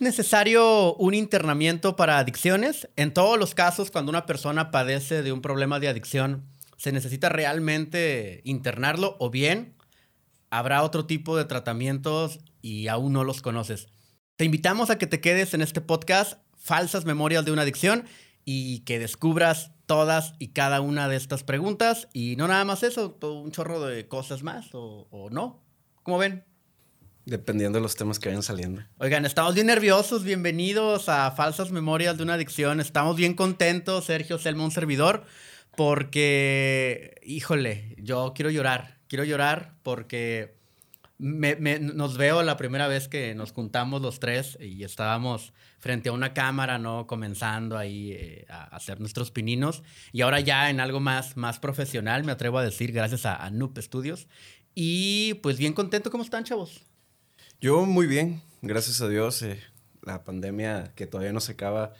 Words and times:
¿Es 0.00 0.04
necesario 0.04 0.94
un 0.94 1.12
internamiento 1.12 1.94
para 1.94 2.16
adicciones? 2.16 2.88
En 2.96 3.12
todos 3.12 3.38
los 3.38 3.54
casos, 3.54 3.90
cuando 3.90 4.08
una 4.08 4.24
persona 4.24 4.70
padece 4.70 5.22
de 5.22 5.30
un 5.30 5.42
problema 5.42 5.78
de 5.78 5.88
adicción, 5.88 6.46
¿se 6.78 6.90
necesita 6.90 7.28
realmente 7.28 8.40
internarlo 8.44 9.18
o 9.20 9.28
bien 9.28 9.76
habrá 10.48 10.84
otro 10.84 11.04
tipo 11.04 11.36
de 11.36 11.44
tratamientos 11.44 12.40
y 12.62 12.88
aún 12.88 13.12
no 13.12 13.24
los 13.24 13.42
conoces? 13.42 13.88
Te 14.36 14.46
invitamos 14.46 14.88
a 14.88 14.96
que 14.96 15.06
te 15.06 15.20
quedes 15.20 15.52
en 15.52 15.60
este 15.60 15.82
podcast, 15.82 16.40
Falsas 16.56 17.04
Memorias 17.04 17.44
de 17.44 17.52
una 17.52 17.62
Adicción, 17.62 18.06
y 18.46 18.80
que 18.84 18.98
descubras 18.98 19.72
todas 19.84 20.32
y 20.38 20.48
cada 20.48 20.80
una 20.80 21.08
de 21.08 21.16
estas 21.16 21.44
preguntas. 21.44 22.08
Y 22.14 22.36
no 22.36 22.48
nada 22.48 22.64
más 22.64 22.82
eso, 22.84 23.10
todo 23.10 23.38
un 23.38 23.52
chorro 23.52 23.82
de 23.82 24.08
cosas 24.08 24.42
más, 24.42 24.70
o, 24.72 25.28
no. 25.30 25.62
¿Cómo 26.02 26.16
ven? 26.16 26.49
Dependiendo 27.34 27.78
de 27.78 27.82
los 27.84 27.94
temas 27.94 28.18
que 28.18 28.28
vayan 28.28 28.42
saliendo. 28.42 28.82
Oigan, 28.98 29.24
estamos 29.24 29.54
bien 29.54 29.68
nerviosos. 29.68 30.24
Bienvenidos 30.24 31.08
a 31.08 31.30
Falsas 31.30 31.70
Memorias 31.70 32.16
de 32.16 32.24
una 32.24 32.34
Adicción. 32.34 32.80
Estamos 32.80 33.14
bien 33.16 33.34
contentos, 33.34 34.06
Sergio 34.06 34.36
Selma, 34.36 34.64
un 34.64 34.72
servidor, 34.72 35.22
porque, 35.76 37.14
híjole, 37.22 37.94
yo 37.98 38.32
quiero 38.34 38.50
llorar. 38.50 38.98
Quiero 39.06 39.22
llorar 39.22 39.74
porque 39.84 40.56
me, 41.18 41.54
me- 41.54 41.78
nos 41.78 42.16
veo 42.16 42.42
la 42.42 42.56
primera 42.56 42.88
vez 42.88 43.06
que 43.06 43.32
nos 43.36 43.52
juntamos 43.52 44.02
los 44.02 44.18
tres 44.18 44.58
y 44.60 44.82
estábamos 44.82 45.52
frente 45.78 46.08
a 46.08 46.12
una 46.12 46.34
cámara, 46.34 46.80
¿no? 46.80 47.06
Comenzando 47.06 47.78
ahí 47.78 48.10
eh, 48.10 48.46
a 48.48 48.64
hacer 48.74 48.98
nuestros 48.98 49.30
pininos. 49.30 49.84
Y 50.10 50.22
ahora 50.22 50.40
ya 50.40 50.68
en 50.68 50.80
algo 50.80 50.98
más, 50.98 51.36
más 51.36 51.60
profesional, 51.60 52.24
me 52.24 52.32
atrevo 52.32 52.58
a 52.58 52.64
decir, 52.64 52.90
gracias 52.90 53.24
a, 53.24 53.36
a 53.36 53.52
Studios. 53.80 54.26
Y 54.74 55.34
pues 55.44 55.58
bien 55.58 55.74
contento. 55.74 56.10
¿Cómo 56.10 56.24
están, 56.24 56.42
chavos? 56.42 56.90
Yo 57.60 57.84
muy 57.84 58.06
bien, 58.06 58.42
gracias 58.62 59.00
a 59.00 59.08
Dios. 59.08 59.42
eh, 59.42 59.60
la 60.02 60.24
pandemia 60.24 60.92
que 60.94 61.06
todavía 61.06 61.32
no 61.32 61.40
se 61.40 61.52
acaba 61.52 61.92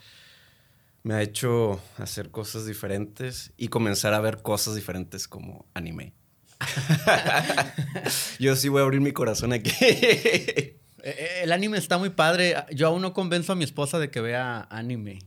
me 1.03 1.13
ha 1.15 1.21
hecho 1.21 1.81
hacer 1.97 2.29
cosas 2.31 2.65
diferentes 2.65 3.53
y 3.57 3.67
comenzar 3.69 4.13
a 4.13 4.21
ver 4.21 4.41
cosas 4.41 4.75
diferentes 4.75 5.27
como 5.27 5.65
anime. 5.73 6.13
Yo 8.39 8.55
sí 8.55 8.69
voy 8.69 8.81
a 8.81 8.83
abrir 8.83 9.01
mi 9.01 9.11
corazón 9.11 9.53
aquí. 9.53 9.71
Eh, 11.03 11.15
eh, 11.17 11.39
El 11.41 11.51
anime 11.51 11.79
está 11.79 11.97
muy 11.97 12.11
padre. 12.11 12.53
Yo 12.75 12.85
aún 12.85 13.01
no 13.01 13.11
convenzo 13.11 13.53
a 13.53 13.55
mi 13.55 13.63
esposa 13.63 13.97
de 13.97 14.11
que 14.11 14.21
vea 14.21 14.67
anime. 14.69 15.17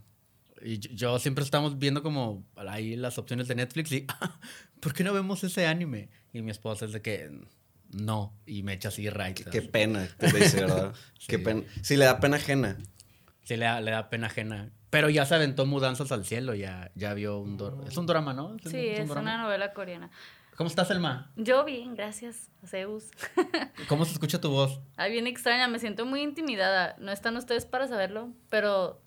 Y 0.62 0.78
yo, 0.78 1.18
siempre 1.18 1.42
estamos 1.42 1.80
viendo 1.80 2.00
como 2.00 2.46
ahí 2.54 2.94
las 2.94 3.18
opciones 3.18 3.48
de 3.48 3.56
Netflix 3.56 3.90
y, 3.90 4.06
"Ah, 4.20 4.38
¿por 4.78 4.94
qué 4.94 5.02
no 5.02 5.12
vemos 5.12 5.42
ese 5.42 5.66
anime? 5.66 6.10
Y 6.32 6.42
mi 6.42 6.52
esposa 6.52 6.84
es 6.84 6.92
de 6.92 7.02
que 7.02 7.28
no. 7.94 8.32
Y 8.46 8.62
me 8.62 8.72
echa 8.74 8.88
así 8.88 9.08
right. 9.10 9.48
Qué 9.48 9.62
pena, 9.62 10.06
te 10.18 10.26
dice, 10.32 10.60
¿verdad? 10.60 10.92
Qué 11.26 11.36
Sí. 11.38 11.42
pena. 11.42 11.62
Sí, 11.82 11.96
le 11.96 12.04
da 12.04 12.20
pena 12.20 12.36
ajena. 12.36 12.76
Sí, 13.44 13.56
le 13.56 13.64
da, 13.66 13.80
le 13.80 13.90
da 13.90 14.08
pena 14.10 14.26
ajena. 14.28 14.70
Pero 14.90 15.08
ya 15.10 15.26
se 15.26 15.34
aventó 15.34 15.66
Mudanzas 15.66 16.12
al 16.12 16.24
Cielo. 16.24 16.54
Ya, 16.54 16.90
ya 16.94 17.14
vio 17.14 17.38
un... 17.40 17.58
dor- 17.58 17.84
Es 17.88 17.96
un 17.96 18.06
drama, 18.06 18.32
¿no? 18.32 18.56
Sí, 18.64 18.76
un 18.76 19.02
es 19.02 19.08
drama? 19.08 19.20
una 19.22 19.42
novela 19.42 19.72
coreana. 19.72 20.10
¿Cómo 20.56 20.68
estás, 20.68 20.88
Elma? 20.92 21.32
Yo 21.34 21.64
bien, 21.64 21.96
gracias, 21.96 22.48
Zeus. 22.64 23.10
¿Cómo 23.88 24.04
se 24.04 24.12
escucha 24.12 24.40
tu 24.40 24.50
voz? 24.50 24.80
Ay, 24.96 25.10
bien 25.10 25.26
extraña, 25.26 25.66
me 25.66 25.80
siento 25.80 26.06
muy 26.06 26.22
intimidada. 26.22 26.94
No 27.00 27.10
están 27.10 27.36
ustedes 27.36 27.66
para 27.66 27.88
saberlo, 27.88 28.32
pero 28.50 29.02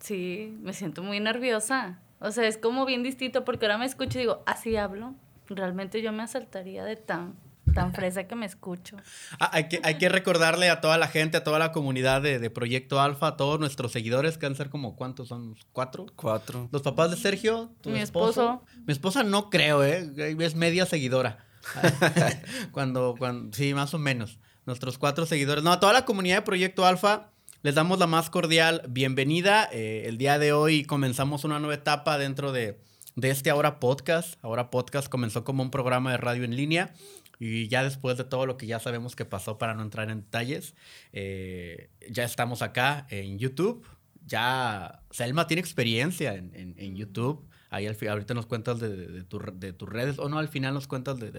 sí, 0.00 0.56
me 0.60 0.72
siento 0.72 1.04
muy 1.04 1.20
nerviosa. 1.20 2.00
O 2.18 2.32
sea, 2.32 2.48
es 2.48 2.58
como 2.58 2.84
bien 2.84 3.02
distinto 3.04 3.44
porque 3.44 3.66
ahora 3.66 3.78
me 3.78 3.86
escucho 3.86 4.18
y 4.18 4.22
digo, 4.22 4.42
así 4.46 4.76
hablo. 4.76 5.14
Realmente 5.48 6.02
yo 6.02 6.10
me 6.12 6.24
asaltaría 6.24 6.84
de 6.84 6.96
tan, 6.96 7.36
tan 7.76 7.94
fresa 7.94 8.24
que 8.24 8.34
me 8.34 8.46
escucho. 8.46 8.96
Ah, 9.38 9.50
hay, 9.52 9.68
que, 9.68 9.80
hay 9.82 9.98
que 9.98 10.08
recordarle 10.08 10.70
a 10.70 10.80
toda 10.80 10.96
la 10.98 11.08
gente, 11.08 11.36
a 11.36 11.44
toda 11.44 11.58
la 11.58 11.72
comunidad 11.72 12.22
de, 12.22 12.38
de 12.38 12.50
Proyecto 12.50 13.00
Alfa, 13.00 13.28
a 13.28 13.36
todos 13.36 13.60
nuestros 13.60 13.92
seguidores, 13.92 14.38
que 14.38 14.46
han 14.46 14.54
ser 14.56 14.70
como, 14.70 14.96
¿cuántos 14.96 15.28
son? 15.28 15.56
¿Cuatro? 15.72 16.06
Cuatro. 16.16 16.68
Los 16.72 16.82
papás 16.82 17.10
de 17.10 17.16
Sergio, 17.16 17.70
tu 17.82 17.90
Mi 17.90 18.00
esposo. 18.00 18.28
esposo. 18.30 18.62
Mi 18.86 18.92
esposa 18.92 19.22
no 19.22 19.50
creo, 19.50 19.84
¿eh? 19.84 20.10
Es 20.38 20.54
media 20.54 20.86
seguidora. 20.86 21.44
cuando, 22.72 23.14
cuando, 23.18 23.56
sí, 23.56 23.74
más 23.74 23.92
o 23.94 23.98
menos. 23.98 24.38
Nuestros 24.64 24.98
cuatro 24.98 25.26
seguidores. 25.26 25.62
No, 25.62 25.72
a 25.72 25.80
toda 25.80 25.92
la 25.92 26.04
comunidad 26.04 26.36
de 26.36 26.42
Proyecto 26.42 26.86
Alfa 26.86 27.30
les 27.62 27.74
damos 27.74 27.98
la 27.98 28.06
más 28.06 28.30
cordial 28.30 28.82
bienvenida. 28.88 29.68
Eh, 29.72 30.04
el 30.06 30.18
día 30.18 30.38
de 30.38 30.52
hoy 30.52 30.84
comenzamos 30.84 31.44
una 31.44 31.58
nueva 31.58 31.74
etapa 31.74 32.16
dentro 32.16 32.52
de, 32.52 32.80
de 33.16 33.30
este 33.30 33.50
Ahora 33.50 33.80
Podcast. 33.80 34.34
Ahora 34.42 34.70
Podcast 34.70 35.08
comenzó 35.08 35.44
como 35.44 35.62
un 35.62 35.70
programa 35.70 36.12
de 36.12 36.16
radio 36.16 36.44
en 36.44 36.54
línea. 36.56 36.94
Y 37.38 37.68
ya 37.68 37.82
después 37.84 38.16
de 38.16 38.24
todo 38.24 38.46
lo 38.46 38.56
que 38.56 38.66
ya 38.66 38.80
sabemos 38.80 39.14
que 39.16 39.24
pasó, 39.24 39.58
para 39.58 39.74
no 39.74 39.82
entrar 39.82 40.10
en 40.10 40.22
detalles, 40.22 40.74
eh, 41.12 41.90
ya 42.10 42.24
estamos 42.24 42.62
acá 42.62 43.06
en 43.10 43.38
YouTube. 43.38 43.86
Ya 44.26 45.02
Selma 45.10 45.46
tiene 45.46 45.60
experiencia 45.60 46.34
en, 46.34 46.54
en- 46.54 46.74
en 46.78 46.96
YouTube. 46.96 47.46
Ahí 47.70 47.86
al 47.86 47.96
ahorita 48.08 48.34
nos 48.34 48.46
cuentas 48.46 48.80
de, 48.80 48.88
de- 48.88 49.06
de 49.08 49.22
tu 49.24 49.38
re- 49.38 49.52
de 49.54 49.72
tus 49.72 49.88
redes, 49.88 50.18
o 50.18 50.28
no, 50.28 50.38
al 50.38 50.48
final 50.48 50.74
nos 50.74 50.86
cuentas 50.86 51.18
de, 51.18 51.30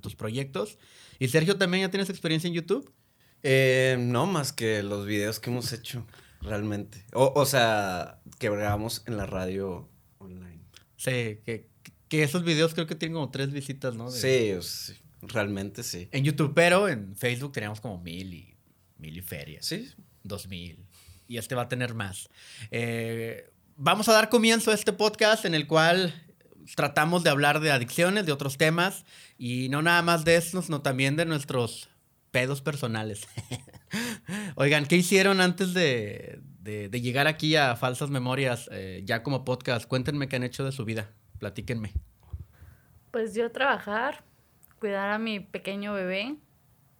tus 0.00 0.16
proyectos. 0.16 0.78
Y 1.18 1.28
Sergio, 1.28 1.56
¿también 1.56 1.82
ya 1.84 1.90
tienes 1.90 2.08
experiencia 2.10 2.48
en 2.48 2.54
YouTube? 2.54 2.92
Eh, 3.42 3.96
no, 3.98 4.26
más 4.26 4.52
que 4.52 4.82
los 4.82 5.04
videos 5.06 5.38
que 5.40 5.50
hemos 5.50 5.72
hecho, 5.72 6.06
realmente. 6.40 7.04
O, 7.12 7.32
o 7.34 7.44
sea, 7.44 8.20
que 8.38 8.48
grabamos 8.50 9.02
en 9.06 9.16
la 9.16 9.26
radio 9.26 9.88
online. 10.18 10.60
Sí, 10.96 11.40
que, 11.44 11.68
que 12.08 12.22
esos 12.22 12.44
videos 12.44 12.74
creo 12.74 12.86
que 12.86 12.94
tienen 12.94 13.14
como 13.14 13.30
tres 13.30 13.52
visitas, 13.52 13.94
¿no? 13.96 14.10
Sí, 14.10 14.52
sea, 14.62 14.94
realmente 15.22 15.82
sí. 15.82 16.08
En 16.12 16.24
YouTube, 16.24 16.52
pero 16.54 16.88
en 16.88 17.14
Facebook 17.16 17.52
teníamos 17.52 17.80
como 17.80 17.98
mil 17.98 18.34
y 18.34 18.54
mil 18.98 19.16
y 19.16 19.22
ferias. 19.22 19.64
Sí, 19.66 19.90
dos 20.22 20.46
mil. 20.48 20.84
Y 21.28 21.38
este 21.38 21.54
va 21.54 21.62
a 21.62 21.68
tener 21.68 21.94
más. 21.94 22.28
Eh, 22.70 23.50
vamos 23.76 24.08
a 24.08 24.12
dar 24.12 24.28
comienzo 24.28 24.70
a 24.70 24.74
este 24.74 24.92
podcast 24.92 25.44
en 25.44 25.54
el 25.54 25.66
cual 25.66 26.12
tratamos 26.76 27.24
de 27.24 27.30
hablar 27.30 27.60
de 27.60 27.72
adicciones, 27.72 28.26
de 28.26 28.32
otros 28.32 28.56
temas, 28.58 29.04
y 29.38 29.68
no 29.70 29.82
nada 29.82 30.02
más 30.02 30.24
de 30.24 30.36
estos, 30.36 30.66
sino 30.66 30.82
también 30.82 31.16
de 31.16 31.24
nuestros 31.24 31.88
pedos 32.30 32.60
personales. 32.62 33.26
Oigan, 34.56 34.86
¿qué 34.86 34.96
hicieron 34.96 35.40
antes 35.40 35.74
de, 35.74 36.40
de- 36.60 36.88
de 36.88 37.00
llegar 37.00 37.26
aquí 37.26 37.56
a 37.56 37.76
Falsas 37.76 38.10
Memorias, 38.10 38.68
eh, 38.72 39.02
ya 39.04 39.22
como 39.22 39.44
podcast? 39.44 39.86
Cuéntenme 39.86 40.28
qué 40.28 40.36
han 40.36 40.44
hecho 40.44 40.64
de 40.64 40.72
su 40.72 40.84
vida. 40.84 41.10
Platíquenme. 41.38 41.92
Pues 43.10 43.34
yo 43.34 43.50
trabajar, 43.50 44.24
cuidar 44.82 45.10
a 45.10 45.18
mi 45.20 45.38
pequeño 45.38 45.94
bebé 45.94 46.34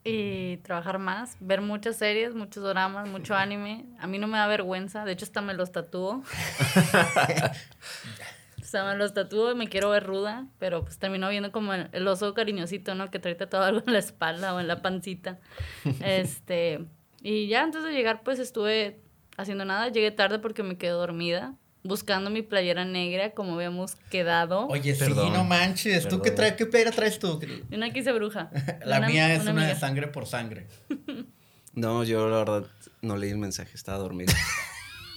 y 0.04 0.58
trabajar 0.58 1.00
más, 1.00 1.36
ver 1.40 1.62
muchas 1.62 1.96
series, 1.96 2.32
muchos 2.32 2.62
dramas, 2.62 3.08
mucho 3.08 3.34
anime. 3.44 3.86
A 3.98 4.06
mí 4.06 4.20
no 4.20 4.28
me 4.28 4.38
da 4.38 4.46
vergüenza, 4.46 5.04
de 5.04 5.10
hecho 5.10 5.24
hasta 5.24 5.40
me 5.40 5.52
los 5.52 5.72
tatúo. 5.72 6.22
o 8.60 8.64
sea, 8.64 8.84
me 8.84 8.94
los 8.94 9.14
tatúo 9.14 9.50
y 9.50 9.56
me 9.56 9.68
quiero 9.68 9.90
ver 9.90 10.04
ruda, 10.04 10.46
pero 10.60 10.84
pues 10.84 11.00
termino 11.00 11.28
viendo 11.28 11.50
como 11.50 11.74
el, 11.74 11.88
el 11.90 12.06
oso 12.06 12.34
cariñosito, 12.34 12.94
¿no? 12.94 13.10
Que 13.10 13.18
trae 13.18 13.34
todo 13.34 13.64
algo 13.64 13.82
en 13.84 13.94
la 13.94 13.98
espalda 13.98 14.54
o 14.54 14.60
en 14.60 14.68
la 14.68 14.80
pancita. 14.80 15.40
Este, 16.04 16.86
y 17.20 17.48
ya 17.48 17.64
antes 17.64 17.82
de 17.82 17.92
llegar 17.92 18.22
pues 18.22 18.38
estuve 18.38 19.00
haciendo 19.36 19.64
nada, 19.64 19.88
llegué 19.88 20.12
tarde 20.12 20.38
porque 20.38 20.62
me 20.62 20.78
quedé 20.78 20.92
dormida. 20.92 21.56
Buscando 21.84 22.30
mi 22.30 22.42
playera 22.42 22.84
negra, 22.84 23.32
como 23.32 23.54
habíamos 23.54 23.96
quedado. 24.10 24.68
Oye, 24.68 24.94
Perdón. 24.94 25.26
sí, 25.26 25.32
no 25.32 25.44
manches. 25.44 26.06
¿Tú 26.06 26.22
qué, 26.22 26.30
traes? 26.30 26.54
¿Qué 26.54 26.66
playera 26.66 26.92
traes 26.92 27.18
tú? 27.18 27.40
Una 27.72 27.92
quise 27.92 28.12
bruja. 28.12 28.50
La 28.84 29.00
mía 29.00 29.34
es 29.34 29.46
una, 29.46 29.66
de 29.66 29.74
sangre 29.74 30.08
por 30.08 30.26
sangre. 30.26 30.66
No, 31.74 32.04
yo 32.04 32.28
la 32.28 32.36
verdad 32.36 32.66
no 33.00 33.16
leí 33.16 33.30
el 33.30 33.38
mensaje, 33.38 33.70
estaba 33.74 33.96
dormido. 33.96 34.30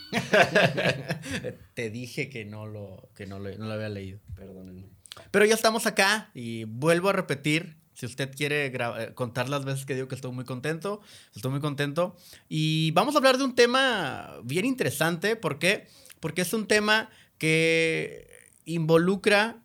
Te 1.73 1.89
dije 1.89 2.29
que 2.29 2.45
no 2.45 2.65
lo, 2.65 3.09
que 3.13 3.25
no 3.25 3.39
lo, 3.39 3.53
no 3.57 3.65
lo 3.65 3.73
había 3.73 3.89
leído. 3.89 4.19
Perdónenme. 4.35 4.85
Pero 5.31 5.45
ya 5.45 5.53
estamos 5.53 5.85
acá 5.85 6.29
y 6.33 6.63
vuelvo 6.65 7.09
a 7.09 7.13
repetir. 7.13 7.77
Si 7.93 8.05
usted 8.05 8.35
quiere 8.35 8.65
eh, 8.65 9.13
contar 9.13 9.47
las 9.47 9.63
veces 9.63 9.85
que 9.85 9.95
digo 9.95 10.09
que 10.09 10.15
estoy 10.15 10.31
muy 10.31 10.43
contento, 10.43 11.01
estoy 11.33 11.51
muy 11.51 11.61
contento. 11.61 12.15
Y 12.49 12.91
vamos 12.91 13.15
a 13.15 13.19
hablar 13.19 13.37
de 13.37 13.45
un 13.45 13.55
tema 13.55 14.35
bien 14.43 14.65
interesante. 14.65 15.37
¿Por 15.37 15.59
qué? 15.59 15.87
Porque 16.19 16.41
es 16.41 16.53
un 16.53 16.67
tema 16.67 17.09
que 17.37 18.29
involucra 18.65 19.57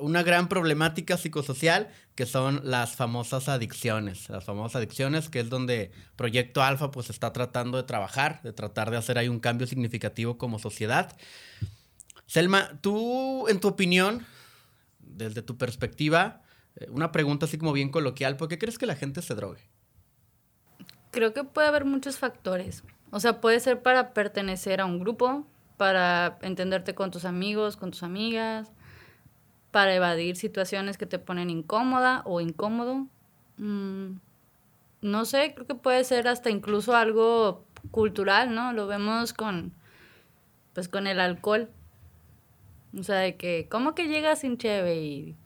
una 0.00 0.22
gran 0.22 0.48
problemática 0.48 1.16
psicosocial 1.16 1.88
que 2.14 2.26
son 2.26 2.60
las 2.64 2.94
famosas 2.94 3.48
adicciones. 3.48 4.28
Las 4.28 4.44
famosas 4.44 4.76
adicciones 4.76 5.28
que 5.28 5.40
es 5.40 5.48
donde 5.48 5.92
Proyecto 6.16 6.62
Alfa 6.62 6.90
pues 6.90 7.10
está 7.10 7.32
tratando 7.32 7.78
de 7.78 7.84
trabajar, 7.84 8.42
de 8.42 8.52
tratar 8.52 8.90
de 8.90 8.98
hacer 8.98 9.18
ahí 9.18 9.28
un 9.28 9.40
cambio 9.40 9.66
significativo 9.66 10.36
como 10.36 10.58
sociedad. 10.58 11.16
Selma, 12.26 12.70
tú 12.80 13.48
en 13.48 13.60
tu 13.60 13.68
opinión, 13.68 14.26
desde 14.98 15.42
tu 15.42 15.56
perspectiva, 15.56 16.42
eh, 16.76 16.88
una 16.90 17.12
pregunta 17.12 17.46
así 17.46 17.58
como 17.58 17.72
bien 17.72 17.90
coloquial, 17.90 18.36
¿por 18.36 18.48
qué 18.48 18.58
crees 18.58 18.78
que 18.78 18.86
la 18.86 18.96
gente 18.96 19.22
se 19.22 19.34
drogue? 19.34 19.60
Creo 21.10 21.32
que 21.34 21.44
puede 21.44 21.68
haber 21.68 21.84
muchos 21.84 22.18
factores. 22.18 22.84
O 23.10 23.20
sea, 23.20 23.40
puede 23.40 23.60
ser 23.60 23.82
para 23.82 24.14
pertenecer 24.14 24.80
a 24.80 24.86
un 24.86 24.98
grupo, 24.98 25.46
para 25.82 26.38
entenderte 26.42 26.94
con 26.94 27.10
tus 27.10 27.24
amigos, 27.24 27.76
con 27.76 27.90
tus 27.90 28.04
amigas, 28.04 28.70
para 29.72 29.92
evadir 29.92 30.36
situaciones 30.36 30.96
que 30.96 31.06
te 31.06 31.18
ponen 31.18 31.50
incómoda 31.50 32.22
o 32.24 32.40
incómodo. 32.40 33.08
Mm, 33.56 34.12
no 35.00 35.24
sé, 35.24 35.54
creo 35.56 35.66
que 35.66 35.74
puede 35.74 36.04
ser 36.04 36.28
hasta 36.28 36.50
incluso 36.50 36.94
algo 36.94 37.66
cultural, 37.90 38.54
¿no? 38.54 38.72
Lo 38.72 38.86
vemos 38.86 39.32
con, 39.32 39.72
pues 40.72 40.88
con 40.88 41.08
el 41.08 41.18
alcohol. 41.18 41.68
O 42.96 43.02
sea, 43.02 43.16
de 43.16 43.36
que, 43.36 43.66
¿cómo 43.68 43.96
que 43.96 44.06
llegas 44.06 44.38
sin 44.38 44.58
cheve 44.58 45.02
y, 45.02 45.36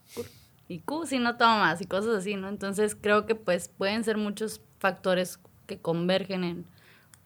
y 0.69 0.81
Q 0.81 1.07
si 1.07 1.19
no 1.19 1.39
tomas 1.39 1.81
y 1.81 1.87
cosas 1.87 2.15
así, 2.15 2.37
¿no? 2.37 2.51
Entonces 2.51 2.95
creo 2.95 3.25
que 3.25 3.37
pues 3.37 3.71
pueden 3.71 4.05
ser 4.05 4.19
muchos 4.19 4.61
factores 4.81 5.41
que 5.67 5.79
convergen 5.79 6.45
en 6.45 6.67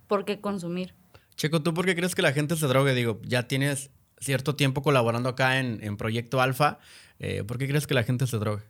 por 0.07 0.25
qué 0.25 0.41
consumir. 0.41 0.95
Checo, 1.41 1.63
¿tú 1.63 1.73
por 1.73 1.87
qué 1.87 1.97
crees 1.97 2.15
que 2.15 2.21
la 2.21 2.35
gente 2.35 2.55
se 2.55 2.67
drogue? 2.67 2.93
Digo, 2.93 3.19
ya 3.25 3.49
tienes 3.49 3.89
cierto 4.19 4.57
tiempo 4.57 4.83
colaborando 4.83 5.31
acá 5.31 5.59
en, 5.59 5.83
en 5.83 5.97
Proyecto 5.97 6.43
Alfa. 6.43 6.81
Eh, 7.19 7.45
¿Por 7.45 7.57
qué 7.57 7.67
crees 7.67 7.87
que 7.87 7.95
la 7.95 8.03
gente 8.03 8.27
se 8.27 8.37
drogue? 8.37 8.63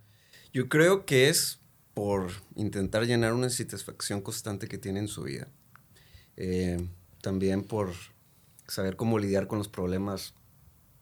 Yo 0.52 0.68
creo 0.68 1.04
que 1.04 1.28
es 1.28 1.58
por 1.94 2.30
intentar 2.54 3.04
llenar 3.06 3.32
una 3.32 3.50
satisfacción 3.50 4.20
constante 4.20 4.68
que 4.68 4.78
tiene 4.78 5.00
en 5.00 5.08
su 5.08 5.24
vida. 5.24 5.48
Eh, 6.36 6.86
también 7.20 7.64
por 7.64 7.92
saber 8.68 8.94
cómo 8.94 9.18
lidiar 9.18 9.48
con 9.48 9.58
los 9.58 9.66
problemas 9.66 10.34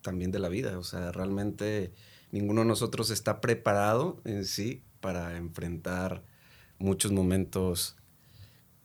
también 0.00 0.31
de 0.31 0.38
la 0.38 0.49
vida. 0.49 0.79
O 0.79 0.85
sea, 0.85 1.12
realmente 1.12 1.93
ninguno 2.31 2.62
de 2.62 2.67
nosotros 2.69 3.11
está 3.11 3.43
preparado 3.43 4.23
en 4.25 4.47
sí 4.47 4.85
para 5.00 5.37
enfrentar 5.37 6.25
muchos 6.79 7.12
momentos 7.12 7.94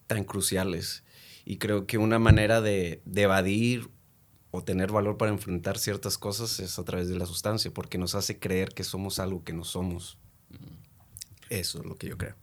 tan 0.05 0.25
cruciales. 0.25 1.02
Y 1.45 1.57
creo 1.57 1.85
que 1.87 1.97
una 1.97 2.19
manera 2.19 2.61
de, 2.61 3.01
de, 3.05 3.21
evadir 3.23 3.89
o 4.51 4.63
tener 4.63 4.91
valor 4.91 5.17
para 5.17 5.31
enfrentar 5.31 5.77
ciertas 5.77 6.17
cosas 6.17 6.59
es 6.59 6.79
a 6.79 6.85
través 6.85 7.09
de 7.09 7.17
la 7.17 7.25
sustancia, 7.25 7.71
porque 7.71 7.97
nos 7.97 8.15
hace 8.15 8.39
creer 8.39 8.69
que 8.69 8.83
somos 8.83 9.19
algo 9.19 9.43
que 9.43 9.53
no 9.53 9.63
somos. 9.63 10.17
Eso 11.49 11.79
es 11.79 11.85
lo 11.85 11.95
que 11.95 12.07
yo 12.07 12.17
creo. 12.17 12.35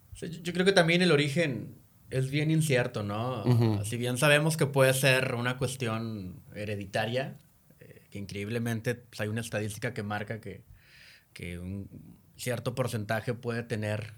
Yo 0.42 0.52
creo 0.52 0.66
que 0.66 0.72
también 0.72 1.02
el 1.02 1.12
origen 1.12 1.74
es 2.10 2.30
bien 2.30 2.50
incierto, 2.50 3.02
¿no? 3.02 3.44
Si 3.84 3.96
bien 3.96 4.18
sabemos 4.18 4.56
que 4.56 4.66
puede 4.66 4.92
ser 4.92 5.34
una 5.34 5.56
cuestión 5.56 6.42
hereditaria, 6.54 7.38
eh, 7.78 8.02
que 8.10 8.18
increíblemente 8.18 8.96
pues, 8.96 9.20
hay 9.20 9.28
una 9.28 9.40
estadística 9.40 9.94
que 9.94 10.02
marca 10.02 10.40
que, 10.40 10.62
que 11.32 11.58
un 11.58 11.88
cierto 12.36 12.74
porcentaje 12.74 13.34
puede 13.34 13.62
tener 13.62 14.12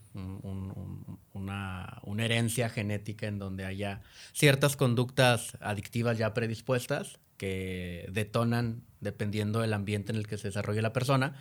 una, 1.32 2.00
una, 2.04 2.24
herencia 2.24 2.68
genética 2.68 3.26
en 3.26 3.38
donde 3.38 3.64
haya 3.64 4.02
ciertas 4.32 4.76
conductas 4.76 5.56
adictivas 5.60 6.18
ya 6.18 6.34
predispuestas 6.34 7.18
que 7.36 8.08
detonan 8.12 8.84
dependiendo 9.00 9.60
del 9.60 9.72
ambiente 9.72 10.12
en 10.12 10.18
el 10.18 10.26
que 10.26 10.38
se 10.38 10.48
desarrolle 10.48 10.82
la 10.82 10.92
persona. 10.92 11.34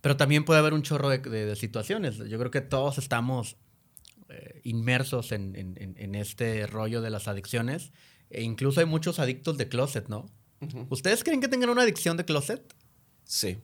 Pero 0.00 0.16
también 0.16 0.44
puede 0.44 0.60
haber 0.60 0.72
un 0.72 0.82
chorro 0.82 1.08
de, 1.08 1.18
de, 1.18 1.56
situaciones. 1.56 2.18
Yo 2.18 2.38
creo 2.38 2.50
que 2.50 2.60
todos 2.60 2.98
estamos 2.98 3.56
eh, 4.28 4.60
inmersos 4.64 5.32
en, 5.32 5.56
en, 5.56 5.76
en, 5.76 6.14
este 6.14 6.66
rollo 6.66 7.02
de 7.02 7.10
las 7.10 7.28
adicciones. 7.28 7.92
E 8.30 8.42
incluso 8.42 8.80
hay 8.80 8.86
muchos 8.86 9.18
adictos 9.18 9.58
de 9.58 9.68
closet, 9.68 10.08
¿no? 10.08 10.26
Uh 10.60 10.66
-huh. 10.66 10.86
¿Ustedes 10.88 11.24
creen 11.24 11.40
que 11.40 11.48
tengan 11.48 11.70
una 11.70 11.82
adicción 11.82 12.16
de 12.16 12.24
closet? 12.24 12.74
Sí. 13.24 13.58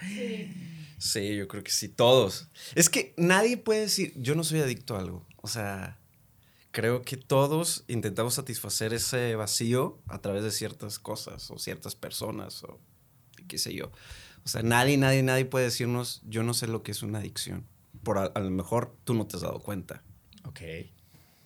Sí. 0.00 0.83
Yo 1.12 1.48
creo 1.48 1.62
que 1.62 1.70
sí, 1.70 1.88
todos. 1.88 2.48
Es 2.74 2.88
que 2.88 3.14
nadie 3.16 3.56
puede 3.56 3.80
decir, 3.80 4.12
yo 4.16 4.34
no 4.34 4.44
soy 4.44 4.60
adicto 4.60 4.96
a 4.96 5.00
algo. 5.00 5.26
O 5.36 5.48
sea, 5.48 5.98
creo 6.70 7.02
que 7.02 7.16
todos 7.16 7.84
intentamos 7.88 8.34
satisfacer 8.34 8.92
ese 8.92 9.36
vacío 9.36 9.98
a 10.08 10.20
través 10.20 10.42
de 10.42 10.50
ciertas 10.50 10.98
cosas 10.98 11.50
o 11.50 11.58
ciertas 11.58 11.94
personas 11.94 12.64
o 12.64 12.80
qué 13.46 13.58
sé 13.58 13.74
yo. 13.74 13.92
O 14.44 14.48
sea, 14.48 14.62
nadie, 14.62 14.96
nadie, 14.96 15.22
nadie 15.22 15.44
puede 15.44 15.66
decirnos, 15.66 16.22
yo 16.24 16.42
no 16.42 16.52
sé 16.52 16.66
lo 16.66 16.82
que 16.82 16.92
es 16.92 17.02
una 17.02 17.18
adicción. 17.18 17.64
Por 18.02 18.18
a, 18.18 18.24
a, 18.24 18.40
lo 18.40 18.50
mejor 18.50 18.94
tú 19.04 19.14
no 19.14 19.26
te 19.26 19.36
has 19.36 19.42
dado 19.42 19.60
cuenta. 19.60 20.02
Ok. 20.44 20.60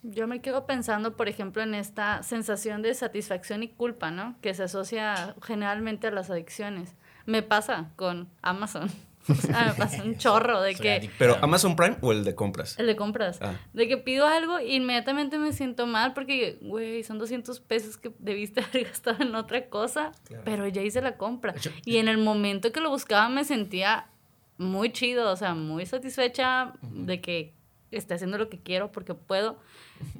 Yo 0.03 0.27
me 0.27 0.41
quedo 0.41 0.67
pensando, 0.67 1.17
por 1.17 1.29
ejemplo, 1.29 1.63
en 1.63 1.75
esta 1.75 2.23
sensación 2.23 2.83
de 2.83 2.95
satisfacción 2.95 3.63
y 3.63 3.69
culpa, 3.69 4.11
¿no? 4.11 4.37
Que 4.41 4.55
se 4.55 4.63
asocia 4.65 5.37
generalmente 5.43 6.07
a 6.07 6.11
las 6.11 6.31
adicciones. 6.31 6.95
Me 7.27 7.43
pasa 7.43 7.91
con 7.97 8.29
Amazon. 8.43 8.91
Me 9.26 9.35
pasa 9.76 10.03
un 10.03 10.17
chorro 10.17 10.61
de 10.61 10.75
que... 10.75 11.11
¿Pero 11.19 11.37
Amazon 11.43 11.76
Prime 11.76 11.97
o 12.00 12.12
el 12.12 12.25
de 12.25 12.35
compras? 12.35 12.79
El 12.79 12.87
de 12.87 12.97
compras. 12.97 13.38
Ah. 13.43 13.55
De 13.73 13.88
que 13.88 13.97
pido 13.97 14.26
algo 14.26 14.59
e 14.59 14.75
inmediatamente 14.75 15.38
me 15.38 15.53
siento 15.53 15.87
mal 15.87 16.15
porque, 16.15 16.59
güey, 16.62 17.03
son 17.03 17.19
200 17.19 17.61
pesos 17.61 17.97
que 17.97 18.12
debiste 18.19 18.61
haber 18.65 18.85
gastado 18.87 19.23
en 19.23 19.35
otra 19.35 19.69
cosa, 19.69 20.12
claro. 20.25 20.43
pero 20.44 20.69
ya 20.69 20.82
hice 20.82 21.03
la 21.03 21.17
compra. 21.17 21.55
Y 21.85 21.97
en 21.99 22.09
el 22.09 22.19
momento 22.19 22.73
que 22.73 22.81
lo 22.81 22.91
buscaba 22.91 23.29
me 23.29 23.44
sentía 23.44 24.09
muy 24.56 24.93
chido, 24.93 25.31
o 25.31 25.37
sea, 25.37 25.55
muy 25.55 25.87
satisfecha 25.87 26.73
uh 26.82 26.87
-huh. 26.87 27.05
de 27.05 27.21
que 27.21 27.55
esté 27.91 28.14
haciendo 28.14 28.38
lo 28.38 28.49
que 28.49 28.59
quiero 28.59 28.93
porque 28.93 29.14
puedo. 29.14 29.59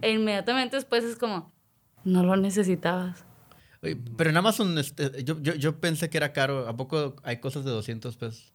E 0.03 0.13
inmediatamente 0.13 0.77
después 0.77 1.05
es 1.05 1.17
como, 1.17 1.53
no 2.05 2.23
lo 2.23 2.37
necesitabas. 2.37 3.25
Pero 3.81 4.31
en 4.31 4.37
Amazon, 4.37 4.77
este, 4.79 5.23
yo, 5.23 5.41
yo, 5.41 5.55
yo 5.55 5.79
pensé 5.79 6.11
que 6.11 6.17
era 6.17 6.33
caro. 6.33 6.67
¿A 6.69 6.77
poco 6.77 7.15
hay 7.23 7.39
cosas 7.39 7.65
de 7.65 7.71
200 7.71 8.17
pesos? 8.17 8.53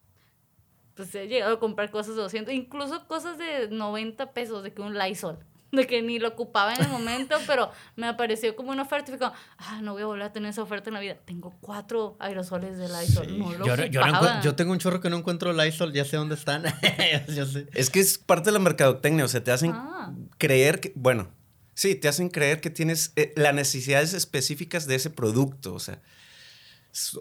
Pues 0.95 1.13
he 1.15 1.27
llegado 1.27 1.55
a 1.55 1.59
comprar 1.59 1.89
cosas 1.91 2.15
de 2.15 2.21
200, 2.21 2.53
incluso 2.53 3.07
cosas 3.07 3.37
de 3.37 3.69
90 3.69 4.31
pesos, 4.33 4.63
de 4.63 4.73
que 4.73 4.81
un 4.81 4.97
Lysol, 4.97 5.39
de 5.71 5.87
que 5.87 6.01
ni 6.01 6.19
lo 6.19 6.29
ocupaba 6.29 6.73
en 6.75 6.83
el 6.83 6.89
momento, 6.89 7.35
pero 7.47 7.71
me 7.95 8.07
apareció 8.07 8.55
como 8.55 8.71
una 8.71 8.83
oferta 8.83 9.11
y 9.11 9.17
fue 9.17 9.19
como, 9.19 9.33
ah, 9.57 9.81
no 9.81 9.93
voy 9.93 10.03
a 10.03 10.05
volver 10.05 10.23
a 10.23 10.31
tener 10.31 10.51
esa 10.51 10.61
oferta 10.61 10.89
en 10.89 10.93
la 10.93 10.99
vida. 10.99 11.17
Tengo 11.25 11.55
cuatro 11.61 12.15
aerosoles 12.19 12.77
de 12.77 12.87
Lysol, 12.87 13.25
sí. 13.25 13.37
no 13.37 13.53
lo 13.53 13.65
yo, 13.65 13.75
yo, 13.85 14.05
no 14.05 14.41
yo, 14.41 14.55
tengo 14.55 14.71
un 14.71 14.79
chorro 14.79 15.01
que 15.01 15.09
no 15.09 15.17
encuentro 15.17 15.51
Lysol, 15.51 15.93
ya 15.93 16.05
sé 16.05 16.17
dónde 16.17 16.35
están. 16.35 16.63
yo 17.35 17.45
sé. 17.45 17.67
Es 17.73 17.89
que 17.89 17.99
es 17.99 18.17
parte 18.17 18.49
de 18.49 18.53
la 18.53 18.59
mercadotecnia, 18.59 19.25
o 19.25 19.27
sea, 19.27 19.43
te 19.43 19.51
hacen 19.51 19.71
ah. 19.73 20.13
creer 20.37 20.79
que, 20.79 20.93
bueno, 20.95 21.29
sí, 21.73 21.95
te 21.95 22.07
hacen 22.07 22.29
creer 22.29 22.61
que 22.61 22.69
tienes 22.69 23.13
eh, 23.15 23.33
las 23.35 23.53
necesidades 23.53 24.13
específicas 24.13 24.85
de 24.85 24.95
ese 24.95 25.09
producto, 25.09 25.73
o 25.73 25.79
sea, 25.79 26.01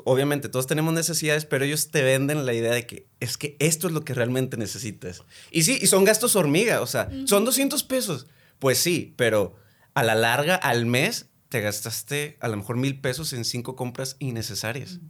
obviamente 0.05 0.49
todos 0.49 0.67
tenemos 0.67 0.93
necesidades, 0.93 1.47
pero 1.47 1.65
ellos 1.65 1.91
te 1.91 2.03
venden 2.03 2.45
la 2.45 2.53
idea 2.53 2.73
de 2.73 2.87
que 2.87 3.09
es 3.21 3.39
que 3.39 3.57
esto 3.59 3.87
es 3.87 3.95
lo 3.95 4.05
que 4.05 4.15
realmente 4.15 4.57
necesitas. 4.57 5.23
Y 5.51 5.63
sí, 5.63 5.79
y 5.81 5.87
son 5.87 6.05
gastos 6.05 6.37
hormiga, 6.37 6.83
o 6.83 6.87
sea, 6.87 7.09
uh 7.11 7.15
-huh. 7.15 7.27
son 7.27 7.45
200 7.45 7.83
pesos. 7.85 8.27
Pues 8.59 8.79
sí, 8.79 9.15
pero 9.17 9.57
a 9.95 10.03
la 10.03 10.15
larga, 10.15 10.57
al 10.57 10.85
mes, 10.87 11.31
te 11.49 11.61
gastaste 11.61 12.37
a 12.41 12.49
lo 12.49 12.57
mejor 12.57 12.77
mil 12.77 13.01
pesos 13.01 13.33
en 13.33 13.45
cinco 13.45 13.75
compras 13.75 14.17
innecesarias. 14.19 15.01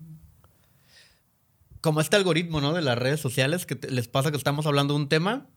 Como 1.81 2.01
este 2.01 2.15
algoritmo, 2.17 2.61
¿no? 2.61 2.73
De 2.73 2.83
las 2.83 2.97
redes 2.97 3.21
sociales, 3.21 3.67
que 3.67 3.75
te, 3.75 3.91
les 3.91 4.07
pasa 4.07 4.31
que 4.31 4.37
estamos 4.37 4.67
hablando 4.67 4.95
de 4.95 5.01
un 5.01 5.09
tema, 5.09 5.49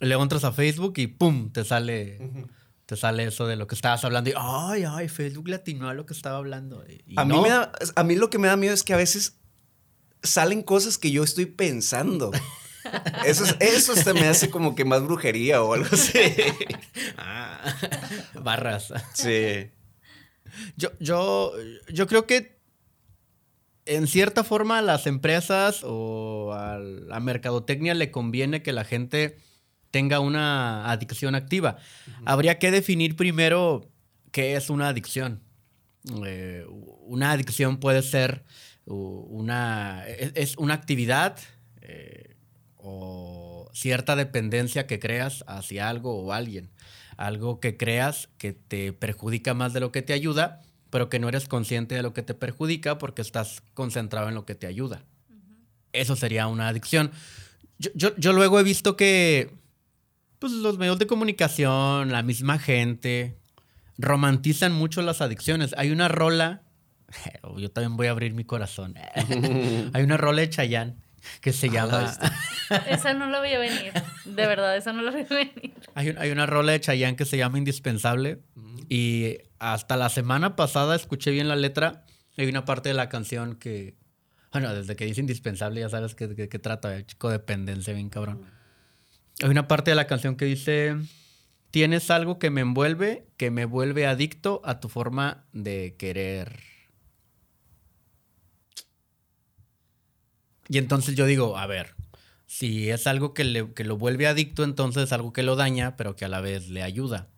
luego 0.00 0.22
entras 0.22 0.44
a 0.44 0.52
Facebook 0.52 0.94
y 0.96 1.06
¡pum! 1.06 1.52
te 1.52 1.64
sale... 1.64 2.18
Uh 2.20 2.24
-huh 2.24 2.59
te 2.90 2.96
sale 2.96 3.22
eso 3.22 3.46
de 3.46 3.54
lo 3.54 3.68
que 3.68 3.76
estabas 3.76 4.04
hablando 4.04 4.30
y 4.30 4.34
ay, 4.36 4.82
ay, 4.84 5.08
Facebook 5.08 5.46
le 5.46 5.54
atinó 5.54 5.88
a 5.88 5.94
lo 5.94 6.06
que 6.06 6.12
estaba 6.12 6.38
hablando. 6.38 6.84
Y 7.06 7.14
a, 7.16 7.24
no. 7.24 7.36
mí 7.36 7.42
me 7.42 7.48
da, 7.50 7.70
a 7.94 8.02
mí 8.02 8.16
lo 8.16 8.30
que 8.30 8.38
me 8.38 8.48
da 8.48 8.56
miedo 8.56 8.74
es 8.74 8.82
que 8.82 8.92
a 8.92 8.96
veces 8.96 9.38
salen 10.24 10.64
cosas 10.64 10.98
que 10.98 11.12
yo 11.12 11.22
estoy 11.22 11.46
pensando. 11.46 12.32
Eso, 13.24 13.44
eso 13.60 13.94
se 13.94 14.12
me 14.12 14.26
hace 14.26 14.50
como 14.50 14.74
que 14.74 14.84
más 14.84 15.04
brujería 15.04 15.62
o 15.62 15.74
algo 15.74 15.86
así. 15.92 16.18
ah, 17.16 17.60
barras. 18.42 18.92
Sí. 19.12 19.70
Yo, 20.76 20.90
yo, 20.98 21.52
yo 21.92 22.08
creo 22.08 22.26
que 22.26 22.58
en 23.84 24.08
cierta 24.08 24.42
forma 24.42 24.78
a 24.78 24.82
las 24.82 25.06
empresas 25.06 25.82
o 25.84 26.52
a 26.54 26.78
la 26.78 27.20
mercadotecnia 27.20 27.94
le 27.94 28.10
conviene 28.10 28.64
que 28.64 28.72
la 28.72 28.82
gente 28.82 29.38
tenga 29.90 30.20
una 30.20 30.90
adicción 30.90 31.34
activa. 31.34 31.76
Uh 31.78 32.10
-huh. 32.10 32.22
Habría 32.26 32.58
que 32.58 32.70
definir 32.70 33.16
primero 33.16 33.88
qué 34.32 34.56
es 34.56 34.70
una 34.70 34.88
adicción. 34.88 35.40
Eh, 36.26 36.64
una 37.06 37.32
adicción 37.32 37.78
puede 37.78 38.02
ser 38.02 38.44
una, 38.86 40.04
es, 40.06 40.32
es 40.34 40.56
una 40.56 40.74
actividad 40.74 41.36
eh, 41.82 42.36
o 42.76 43.70
cierta 43.74 44.16
dependencia 44.16 44.86
que 44.86 44.98
creas 44.98 45.44
hacia 45.46 45.88
algo 45.88 46.22
o 46.22 46.32
alguien. 46.32 46.70
Algo 47.16 47.60
que 47.60 47.76
creas 47.76 48.30
que 48.38 48.52
te 48.52 48.92
perjudica 48.92 49.52
más 49.52 49.72
de 49.74 49.80
lo 49.80 49.92
que 49.92 50.00
te 50.00 50.14
ayuda, 50.14 50.62
pero 50.88 51.08
que 51.10 51.18
no 51.18 51.28
eres 51.28 51.48
consciente 51.48 51.94
de 51.94 52.02
lo 52.02 52.14
que 52.14 52.22
te 52.22 52.34
perjudica 52.34 52.96
porque 52.98 53.22
estás 53.22 53.62
concentrado 53.74 54.28
en 54.28 54.34
lo 54.34 54.46
que 54.46 54.54
te 54.54 54.66
ayuda. 54.66 55.04
Uh 55.28 55.34
-huh. 55.34 55.56
Eso 55.92 56.16
sería 56.16 56.46
una 56.46 56.68
adicción. 56.68 57.10
Yo, 57.78 57.90
yo, 57.94 58.16
yo 58.16 58.32
luego 58.32 58.58
he 58.58 58.62
visto 58.62 58.96
que 58.96 59.59
pues 60.40 60.52
los 60.54 60.78
medios 60.78 60.98
de 60.98 61.06
comunicación, 61.06 62.10
la 62.10 62.22
misma 62.22 62.58
gente, 62.58 63.36
romantizan 63.98 64.72
mucho 64.72 65.02
las 65.02 65.20
adicciones. 65.20 65.74
Hay 65.76 65.90
una 65.90 66.08
rola, 66.08 66.62
yo 67.58 67.70
también 67.70 67.96
voy 67.96 68.08
a 68.08 68.10
abrir 68.10 68.34
mi 68.34 68.44
corazón. 68.44 68.94
Hay 69.92 70.02
una 70.02 70.16
rola 70.16 70.40
de 70.40 70.50
Chayanne 70.50 70.96
que 71.42 71.52
se 71.52 71.68
llama... 71.68 72.18
esa 72.88 73.12
no 73.12 73.28
la 73.28 73.40
voy 73.40 73.52
a 73.52 73.58
venir, 73.58 73.92
de 74.24 74.46
verdad, 74.46 74.74
esa 74.76 74.94
no 74.94 75.02
la 75.02 75.10
voy 75.10 75.26
a 75.28 75.34
venir. 75.34 75.74
Hay, 75.94 76.14
hay 76.18 76.30
una 76.30 76.46
rola 76.46 76.72
de 76.72 76.80
Chayanne 76.80 77.16
que 77.16 77.26
se 77.26 77.36
llama 77.36 77.58
Indispensable 77.58 78.40
y 78.88 79.36
hasta 79.58 79.98
la 79.98 80.08
semana 80.08 80.56
pasada 80.56 80.96
escuché 80.96 81.30
bien 81.30 81.48
la 81.48 81.56
letra. 81.56 82.06
Hay 82.38 82.48
una 82.48 82.64
parte 82.64 82.88
de 82.88 82.94
la 82.94 83.10
canción 83.10 83.56
que, 83.56 83.94
bueno, 84.52 84.74
desde 84.74 84.96
que 84.96 85.04
dice 85.04 85.20
Indispensable 85.20 85.82
ya 85.82 85.90
sabes 85.90 86.14
que, 86.14 86.34
que, 86.34 86.48
que 86.48 86.58
trata 86.58 86.88
de 86.88 87.04
chico 87.04 87.28
dependencia 87.28 87.92
bien 87.92 88.08
cabrón. 88.08 88.46
Hay 89.42 89.48
una 89.48 89.68
parte 89.68 89.90
de 89.90 89.94
la 89.94 90.06
canción 90.06 90.36
que 90.36 90.44
dice, 90.44 90.96
tienes 91.70 92.10
algo 92.10 92.38
que 92.38 92.50
me 92.50 92.60
envuelve, 92.60 93.26
que 93.36 93.50
me 93.50 93.64
vuelve 93.64 94.06
adicto 94.06 94.60
a 94.64 94.80
tu 94.80 94.88
forma 94.88 95.44
de 95.52 95.94
querer. 95.98 96.60
Y 100.68 100.78
entonces 100.78 101.16
yo 101.16 101.26
digo, 101.26 101.56
a 101.56 101.66
ver, 101.66 101.94
si 102.46 102.90
es 102.90 103.06
algo 103.06 103.34
que, 103.34 103.44
le, 103.44 103.72
que 103.72 103.84
lo 103.84 103.96
vuelve 103.96 104.26
adicto, 104.26 104.62
entonces 104.62 105.04
es 105.04 105.12
algo 105.12 105.32
que 105.32 105.42
lo 105.42 105.56
daña, 105.56 105.96
pero 105.96 106.16
que 106.16 106.24
a 106.24 106.28
la 106.28 106.40
vez 106.40 106.68
le 106.68 106.82
ayuda. 106.82 107.28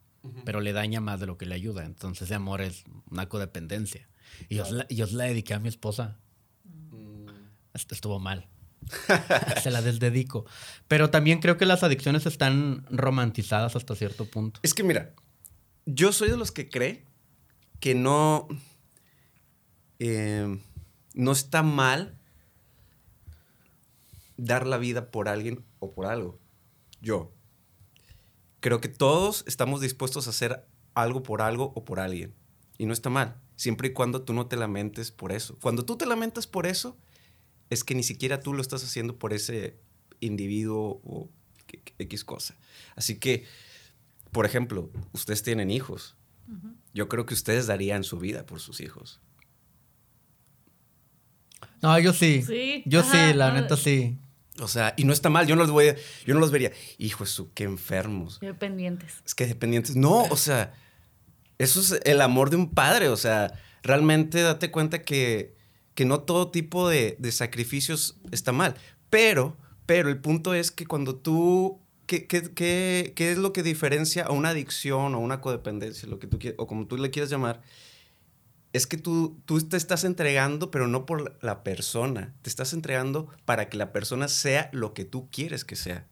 Pero 0.45 0.61
le 0.61 0.73
daña 0.73 1.01
más 1.01 1.19
de 1.19 1.27
lo 1.27 1.37
que 1.37 1.47
le 1.47 1.55
ayuda. 1.55 1.85
Entonces 1.85 2.23
ese 2.23 2.35
amor 2.35 2.61
es 2.61 2.85
una 3.11 3.29
codependencia. 3.29 4.09
Y 4.49 4.57
yo, 4.57 4.71
la- 4.71 4.87
yo 4.89 5.07
la 5.07 5.25
dediqué 5.25 5.55
a 5.55 5.59
mi 5.59 5.69
esposa. 5.69 6.19
Esto 7.75 7.95
estuvo 7.95 8.21
mal. 8.21 8.47
Se 9.63 9.71
la 9.71 9.83
desdedico. 9.83 10.45
Pero 10.89 11.11
también 11.11 11.41
creo 11.41 11.57
que 11.57 11.67
las 11.67 11.83
adicciones 11.83 12.27
están 12.27 12.85
romantizadas 12.91 13.77
hasta 13.77 13.95
cierto 13.95 14.27
punto. 14.27 14.61
Es 14.63 14.75
que 14.75 14.83
mira, 14.85 15.15
yo 15.87 16.13
soy 16.13 16.31
de 16.31 16.37
los 16.37 16.53
que 16.53 16.69
cree 16.69 17.05
que 17.81 17.95
no. 17.95 18.49
eh, 19.99 20.59
no 21.15 21.33
está 21.33 21.63
mal 21.63 22.19
dar 24.37 24.67
la 24.67 24.79
vida 24.79 25.11
por 25.11 25.29
alguien 25.29 25.65
o 25.79 25.93
por 25.93 26.07
algo. 26.07 26.39
Yo. 27.01 27.33
Creo 28.61 28.81
que 28.81 28.89
todos 28.89 29.45
estamos 29.47 29.81
dispuestos 29.81 30.27
a 30.27 30.31
hacer 30.31 30.67
algo 30.95 31.23
por 31.23 31.43
algo 31.43 31.73
o 31.75 31.85
por 31.85 32.01
alguien. 32.01 32.35
Y 32.79 32.87
no 32.87 32.93
está 32.93 33.11
mal. 33.11 33.41
Siempre 33.57 33.89
y 33.89 33.93
cuando 33.93 34.23
tú 34.23 34.33
no 34.33 34.47
te 34.47 34.57
lamentes 34.57 35.11
por 35.11 35.33
eso. 35.33 35.59
Cuando 35.61 35.85
tú 35.85 35.97
te 35.97 36.07
lamentas 36.07 36.47
por 36.47 36.67
eso, 36.67 36.97
es 37.73 37.85
que 37.85 37.95
ni 37.95 38.03
siquiera 38.03 38.41
tú 38.41 38.53
lo 38.55 38.61
estás 38.63 38.85
haciendo 38.85 39.19
por 39.19 39.33
ese 39.33 39.79
individuo 40.21 41.01
o 41.05 41.31
X 41.99 42.25
cosa. 42.25 42.55
Así 42.97 43.19
que, 43.19 43.45
por 44.31 44.45
ejemplo, 44.47 44.91
ustedes 45.13 45.43
tienen 45.43 45.71
hijos. 45.71 46.17
Yo 46.93 47.09
creo 47.09 47.25
que 47.25 47.33
ustedes 47.35 47.67
darían 47.67 48.05
su 48.05 48.19
vida 48.19 48.45
por 48.45 48.61
sus 48.61 48.81
hijos. 48.81 49.21
No, 51.81 51.99
yo 51.99 52.13
sí. 52.13 52.43
Sí, 52.43 52.83
Yo 52.87 53.01
ajá, 53.01 53.31
sí, 53.31 53.35
la 53.37 53.49
no, 53.53 53.61
neta 53.61 53.77
sí. 53.77 54.19
O 54.61 54.69
sea, 54.69 54.95
y 54.97 55.05
no 55.05 55.13
está 55.13 55.31
mal, 55.31 55.47
yo 55.47 55.57
no 55.57 55.63
los 55.63 55.71
voy 55.71 55.89
a- 55.89 55.97
yo 56.27 56.35
no 56.35 56.41
los 56.41 56.51
vería, 56.51 56.73
hijo 56.99 57.25
eso, 57.25 57.51
qué 57.55 57.65
enfermos. 57.65 58.39
Yo 58.43 58.57
pendientes. 58.59 59.23
Es 59.25 59.35
que 59.35 59.47
dependientes. 59.47 59.97
No, 59.97 60.25
o 60.25 60.37
sea, 60.37 60.75
eso 61.59 61.81
es 61.81 61.99
el 62.05 62.21
amor 62.21 62.51
de 62.51 62.57
un 62.57 62.71
padre. 62.71 63.09
O 63.09 63.17
sea, 63.17 63.59
realmente 63.83 64.43
date 64.43 64.71
cuenta 64.71 65.03
que, 65.03 65.57
que 65.95 66.05
no 66.05 66.21
todo 66.21 66.51
tipo 66.51 66.89
de, 66.89 67.17
de 67.19 67.33
sacrificios 67.33 68.17
está 68.31 68.53
mal. 68.53 68.75
Pero, 69.11 69.57
pero 69.87 70.09
el 70.09 70.19
punto 70.19 70.55
es 70.55 70.71
que 70.71 70.87
cuando 70.87 71.17
tú. 71.17 71.81
¿qué, 72.07 72.27
qué, 72.27 72.43
qué- 72.55 73.13
qué 73.17 73.33
es 73.33 73.39
lo 73.39 73.53
que 73.53 73.63
diferencia 73.63 74.25
a 74.25 74.33
una 74.33 74.51
adicción 74.51 75.15
o 75.15 75.19
una 75.21 75.41
codependencia, 75.41 76.09
lo 76.09 76.19
que 76.19 76.27
tú 76.27 76.39
o 76.59 76.67
como 76.67 76.87
tú 76.87 76.97
le 76.99 77.11
quieras 77.11 77.31
llamar? 77.31 77.63
Es 78.73 78.87
que 78.87 78.97
tú, 78.97 79.39
tú 79.45 79.61
te 79.61 79.77
estás 79.77 80.05
entregando, 80.05 80.71
pero 80.71 80.89
no 80.89 81.05
por 81.05 81.37
la 81.43 81.63
persona. 81.63 82.35
Te 82.41 82.49
estás 82.49 82.73
entregando 82.73 83.29
para 83.45 83.69
que 83.69 83.77
la 83.77 83.93
persona 83.93 84.29
sea 84.29 84.71
lo 84.73 84.95
que 84.95 85.05
tú 85.05 85.29
quieres 85.31 85.65
que 85.67 85.77
sea. 85.77 86.07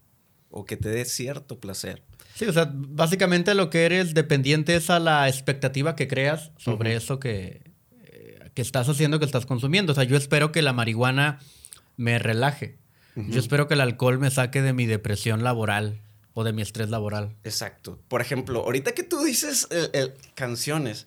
O 0.51 0.67
que 0.67 0.77
te 0.77 0.91
dé 0.91 1.05
cierto 1.07 1.59
placer. 1.59 2.03
Sí, 2.35 2.45
o 2.45 2.53
sea, 2.53 2.71
básicamente 2.75 3.55
lo 3.55 3.71
que 3.71 3.87
eres 3.87 4.13
dependiente 4.15 4.75
es 4.75 4.91
a 4.91 4.99
la 4.99 5.27
expectativa 5.29 5.97
que 5.97 6.07
creas 6.09 6.51
sobre 6.59 6.95
eso 6.97 7.19
que, 7.19 7.70
que 8.61 8.63
estás 8.63 8.87
haciendo, 8.91 9.19
que 9.19 9.25
estás 9.25 9.47
consumiendo. 9.47 9.93
O 9.93 9.95
sea, 9.95 10.05
yo 10.05 10.19
espero 10.19 10.53
que 10.53 10.61
la 10.61 10.75
marihuana 10.75 11.39
me 11.97 12.19
relaje. 12.19 12.77
Yo 13.17 13.41
espero 13.41 13.67
que 13.69 13.73
el 13.75 13.81
alcohol 13.81 14.19
me 14.19 14.31
saque 14.31 14.61
de 14.61 14.75
mi 14.75 14.85
depresión 14.85 15.43
laboral 15.43 15.99
o 16.35 16.45
de 16.45 16.53
mi 16.53 16.61
estrés 16.61 16.91
laboral. 16.91 17.35
Exacto. 17.43 17.99
Por 18.09 18.21
ejemplo, 18.21 18.61
ahorita 18.61 18.93
que 18.93 19.03
tú 19.03 19.23
dices 19.25 19.67
el- 19.71 19.89
el- 19.95 20.13
canciones, 20.35 21.07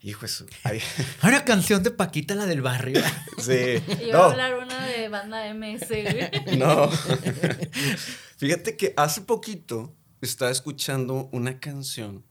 hijo 0.00 0.24
eso. 0.24 0.46
una 1.22 1.44
canción 1.44 1.82
de 1.82 1.90
Paquita, 1.90 2.34
la 2.34 2.46
del 2.46 2.62
barrio. 2.62 3.02
sí. 3.38 3.82
Y 4.00 4.06
yo 4.06 4.12
No, 4.12 4.18
voy 4.18 4.40
a 4.40 4.46
hablar 4.46 4.54
una 4.64 4.86
de 4.86 5.08
banda 5.10 5.52
MS, 5.52 5.86
güey. 5.88 6.30
no. 6.58 6.90
Fíjate 8.38 8.78
que 8.78 8.94
hace 8.96 9.20
poquito 9.20 9.94
estaba 10.22 10.50
escuchando 10.50 11.28
una 11.32 11.60
canción 11.60 12.24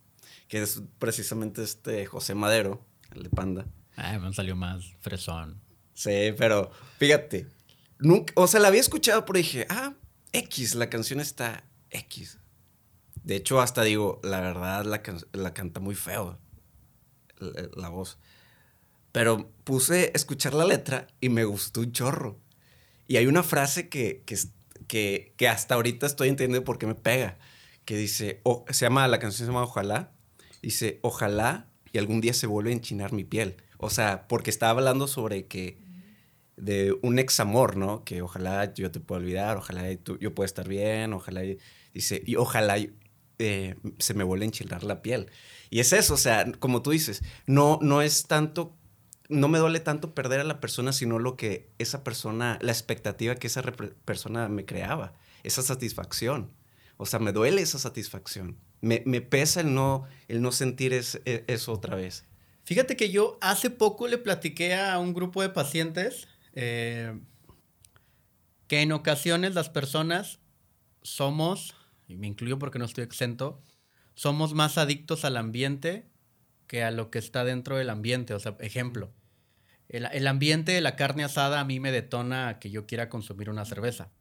que 0.48 0.63
es 0.63 0.81
precisamente 0.98 1.62
este 1.63 2.07
José 2.07 2.33
Madero, 2.33 2.83
el 3.15 3.21
de 3.24 3.29
Panda. 3.29 3.65
Ay, 4.03 4.20
me 4.20 4.34
salió 4.34 4.55
más 4.55 4.84
fresón. 5.00 5.62
Sí, 5.93 6.34
pero 6.38 6.72
fíjate, 6.98 7.48
nunca, 8.00 8.34
o 8.36 8.48
sea, 8.48 8.60
la 8.60 8.70
había 8.70 8.81
escuchado, 8.81 9.25
pero 9.25 9.38
dije, 9.38 9.65
ah, 9.70 9.93
X, 10.34 10.75
la 10.75 10.89
canción 10.89 11.20
está 11.20 11.63
X. 11.89 12.39
De 13.24 13.36
hecho, 13.36 13.62
hasta 13.62 13.84
digo, 13.84 14.20
la 14.24 14.39
verdad, 14.41 14.86
la, 14.86 15.01
can- 15.03 15.24
la 15.34 15.53
canta 15.53 15.79
muy 15.79 15.93
feo, 15.96 16.39
la, 17.38 17.70
la 17.75 17.89
voz. 17.89 18.17
Pero 19.12 19.51
puse 19.63 20.05
a 20.13 20.17
escuchar 20.17 20.53
la 20.53 20.65
letra 20.65 21.08
y 21.20 21.29
me 21.29 21.43
gustó 21.43 21.81
un 21.81 21.91
chorro. 21.91 22.39
Y 23.08 23.17
hay 23.17 23.27
una 23.27 23.43
frase 23.43 23.89
que, 23.89 24.24
que, 24.25 24.38
que, 24.88 25.34
que 25.38 25.48
hasta 25.50 25.75
ahorita 25.75 26.05
estoy 26.08 26.29
entendiendo 26.29 26.63
por 26.63 26.77
qué 26.79 26.88
me 26.88 26.96
pega. 26.96 27.38
Que 27.86 27.98
dice, 27.98 28.39
o- 28.43 28.65
se 28.70 28.86
llama, 28.86 29.08
la 29.08 29.20
canción 29.20 29.46
se 29.46 29.51
llama 29.51 29.63
Ojalá. 29.65 30.13
Dice, 30.62 31.00
ojalá 31.03 31.67
y 31.91 31.98
algún 31.98 32.22
día 32.22 32.34
se 32.34 32.48
vuelva 32.48 32.70
a 32.70 32.74
enchinar 32.74 33.12
mi 33.12 33.25
piel. 33.25 33.58
O 33.82 33.90
sea, 33.90 34.28
porque 34.28 34.52
estaba 34.52 34.80
hablando 34.80 35.08
sobre 35.08 35.48
que 35.48 35.80
de 36.56 36.96
un 37.02 37.18
ex 37.18 37.40
amor, 37.40 37.76
¿no? 37.76 38.04
Que 38.04 38.22
ojalá 38.22 38.74
yo 38.74 38.92
te 38.92 39.00
pueda 39.00 39.20
olvidar, 39.20 39.58
ojalá 39.58 39.92
yo 39.92 40.36
pueda 40.36 40.46
estar 40.46 40.68
bien, 40.68 41.14
ojalá 41.14 41.42
dice, 41.94 42.22
y 42.26 42.36
ojalá 42.36 42.78
eh, 43.40 43.76
se 43.98 44.14
me 44.14 44.24
vuelva 44.24 44.44
a 44.44 44.46
enchilar 44.46 44.84
la 44.84 45.02
piel. 45.02 45.32
Y 45.72 45.80
es 45.80 45.94
eso, 45.94 46.14
o 46.14 46.18
sea, 46.18 46.52
como 46.60 46.84
tú 46.84 46.92
dices, 46.92 47.24
no, 47.48 47.80
no 47.82 48.04
es 48.04 48.28
tanto, 48.28 48.78
no 49.30 49.48
me 49.48 49.58
duele 49.58 49.80
tanto 49.80 50.14
perder 50.14 50.42
a 50.42 50.44
la 50.44 50.60
persona, 50.60 50.94
sino 50.94 51.18
lo 51.18 51.36
que 51.36 51.72
esa 51.80 52.04
persona, 52.04 52.60
la 52.62 52.72
expectativa 52.72 53.36
que 53.36 53.48
esa 53.48 53.64
persona 53.64 54.48
me 54.48 54.66
creaba, 54.66 55.14
esa 55.42 55.64
satisfacción. 55.64 56.52
O 56.98 57.08
sea, 57.08 57.18
me 57.18 57.32
duele 57.32 57.64
esa 57.64 57.80
satisfacción. 57.80 58.60
Me, 58.82 59.02
me 59.08 59.22
pesa 59.22 59.62
el 59.62 59.74
no, 59.74 60.06
el 60.28 60.44
no 60.44 60.52
sentir 60.52 60.94
e- 60.94 61.44
eso 61.48 61.74
otra 61.74 61.96
vez. 61.96 62.26
Fíjate 62.63 62.96
que 62.96 63.10
yo 63.10 63.38
hace 63.41 63.70
poco 63.70 64.08
le 64.08 64.18
platiqué 64.18 64.75
a 64.75 65.00
un 65.00 65.13
grupo 65.13 65.41
de 65.41 65.50
pacientes 65.50 66.27
eh, 66.53 67.20
que 68.68 68.82
en 68.82 68.91
ocasiones 68.91 69.56
las 69.56 69.70
personas 69.70 70.39
somos, 71.01 71.75
y 72.08 72.18
me 72.18 72.27
incluyo 72.27 72.60
porque 72.60 72.80
no 72.80 72.86
estoy 72.86 73.03
exento, 73.03 73.62
somos 74.13 74.53
más 74.53 74.77
adictos 74.77 75.25
al 75.25 75.38
ambiente 75.38 76.08
que 76.68 76.84
a 76.84 76.91
lo 76.91 77.10
que 77.10 77.20
está 77.20 77.44
dentro 77.44 77.77
del 77.77 77.89
ambiente. 77.89 78.34
O 78.34 78.39
sea, 78.39 78.56
ejemplo, 78.60 79.12
el, 79.89 80.08
el 80.12 80.27
ambiente 80.27 80.72
de 80.72 80.82
la 80.82 80.96
carne 80.96 81.24
asada 81.24 81.60
a 81.60 81.65
mí 81.65 81.80
me 81.80 81.91
detona 81.91 82.60
que 82.60 82.70
yo 82.70 82.86
quiera 82.86 83.10
consumir 83.10 83.50
una 83.50 83.65
cerveza 83.65 84.12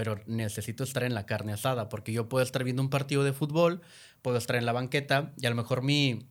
pero 0.00 0.18
necesito 0.24 0.82
estar 0.82 1.02
en 1.02 1.12
la 1.12 1.26
carne 1.26 1.52
asada, 1.52 1.90
porque 1.90 2.10
yo 2.10 2.26
puedo 2.26 2.42
estar 2.42 2.64
viendo 2.64 2.80
un 2.80 2.88
partido 2.88 3.22
de 3.22 3.34
fútbol, 3.34 3.82
puedo 4.22 4.38
estar 4.38 4.56
en 4.56 4.64
la 4.64 4.72
banqueta, 4.72 5.34
y 5.36 5.44
a 5.44 5.50
lo 5.50 5.56
mejor 5.56 5.82
mi, 5.82 6.26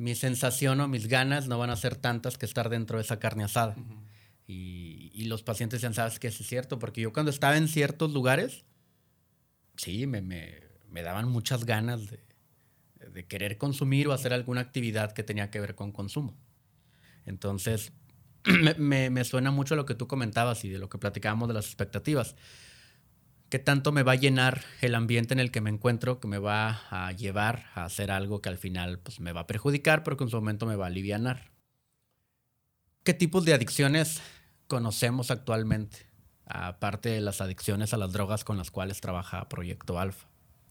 mi 0.00 0.14
sensación 0.14 0.80
o 0.80 0.88
mis 0.88 1.08
ganas 1.08 1.46
no 1.46 1.58
van 1.58 1.68
a 1.68 1.76
ser 1.76 1.94
tantas 1.94 2.38
que 2.38 2.46
estar 2.46 2.70
dentro 2.70 2.96
de 2.96 3.02
esa 3.02 3.18
carne 3.18 3.44
asada. 3.44 3.76
y, 4.46 5.10
y 5.12 5.24
los 5.26 5.42
pacientes 5.42 5.76
decían, 5.82 5.92
¿sabes? 5.92 6.18
Sí 6.18 6.26
es 6.26 6.36
cierto, 6.38 6.78
porque 6.78 7.02
yo 7.02 7.12
cuando 7.12 7.30
estaba 7.30 7.58
en 7.58 7.68
ciertos 7.68 8.10
lugares, 8.12 8.64
sí, 9.76 10.06
me, 10.06 10.22
me, 10.22 10.58
me 10.88 11.02
daban 11.02 11.28
muchas 11.28 11.66
ganas 11.66 12.10
de, 12.10 12.24
de 13.12 13.26
querer 13.26 13.58
consumir 13.58 14.08
o 14.08 14.12
hacer 14.14 14.32
alguna 14.32 14.62
actividad 14.62 15.12
que 15.12 15.22
tenía 15.22 15.50
que 15.50 15.60
ver 15.60 15.74
con 15.74 15.92
consumo. 15.92 16.34
Entonces, 17.26 17.92
me, 18.44 18.72
me, 18.78 19.10
me 19.10 19.24
suena 19.24 19.50
mucho 19.50 19.76
lo 19.76 19.84
que 19.84 19.94
tú 19.94 20.06
comentabas 20.08 20.64
y 20.64 20.70
de 20.70 20.78
lo 20.78 20.88
que 20.88 20.96
platicábamos 20.96 21.46
de 21.46 21.54
las 21.54 21.66
expectativas. 21.66 22.36
¿Qué 23.50 23.58
tanto 23.58 23.90
me 23.90 24.04
va 24.04 24.12
a 24.12 24.16
llenar 24.16 24.62
el 24.80 24.94
ambiente 24.94 25.34
en 25.34 25.40
el 25.40 25.50
que 25.50 25.60
me 25.60 25.70
encuentro 25.70 26.20
que 26.20 26.28
me 26.28 26.38
va 26.38 26.82
a 26.88 27.10
llevar 27.10 27.64
a 27.74 27.84
hacer 27.84 28.12
algo 28.12 28.40
que 28.40 28.48
al 28.48 28.58
final 28.58 29.00
pues, 29.00 29.18
me 29.18 29.32
va 29.32 29.40
a 29.40 29.46
perjudicar, 29.48 30.04
pero 30.04 30.16
que 30.16 30.22
en 30.22 30.30
su 30.30 30.36
momento 30.36 30.66
me 30.66 30.76
va 30.76 30.84
a 30.84 30.86
alivianar? 30.86 31.50
¿Qué 33.02 33.12
tipos 33.12 33.44
de 33.44 33.52
adicciones 33.52 34.22
conocemos 34.68 35.32
actualmente? 35.32 36.06
Aparte 36.46 37.08
de 37.08 37.20
las 37.20 37.40
adicciones 37.40 37.92
a 37.92 37.96
las 37.96 38.12
drogas 38.12 38.44
con 38.44 38.56
las 38.56 38.70
cuales 38.70 39.00
trabaja 39.00 39.48
Proyecto 39.48 39.98
Alfa. 39.98 40.28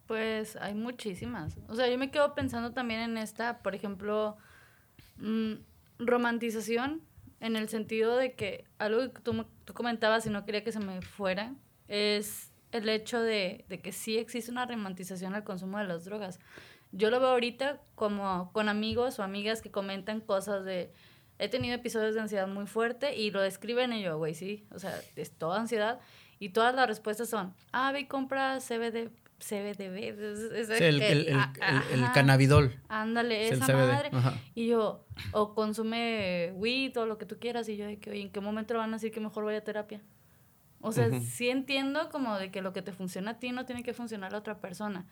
Pues 0.07 0.55
hay 0.55 0.74
muchísimas. 0.74 1.57
O 1.67 1.75
sea, 1.75 1.89
yo 1.89 1.98
me 1.98 2.12
quedo 2.12 2.33
pensando 2.33 2.71
también 2.71 3.01
en 3.01 3.17
esta, 3.17 3.59
por 3.62 3.75
ejemplo, 3.75 4.38
mm, 5.17 5.55
romantización, 6.00 7.01
en 7.41 7.57
el 7.57 7.67
sentido 7.67 8.15
de 8.15 8.36
que 8.36 8.63
algo 8.77 9.01
que 9.12 9.21
tú 9.21 9.74
comentabas 9.74 10.25
y 10.25 10.29
no 10.29 10.45
quería 10.45 10.63
que 10.63 10.71
se 10.71 10.79
me 10.79 11.01
fuera, 11.01 11.53
es 11.89 12.49
el 12.72 12.88
hecho 12.90 13.22
de, 13.22 13.66
de 13.70 13.80
que 13.80 13.92
sí 13.92 14.18
existe 14.18 14.52
una 14.52 14.66
romantización 14.66 15.34
al 15.36 15.44
consumo 15.44 15.78
de 15.80 15.86
las 15.86 16.06
drogas. 16.06 16.40
Yo 16.92 17.10
lo 17.10 17.20
veo 17.20 17.30
ahorita 17.30 17.82
como 17.96 18.52
con 18.52 18.70
amigos 18.70 19.20
o 19.20 19.24
amigas 19.24 19.62
que 19.62 19.70
comentan 19.72 20.22
cosas 20.22 20.66
de, 20.66 20.92
he 21.38 21.48
tenido 21.50 21.76
episodios 21.76 22.16
de 22.16 22.22
ansiedad 22.22 22.48
muy 22.48 22.66
fuerte 22.66 23.16
y 23.16 23.32
lo 23.32 23.42
describen 23.42 23.94
y 23.94 24.02
yo, 24.02 24.18
güey, 24.18 24.34
sí, 24.34 24.66
o 24.74 24.80
sea, 24.80 25.00
es 25.16 25.32
toda 25.32 25.60
ansiedad 25.60 26.00
y 26.40 26.50
todas 26.50 26.74
las 26.76 26.88
respuestas 26.88 27.30
son, 27.30 27.54
ah, 27.72 27.92
ve 27.92 28.02
y 28.02 28.06
compra 28.06 28.60
CBD 28.60 29.10
CBDB. 29.40 30.20
Es, 30.54 30.68
Sí, 30.68 30.84
el, 30.84 31.02
el, 31.02 31.28
el 31.30 32.12
cannabidol. 32.14 32.78
Ándale, 32.90 33.48
Es 33.48 33.54
esa 33.54 33.68
CBD, 33.68 33.88
madre. 33.88 34.10
ajá. 34.12 34.34
Y 34.54 34.68
yo, 34.68 35.06
o 35.32 35.56
consume 35.56 36.52
weed 36.56 36.98
o 37.00 37.06
lo 37.06 37.18
que 37.18 37.26
tú 37.26 37.38
quieras. 37.40 37.70
Y 37.70 37.78
yo, 37.78 37.86
de 37.88 37.98
que, 38.00 38.12
oye, 38.12 38.22
¿en 38.22 38.32
qué 38.32 38.42
momento 38.42 38.74
van 38.78 38.90
a 38.90 38.98
decir 38.98 39.12
que 39.14 39.22
mejor 39.22 39.46
vaya 39.46 39.60
a 39.60 39.64
terapia? 39.64 40.02
O 40.81 40.91
sea, 40.91 41.09
sí 41.19 41.50
entiendo 41.50 42.09
como 42.09 42.38
de 42.38 42.51
que 42.51 42.62
lo 42.62 42.74
que 42.74 42.81
te 42.81 42.93
funciona 42.93 43.31
a 43.31 43.39
ti 43.39 43.51
no 43.51 43.65
tiene 43.65 43.83
que 43.83 43.93
funcionar 43.93 44.29
a 44.29 44.31
la 44.33 44.38
otra 44.39 44.59
persona. 44.59 45.05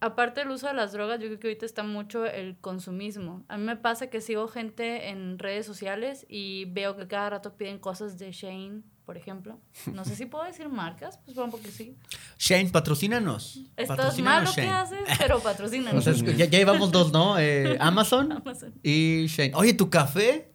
Aparte 0.00 0.40
del 0.40 0.50
uso 0.50 0.68
de 0.68 0.74
las 0.74 0.92
drogas, 0.92 1.18
yo 1.18 1.26
creo 1.26 1.40
que 1.40 1.48
ahorita 1.48 1.66
está 1.66 1.82
mucho 1.82 2.24
el 2.24 2.56
consumismo. 2.58 3.44
A 3.48 3.58
mí 3.58 3.64
me 3.64 3.74
pasa 3.76 4.06
que 4.08 4.20
sigo 4.20 4.46
gente 4.46 5.08
en 5.08 5.40
redes 5.40 5.66
sociales 5.66 6.24
y 6.28 6.66
veo 6.66 6.96
que 6.96 7.08
cada 7.08 7.30
rato 7.30 7.56
piden 7.56 7.80
cosas 7.80 8.16
de 8.16 8.30
Shane, 8.30 8.82
por 9.04 9.16
ejemplo. 9.16 9.58
No 9.92 10.04
sé 10.04 10.14
si 10.14 10.26
puedo 10.26 10.44
decir 10.44 10.68
marcas, 10.68 11.18
pues 11.24 11.34
supongo 11.34 11.60
que 11.60 11.72
sí. 11.72 11.96
Shane, 12.38 12.70
patrocínanos. 12.70 13.60
Estás 13.76 14.16
mal 14.20 14.44
lo 14.44 14.52
que 14.52 14.68
haces, 14.68 15.00
pero 15.18 15.40
patrocínanos. 15.40 16.06
Entonces, 16.06 16.36
ya, 16.36 16.44
ya 16.44 16.58
llevamos 16.58 16.92
dos, 16.92 17.10
¿no? 17.10 17.36
Eh, 17.36 17.76
Amazon 17.80 18.30
Amazon. 18.30 18.74
y 18.84 19.26
Shane. 19.26 19.52
Oye, 19.56 19.74
¿tu 19.74 19.90
café? 19.90 20.52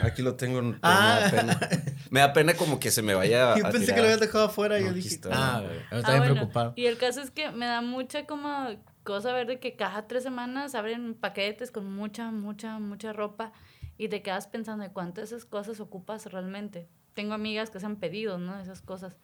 Aquí 0.00 0.22
lo 0.22 0.34
tengo, 0.36 0.58
pero 0.60 0.78
Ah. 0.82 1.20
me 1.30 1.36
da 1.36 1.58
pena. 1.58 1.60
Me 2.10 2.20
da 2.20 2.32
pena 2.32 2.54
como 2.54 2.80
que 2.80 2.90
se 2.90 3.02
me 3.02 3.14
vaya 3.14 3.52
a 3.54 3.56
Yo 3.58 3.62
pensé 3.64 3.78
tirar. 3.80 3.94
que 3.94 4.00
lo 4.00 4.06
habías 4.08 4.20
dejado 4.20 4.44
afuera 4.46 4.78
y 4.78 4.82
No, 4.82 4.86
yo 4.88 4.90
aquí 4.92 5.00
dije, 5.02 5.14
está. 5.14 5.30
ah, 5.32 5.60
güey, 5.60 5.78
Ah, 5.78 5.96
estaba 5.96 6.08
bien 6.14 6.18
bueno, 6.18 6.34
preocupado. 6.34 6.72
Y 6.76 6.86
el 6.86 6.96
caso 6.98 7.20
es 7.20 7.30
que 7.30 7.50
me 7.52 7.66
da 7.66 7.80
mucha 7.80 8.26
como 8.26 8.68
cosa 9.04 9.32
ver 9.32 9.46
de 9.46 9.60
que 9.60 9.76
cada 9.76 10.06
tres 10.08 10.22
semanas 10.22 10.74
abren 10.74 11.14
paquetes 11.14 11.70
con 11.70 11.92
mucha, 11.92 12.30
mucha, 12.30 12.78
mucha 12.78 13.12
ropa 13.12 13.52
y 13.98 14.08
te 14.08 14.22
quedas 14.22 14.46
pensando 14.48 14.82
de 14.84 14.90
cuántas 14.90 15.30
de 15.30 15.36
esas 15.36 15.46
cosas 15.48 15.78
ocupas 15.80 16.26
realmente. 16.32 16.88
Tengo 17.12 17.34
amigas 17.34 17.70
que 17.70 17.78
se 17.78 17.86
han 17.86 17.96
pedido, 17.96 18.38
¿no? 18.38 18.58
Esas 18.60 18.80
cosas. 18.82 19.16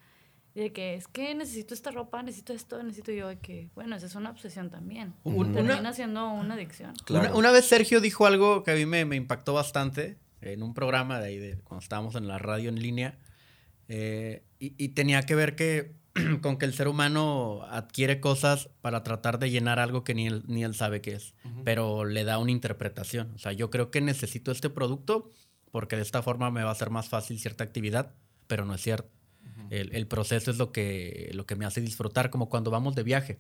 Y 0.55 0.61
de 0.61 0.73
que 0.73 0.95
es 0.95 1.09
que 1.09 1.35
necesito 1.35 1.75
esta 1.75 1.91
ropa, 1.93 2.23
necesito 2.23 2.53
esto, 2.53 2.81
necesito 2.83 3.11
yo. 3.13 3.29
De 3.29 3.39
que, 3.39 3.71
bueno, 3.75 3.97
esa 3.97 4.07
es 4.07 4.15
una 4.15 4.31
obsesión 4.31 4.69
también. 4.71 5.15
Un- 5.25 5.53
Termina 5.53 5.81
una- 5.81 5.93
siendo 5.93 6.29
una 6.31 6.55
adicción. 6.55 6.93
Claro. 7.05 7.29
Una, 7.31 7.37
una 7.39 7.51
vez 7.53 7.67
Sergio 7.67 8.01
dijo 8.01 8.27
algo 8.27 8.63
que 8.63 8.73
a 8.73 8.75
mí 8.75 8.85
me, 8.87 9.05
me 9.05 9.17
impactó 9.17 9.55
bastante 9.55 10.19
en 10.41 10.63
un 10.63 10.75
programa 10.75 11.21
de 11.21 11.27
ahí, 11.27 11.39
de, 11.39 11.59
cuando 11.63 11.83
estábamos 11.83 12.15
en 12.15 12.29
la 12.29 12.39
radio 12.39 12.69
en 12.69 12.81
línea, 12.81 13.19
eh, 13.89 14.45
y, 14.59 14.75
y 14.83 14.89
tenía 14.91 15.23
que 15.23 15.35
ver 15.35 15.57
que 15.57 16.01
con 16.43 16.59
que 16.59 16.67
el 16.67 16.75
ser 16.75 16.89
humano 16.89 17.63
adquiere 17.69 18.21
cosas 18.21 18.69
para 18.81 19.03
tratar 19.03 19.39
de 19.39 19.51
llenar 19.51 19.79
algo 19.79 20.05
que 20.05 20.15
ni 20.15 20.27
él, 20.27 20.43
ni 20.47 20.65
él 20.65 20.75
sabe 20.75 21.01
qué 21.01 21.13
es, 21.13 21.35
pero 21.65 22.05
le 22.05 22.25
da 22.25 22.39
una 22.39 22.51
interpretación. 22.51 23.33
O 23.35 23.39
sea, 23.39 23.53
yo 23.53 23.71
creo 23.71 23.91
que 23.91 24.01
necesito 24.01 24.51
este 24.51 24.71
producto 24.71 25.31
porque 25.71 25.97
de 25.97 26.03
esta 26.03 26.23
forma 26.23 26.51
me 26.51 26.65
va 26.65 26.73
a 26.73 26.75
ser 26.75 26.91
más 26.91 27.09
fácil 27.09 27.39
cierta 27.39 27.63
actividad, 27.63 28.15
pero 28.47 28.65
no 28.65 28.75
es 28.75 28.81
cierto. 28.81 29.11
el, 29.71 29.95
el 29.95 30.07
proceso 30.09 30.51
es 30.51 30.59
lo 30.59 30.73
que, 30.73 31.31
lo 31.33 31.47
que 31.47 31.55
me 31.55 31.65
hace 31.65 31.81
disfrutar, 31.81 32.31
como 32.31 32.49
cuando 32.49 32.71
vamos 32.71 32.97
de 32.97 33.05
viaje. 33.05 33.39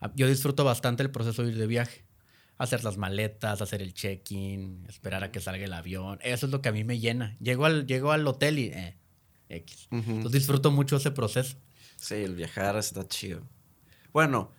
Ah, 0.00 0.12
Yo 0.16 0.26
disfruto 0.26 0.64
bastante 0.64 1.02
el 1.02 1.10
proceso 1.10 1.42
de 1.44 1.50
ir 1.50 1.58
de 1.58 1.66
viaje. 1.66 2.04
Hacer 2.56 2.84
las 2.84 2.96
maletas, 2.96 3.60
hacer 3.62 3.82
el 3.82 3.94
check-in, 3.94 4.86
esperar 4.88 5.24
a 5.24 5.32
que 5.32 5.40
salga 5.40 5.64
el 5.64 5.72
avión. 5.72 6.18
Eso 6.22 6.46
es 6.46 6.52
lo 6.52 6.62
que 6.62 6.68
a 6.68 6.72
mí 6.72 6.84
me 6.84 6.98
llena. 7.00 7.36
Llego 7.40 7.64
al, 7.66 7.86
llego 7.86 8.12
al 8.12 8.26
hotel 8.26 8.58
y... 8.58 8.66
Eh, 8.66 8.96
X. 9.48 9.88
Entonces 9.90 10.32
disfruto 10.32 10.70
mucho 10.70 10.96
ese 10.96 11.10
proceso. 11.10 11.56
Sí, 11.96 12.14
el 12.14 12.34
viajar 12.34 12.76
está 12.76 13.06
chido. 13.06 13.42
Bueno, 14.12 14.50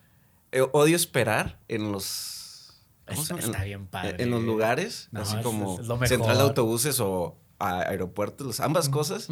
eh, 0.51 0.61
odio 0.73 0.95
esperar 0.95 1.59
en 1.67 1.91
los... 1.91 2.71
está 3.07 3.35
En- 3.39 3.63
bien 3.65 3.87
padre. 3.87 4.21
En 4.23 4.29
los 4.29 4.43
lugares, 4.43 5.09
No, 5.11 5.21
así 5.21 5.37
es- 5.37 5.43
como 5.43 5.79
es 5.81 6.09
central 6.09 6.37
de 6.37 6.43
autobuses 6.43 6.99
o 6.99 7.37
a- 7.59 7.81
aeropuertos, 7.89 8.59
ambas 8.59 8.89
cosas, 8.89 9.27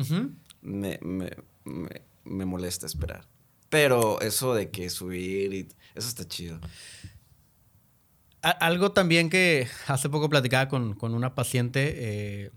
me, 0.62 0.98
me, 1.02 1.30
me, 1.66 2.02
me 2.24 2.46
molesta 2.46 2.86
esperar. 2.88 3.28
Pero 3.70 4.22
eso 4.22 4.54
de 4.56 4.70
que 4.72 4.90
subir 4.90 5.54
y... 5.54 5.68
Eso 5.96 6.08
está 6.08 6.28
chido. 6.28 6.60
Algo 8.44 8.92
también 8.92 9.30
que 9.30 9.68
hace 9.88 10.10
poco 10.10 10.30
platicaba 10.30 10.68
con, 10.68 10.94
con 10.96 11.14
una 11.14 11.34
paciente, 11.34 11.94
eh, 11.96 12.52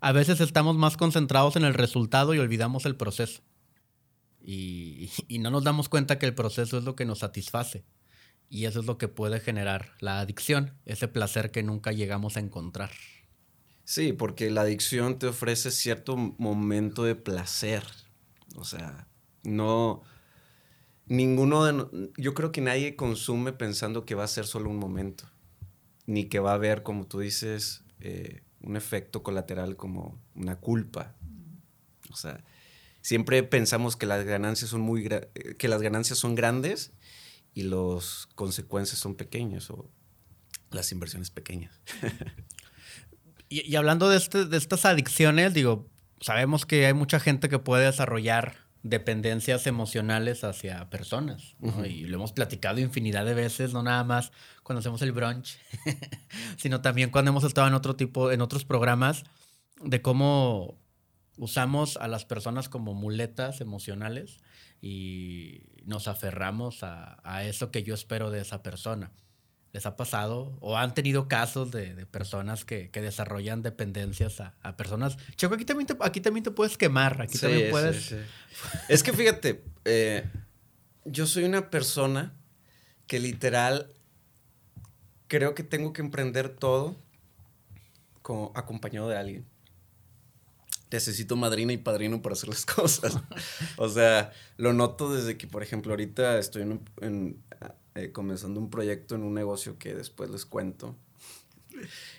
a 0.00 0.12
veces 0.12 0.40
estamos 0.40 0.76
más 0.76 0.96
concentrados 0.96 1.56
en 1.56 1.64
el 1.64 1.74
resultado 1.74 2.34
y 2.34 2.38
olvidamos 2.38 2.86
el 2.86 2.96
proceso. 2.96 3.42
Y, 4.40 5.10
y 5.28 5.38
no 5.38 5.50
nos 5.50 5.64
damos 5.64 5.88
cuenta 5.88 6.18
que 6.18 6.26
el 6.26 6.34
proceso 6.34 6.78
es 6.78 6.84
lo 6.84 6.96
que 6.96 7.04
nos 7.04 7.20
satisface. 7.20 7.84
Y 8.48 8.66
eso 8.66 8.80
es 8.80 8.86
lo 8.86 8.98
que 8.98 9.08
puede 9.08 9.40
generar 9.40 9.92
la 10.00 10.20
adicción, 10.20 10.74
ese 10.84 11.08
placer 11.08 11.50
que 11.50 11.62
nunca 11.62 11.92
llegamos 11.92 12.36
a 12.36 12.40
encontrar. 12.40 12.90
Sí, 13.84 14.12
porque 14.12 14.50
la 14.50 14.62
adicción 14.62 15.18
te 15.18 15.26
ofrece 15.26 15.70
cierto 15.70 16.16
momento 16.16 17.04
de 17.04 17.14
placer. 17.16 17.84
O 18.56 18.64
sea, 18.64 19.08
no... 19.42 20.02
Ninguno 21.06 21.64
de... 21.64 22.10
Yo 22.16 22.34
creo 22.34 22.52
que 22.52 22.60
nadie 22.60 22.96
consume 22.96 23.52
pensando 23.52 24.04
que 24.04 24.14
va 24.14 24.24
a 24.24 24.28
ser 24.28 24.46
solo 24.46 24.70
un 24.70 24.76
momento. 24.78 25.24
Ni 26.06 26.24
que 26.26 26.38
va 26.40 26.52
a 26.52 26.54
haber, 26.54 26.82
como 26.82 27.06
tú 27.06 27.20
dices, 27.20 27.84
eh, 28.00 28.42
un 28.60 28.76
efecto 28.76 29.22
colateral 29.22 29.76
como 29.76 30.20
una 30.34 30.56
culpa. 30.56 31.14
O 32.10 32.16
sea, 32.16 32.42
siempre 33.00 33.42
pensamos 33.42 33.96
que 33.96 34.06
las 34.06 34.24
ganancias 34.24 34.70
son 34.70 34.80
muy... 34.80 35.06
eh, 35.10 35.54
que 35.58 35.68
las 35.68 35.82
ganancias 35.82 36.18
son 36.18 36.34
grandes 36.34 36.92
y 37.54 37.64
las 37.64 38.28
consecuencias 38.34 38.98
son 38.98 39.14
pequeñas 39.14 39.70
o 39.70 39.90
las 40.70 40.90
inversiones 40.92 41.30
pequeñas. 41.30 41.80
Y, 43.48 43.70
y 43.70 43.76
hablando 43.76 44.08
de, 44.08 44.16
este- 44.16 44.46
de 44.46 44.56
estas 44.56 44.86
adicciones, 44.86 45.52
digo, 45.52 45.86
sabemos 46.22 46.64
que 46.64 46.86
hay 46.86 46.94
mucha 46.94 47.20
gente 47.20 47.50
que 47.50 47.58
puede 47.58 47.84
desarrollar 47.84 48.56
dependencias 48.82 49.66
emocionales 49.66 50.44
hacia 50.44 50.90
personas. 50.90 51.54
Y 51.84 52.04
lo 52.06 52.16
hemos 52.16 52.32
platicado 52.32 52.80
infinidad 52.80 53.24
de 53.24 53.34
veces, 53.34 53.72
no 53.72 53.82
nada 53.82 54.04
más 54.04 54.32
cuando 54.62 54.80
hacemos 54.80 55.02
el 55.02 55.12
brunch, 55.12 55.58
sino 56.56 56.80
también 56.80 57.10
cuando 57.10 57.30
hemos 57.30 57.44
estado 57.44 57.68
en 57.68 57.74
otro 57.74 57.96
tipo, 57.96 58.32
en 58.32 58.40
otros 58.40 58.64
programas, 58.64 59.24
de 59.82 60.02
cómo 60.02 60.78
usamos 61.36 61.96
a 61.96 62.08
las 62.08 62.24
personas 62.24 62.68
como 62.68 62.94
muletas 62.94 63.60
emocionales 63.60 64.38
y 64.80 65.62
nos 65.84 66.08
aferramos 66.08 66.82
a, 66.82 67.20
a 67.24 67.44
eso 67.44 67.70
que 67.70 67.82
yo 67.82 67.94
espero 67.94 68.30
de 68.30 68.40
esa 68.40 68.62
persona. 68.62 69.12
¿Les 69.72 69.86
ha 69.86 69.96
pasado 69.96 70.56
o 70.60 70.76
han 70.76 70.92
tenido 70.94 71.28
casos 71.28 71.70
de, 71.70 71.94
de 71.94 72.04
personas 72.04 72.64
que, 72.66 72.90
que 72.90 73.00
desarrollan 73.00 73.62
dependencias 73.62 74.40
a, 74.40 74.54
a 74.62 74.76
personas? 74.76 75.16
Checo, 75.36 75.54
aquí 75.54 75.64
también, 75.64 75.86
te, 75.86 75.96
aquí 76.00 76.20
también 76.20 76.44
te 76.44 76.50
puedes 76.50 76.76
quemar, 76.76 77.22
aquí 77.22 77.34
Sí, 77.38 77.40
también 77.40 77.64
sí, 77.66 77.70
puedes... 77.70 78.04
sí. 78.04 78.16
Es 78.90 79.02
que 79.02 79.12
fíjate, 79.14 79.64
eh, 79.86 80.24
yo 81.06 81.26
soy 81.26 81.44
una 81.44 81.70
persona 81.70 82.34
que 83.06 83.18
literal 83.18 83.88
creo 85.26 85.54
que 85.54 85.62
tengo 85.62 85.94
que 85.94 86.02
emprender 86.02 86.50
todo 86.50 86.96
como 88.20 88.52
acompañado 88.54 89.08
de 89.08 89.16
alguien. 89.16 89.46
Necesito 90.90 91.36
madrina 91.36 91.72
y 91.72 91.78
padrino 91.78 92.20
para 92.20 92.34
hacer 92.34 92.50
las 92.50 92.66
cosas. 92.66 93.16
o 93.78 93.88
sea, 93.88 94.32
lo 94.58 94.74
noto 94.74 95.10
desde 95.14 95.38
que, 95.38 95.46
por 95.46 95.62
ejemplo, 95.62 95.92
ahorita 95.92 96.38
estoy 96.38 96.62
en 96.62 96.72
un- 96.72 96.90
en, 97.00 97.42
eh, 97.94 98.12
comenzando 98.12 98.60
un 98.60 98.70
proyecto 98.70 99.14
en 99.14 99.22
un 99.22 99.34
negocio 99.34 99.78
que 99.78 99.94
después 99.94 100.30
les 100.30 100.46
cuento. 100.46 100.96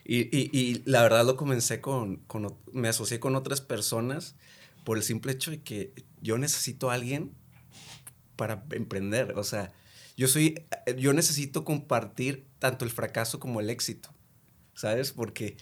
Y, 0.04 0.22
y- 0.38 0.50
y 0.54 0.84
la 0.86 1.02
verdad 1.04 1.26
lo 1.26 1.38
comencé 1.38 1.82
con, 1.82 2.18
con 2.28 2.56
me 2.72 2.88
asocié 2.90 3.20
con 3.20 3.36
otras 3.36 3.62
personas 3.62 4.36
por 4.84 4.98
el 4.98 5.04
simple 5.04 5.32
hecho 5.32 5.52
de 5.52 5.62
que 5.62 5.94
yo 6.22 6.38
necesito 6.38 6.90
a 6.92 6.96
alguien 6.96 7.32
para 8.36 8.66
emprender. 8.72 9.34
O 9.38 9.44
sea, 9.44 9.72
yo 10.18 10.28
soy, 10.28 10.66
yo 10.98 11.14
necesito 11.14 11.64
compartir 11.66 12.48
tanto 12.60 12.86
el 12.86 12.92
fracaso 12.92 13.40
como 13.40 13.60
el 13.60 13.70
éxito, 13.70 14.10
¿sabes? 14.76 15.12
Porque 15.12 15.58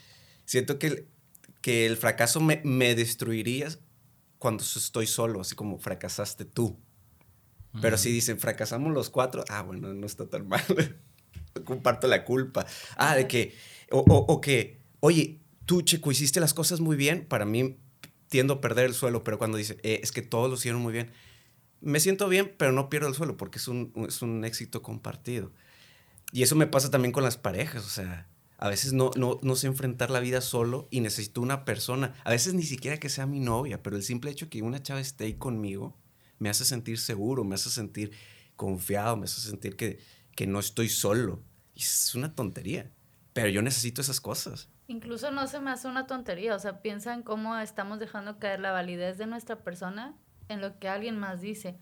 siento 0.45 0.79
que 0.79 0.87
el, 0.87 1.07
que 1.61 1.85
el 1.85 1.97
fracaso 1.97 2.39
me, 2.41 2.61
me 2.63 2.95
destruiría 2.95 3.69
cuando 4.39 4.63
estoy 4.63 5.07
solo, 5.07 5.41
así 5.41 5.55
como 5.55 5.79
fracasaste 5.79 6.45
tú. 6.45 6.79
Pero 7.79 7.97
si 7.97 8.11
dicen, 8.11 8.37
fracasamos 8.39 8.91
los 8.93 9.09
cuatro, 9.09 9.45
ah, 9.49 9.61
bueno, 9.61 9.93
no 9.93 10.05
está 10.05 10.27
tan 10.27 10.47
mal. 10.47 10.61
Comparto 11.65 12.07
la 12.07 12.25
culpa. 12.25 12.65
Ah, 12.97 13.15
de 13.15 13.27
que, 13.27 13.55
o, 13.91 13.99
o- 13.99 14.25
o 14.33 14.41
que, 14.41 14.81
oye, 14.99 15.39
tú, 15.65 15.81
Checo, 15.81 16.11
hiciste 16.11 16.39
las 16.39 16.53
cosas 16.53 16.79
muy 16.81 16.95
bien, 16.97 17.25
para 17.25 17.45
mí 17.45 17.77
tiendo 18.27 18.55
a 18.55 18.61
perder 18.61 18.85
el 18.85 18.93
suelo, 18.93 19.23
pero 19.23 19.37
cuando 19.37 19.57
dice, 19.57 19.77
"Eh, 19.83 19.99
es 20.03 20.11
que 20.11 20.21
todos 20.21 20.49
lo 20.49 20.55
hicieron 20.55 20.81
muy 20.81 20.93
bien, 20.93 21.11
me 21.81 21.99
siento 21.99 22.27
bien, 22.29 22.53
pero 22.57 22.71
no 22.71 22.89
pierdo 22.89 23.07
el 23.07 23.13
suelo 23.15 23.37
porque 23.37 23.57
es 23.59 23.67
un, 23.67 23.91
es 24.07 24.21
un 24.21 24.43
éxito 24.45 24.81
compartido. 24.81 25.51
Y 26.31 26.43
eso 26.43 26.55
me 26.55 26.67
pasa 26.67 26.89
también 26.91 27.11
con 27.11 27.23
las 27.23 27.37
parejas, 27.37 27.85
o 27.85 27.89
sea, 27.89 28.27
a 28.57 28.69
veces 28.69 28.93
no, 28.93 29.11
no, 29.17 29.39
no 29.41 29.55
sé 29.55 29.67
enfrentar 29.67 30.11
la 30.11 30.19
vida 30.19 30.39
solo 30.41 30.87
y 30.91 31.01
necesito 31.01 31.41
una 31.41 31.65
persona, 31.65 32.13
a 32.23 32.29
veces 32.31 32.53
ni 32.53 32.63
siquiera 32.63 32.97
que 32.99 33.09
sea 33.09 33.25
mi 33.25 33.39
novia, 33.39 33.81
pero 33.83 33.95
el 33.97 34.03
simple 34.03 34.31
hecho 34.31 34.49
que 34.49 34.61
una 34.61 34.81
chava 34.83 34.99
esté 35.01 35.25
ahí 35.25 35.33
conmigo 35.33 35.97
me 36.41 36.49
hace 36.49 36.65
sentir 36.65 36.97
seguro, 36.97 37.43
me 37.43 37.53
hace 37.53 37.69
sentir 37.69 38.11
confiado, 38.55 39.15
me 39.15 39.25
hace 39.25 39.39
sentir 39.41 39.75
que, 39.75 39.99
que 40.35 40.47
no 40.47 40.59
estoy 40.59 40.89
solo. 40.89 41.43
Y 41.75 41.81
es 41.81 42.15
una 42.15 42.33
tontería, 42.33 42.89
pero 43.33 43.47
yo 43.49 43.61
necesito 43.61 44.01
esas 44.01 44.19
cosas. 44.19 44.67
Incluso 44.87 45.29
no 45.29 45.45
se 45.45 45.59
me 45.59 45.69
hace 45.69 45.87
una 45.87 46.07
tontería, 46.07 46.55
o 46.55 46.59
sea, 46.59 46.81
piensa 46.81 47.13
en 47.13 47.21
cómo 47.21 47.55
estamos 47.59 47.99
dejando 47.99 48.39
caer 48.39 48.59
la 48.59 48.71
validez 48.71 49.19
de 49.19 49.27
nuestra 49.27 49.59
persona 49.59 50.15
en 50.49 50.61
lo 50.61 50.79
que 50.79 50.89
alguien 50.89 51.19
más 51.19 51.41
dice. 51.41 51.77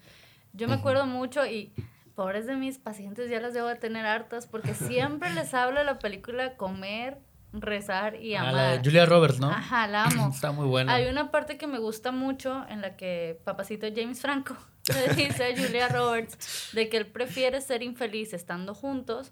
Yo 0.52 0.68
me 0.68 0.74
acuerdo 0.74 1.06
mucho 1.06 1.46
y 1.46 1.72
pobres 2.16 2.46
de 2.46 2.58
mis 2.58 2.80
pacientes 2.80 3.30
ya 3.30 3.40
las 3.40 3.54
debo 3.54 3.68
de 3.68 3.76
tener 3.76 4.06
hartas 4.06 4.46
porque 4.46 4.74
siempre 4.74 5.34
les 5.34 5.54
hablo 5.54 5.80
de 5.80 5.86
la 5.86 6.00
película 6.00 6.58
Comer, 6.58 7.18
Rezar 7.52 8.16
y 8.22 8.36
Ah, 8.36 8.42
Amar. 8.42 8.54
la 8.54 8.72
de 8.74 8.80
Julia 8.84 9.06
Roberts, 9.06 9.40
¿no? 9.40 9.50
Ajá, 9.50 9.88
la 9.88 10.04
amo. 10.06 10.30
Está 10.34 10.52
muy 10.52 10.68
buena. 10.68 10.94
Hay 10.94 11.08
una 11.08 11.32
parte 11.32 11.58
que 11.58 11.68
me 11.68 11.80
gusta 11.80 12.12
mucho 12.12 12.66
en 12.70 12.82
la 12.82 12.96
que 12.96 13.40
papacito 13.44 13.88
James 13.96 14.22
Franco 14.22 14.56
le 15.08 15.14
dice 15.16 15.46
a 15.46 15.56
Julia 15.58 15.88
Roberts 15.88 16.70
de 16.74 16.90
que 16.90 16.98
él 16.98 17.08
prefiere 17.08 17.60
ser 17.62 17.82
infeliz 17.84 18.34
estando 18.34 18.74
juntos 18.76 19.32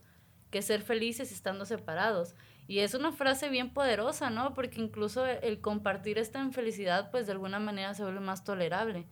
que 0.50 0.62
ser 0.62 0.82
felices 0.82 1.32
estando 1.32 1.66
separados. 1.66 2.34
Y 2.70 2.80
es 2.80 2.94
una 2.96 3.12
frase 3.14 3.48
bien 3.50 3.70
poderosa, 3.74 4.30
¿no? 4.30 4.54
Porque 4.54 4.82
incluso 4.82 5.26
el 5.26 5.62
compartir 5.62 6.18
esta 6.18 6.40
infelicidad, 6.42 7.12
pues 7.12 7.26
de 7.26 7.32
alguna 7.34 7.60
manera 7.60 7.94
se 7.94 8.04
vuelve 8.04 8.20
más 8.20 8.44
tolerable. 8.44 9.06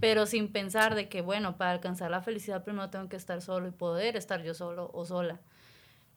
Pero 0.00 0.24
sin 0.26 0.50
pensar 0.50 0.94
de 0.94 1.08
que, 1.08 1.20
bueno, 1.20 1.56
para 1.56 1.72
alcanzar 1.72 2.10
la 2.10 2.22
felicidad 2.22 2.64
primero 2.64 2.90
tengo 2.90 3.08
que 3.08 3.16
estar 3.16 3.40
solo 3.42 3.68
y 3.68 3.70
poder 3.72 4.16
estar 4.16 4.42
yo 4.42 4.54
solo 4.54 4.90
o 4.94 5.04
sola. 5.04 5.40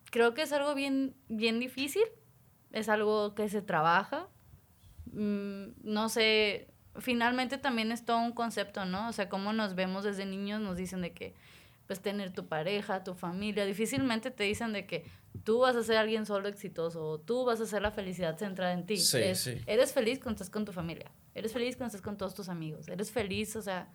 Creo 0.09 0.33
que 0.33 0.41
es 0.43 0.51
algo 0.53 0.73
bien, 0.73 1.15
bien 1.27 1.59
difícil, 1.59 2.03
es 2.73 2.89
algo 2.89 3.35
que 3.35 3.49
se 3.49 3.61
trabaja. 3.61 4.27
Mm, 5.11 5.73
no 5.83 6.09
sé, 6.09 6.67
finalmente 6.99 7.57
también 7.57 7.91
es 7.91 8.05
todo 8.05 8.19
un 8.19 8.31
concepto, 8.31 8.85
¿no? 8.85 9.09
O 9.09 9.13
sea, 9.13 9.29
cómo 9.29 9.53
nos 9.53 9.75
vemos 9.75 10.03
desde 10.03 10.25
niños, 10.25 10.61
nos 10.61 10.77
dicen 10.77 11.01
de 11.01 11.13
que, 11.13 11.33
pues, 11.87 12.01
tener 12.01 12.31
tu 12.31 12.47
pareja, 12.47 13.03
tu 13.03 13.13
familia, 13.13 13.65
difícilmente 13.65 14.31
te 14.31 14.43
dicen 14.43 14.71
de 14.73 14.85
que 14.85 15.05
tú 15.43 15.59
vas 15.59 15.75
a 15.75 15.83
ser 15.83 15.97
alguien 15.97 16.25
solo 16.25 16.47
exitoso 16.47 17.03
o 17.03 17.19
tú 17.19 17.45
vas 17.45 17.59
a 17.61 17.65
ser 17.65 17.81
la 17.81 17.91
felicidad 17.91 18.37
centrada 18.37 18.73
en 18.73 18.85
ti. 18.85 18.97
Sí, 18.97 19.17
Es, 19.17 19.39
sí. 19.41 19.61
Eres 19.65 19.93
feliz 19.93 20.19
cuando 20.19 20.35
estás 20.35 20.49
con 20.49 20.65
tu 20.65 20.71
familia, 20.71 21.11
eres 21.33 21.53
feliz 21.53 21.75
cuando 21.75 21.87
estás 21.87 22.01
con 22.01 22.17
todos 22.17 22.33
tus 22.33 22.49
amigos, 22.49 22.87
eres 22.87 23.11
feliz, 23.11 23.55
o 23.55 23.61
sea, 23.61 23.89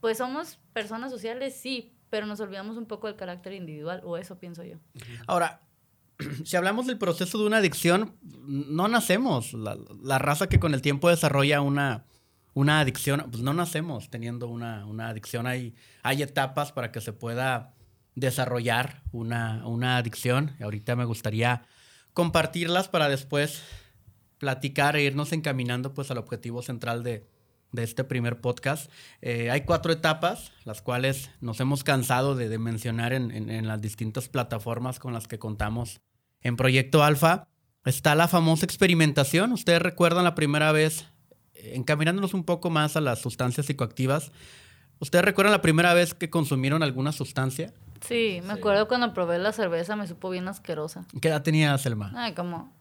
pues 0.00 0.18
somos 0.18 0.58
personas 0.72 1.10
sociales, 1.10 1.54
sí, 1.54 1.94
pero 2.10 2.26
nos 2.26 2.40
olvidamos 2.40 2.76
un 2.76 2.86
poco 2.86 3.06
del 3.06 3.16
carácter 3.16 3.52
individual, 3.52 4.00
o 4.04 4.16
eso 4.16 4.38
pienso 4.38 4.62
yo. 4.64 4.76
Ahora, 5.26 5.60
si 6.44 6.56
hablamos 6.56 6.86
del 6.86 6.98
proceso 6.98 7.38
de 7.38 7.46
una 7.46 7.58
adicción, 7.58 8.14
no 8.46 8.88
nacemos. 8.88 9.52
La, 9.54 9.76
la 10.02 10.18
raza 10.18 10.48
que 10.48 10.60
con 10.60 10.74
el 10.74 10.82
tiempo 10.82 11.08
desarrolla 11.08 11.60
una, 11.60 12.04
una 12.54 12.80
adicción, 12.80 13.24
pues 13.30 13.42
no 13.42 13.54
nacemos 13.54 14.10
teniendo 14.10 14.48
una, 14.48 14.84
una 14.86 15.08
adicción. 15.08 15.46
Hay, 15.46 15.74
hay 16.02 16.22
etapas 16.22 16.72
para 16.72 16.90
que 16.92 17.00
se 17.00 17.12
pueda 17.12 17.74
desarrollar 18.14 19.02
una, 19.12 19.66
una 19.66 19.96
adicción. 19.96 20.56
Y 20.58 20.62
ahorita 20.64 20.96
me 20.96 21.04
gustaría 21.04 21.62
compartirlas 22.14 22.88
para 22.88 23.08
después 23.08 23.62
platicar 24.38 24.96
e 24.96 25.02
irnos 25.04 25.32
encaminando 25.32 25.94
pues 25.94 26.10
al 26.10 26.18
objetivo 26.18 26.62
central 26.62 27.02
de, 27.02 27.26
de 27.72 27.82
este 27.82 28.02
primer 28.04 28.40
podcast. 28.40 28.90
Eh, 29.20 29.50
hay 29.50 29.60
cuatro 29.62 29.92
etapas, 29.92 30.52
las 30.64 30.82
cuales 30.82 31.30
nos 31.40 31.60
hemos 31.60 31.84
cansado 31.84 32.34
de, 32.34 32.56
mencionar 32.58 33.12
en, 33.12 33.30
en- 33.30 33.50
en 33.50 33.68
las 33.68 33.80
distintas 33.80 34.28
plataformas 34.28 34.98
con 34.98 35.12
las 35.12 35.28
que 35.28 35.38
contamos 35.38 36.00
en 36.42 36.56
Proyecto 36.56 37.02
Alfa. 37.02 37.48
Está 37.84 38.14
la 38.14 38.28
famosa 38.28 38.66
experimentación. 38.66 39.52
Ustedes 39.52 39.80
recuerdan 39.80 40.24
la 40.24 40.34
primera 40.34 40.72
vez, 40.72 41.06
eh, 41.54 41.72
encaminándonos 41.74 42.34
un 42.34 42.44
poco 42.44 42.70
más 42.70 42.96
a 42.96 43.00
las 43.00 43.20
sustancias 43.20 43.66
psicoactivas. 43.66 44.32
¿Ustedes 45.00 45.24
recuerdan 45.24 45.52
la 45.52 45.62
primera 45.62 45.94
vez 45.94 46.14
que 46.14 46.28
consumieron 46.28 46.82
alguna 46.82 47.12
sustancia? 47.12 47.72
Sí, 48.00 48.40
me 48.44 48.52
acuerdo 48.52 48.88
cuando 48.88 49.12
probé 49.12 49.38
la 49.38 49.52
cerveza, 49.52 49.96
me 49.96 50.06
supo 50.06 50.30
bien 50.30 50.48
asquerosa. 50.48 51.04
¿Qué 51.20 51.28
edad 51.28 51.42
tenía 51.42 51.76
Selma? 51.78 52.12
Ay, 52.16 52.34
como... 52.34 52.72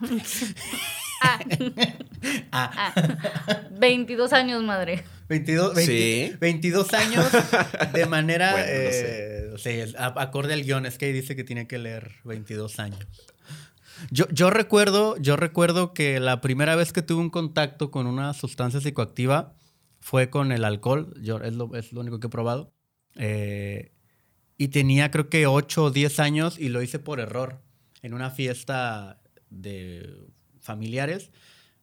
ah, 1.24 1.38
Ah, 2.52 2.92
ah, 2.94 3.68
22 3.78 4.32
años, 4.32 4.62
madre. 4.62 5.04
22, 5.28 5.74
20 5.74 5.92
Sí. 6.30 6.36
22 6.38 6.94
años 6.94 7.26
de 7.92 8.06
manera 8.06 8.52
Bueno, 8.52 8.66
no 8.66 8.72
eh, 8.72 9.54
sí, 9.58 9.94
acorde 9.96 10.54
al 10.54 10.62
guion. 10.62 10.86
Es 10.86 10.98
que 10.98 11.06
ahí 11.06 11.12
dice 11.12 11.36
que 11.36 11.44
tiene 11.44 11.66
que 11.66 11.78
leer 11.78 12.12
22 12.24 12.78
años. 12.78 13.06
Yo, 14.10 14.26
yo 14.30 14.50
recuerdo, 14.50 15.16
yo 15.18 15.36
recuerdo 15.36 15.94
que 15.94 16.20
la 16.20 16.40
primera 16.40 16.76
vez 16.76 16.92
que 16.92 17.02
tuve 17.02 17.20
un 17.20 17.30
contacto 17.30 17.90
con 17.90 18.06
una 18.06 18.34
sustancia 18.34 18.80
psicoactiva 18.80 19.54
fue 20.00 20.30
con 20.30 20.52
el 20.52 20.64
alcohol. 20.64 21.14
Yo, 21.20 21.38
es, 21.38 21.54
lo, 21.54 21.74
es 21.74 21.92
lo 21.92 22.00
único 22.00 22.20
que 22.20 22.26
he 22.26 22.30
probado. 22.30 22.72
Eh, 23.16 23.92
y 24.58 24.68
tenía 24.68 25.10
creo 25.10 25.28
que 25.28 25.46
8 25.46 25.84
o 25.84 25.90
10 25.90 26.20
años 26.20 26.58
y 26.58 26.68
lo 26.68 26.82
hice 26.82 26.98
por 26.98 27.20
error. 27.20 27.60
En 28.02 28.12
una 28.12 28.30
fiesta 28.30 29.20
de 29.48 30.26
familiares. 30.64 31.30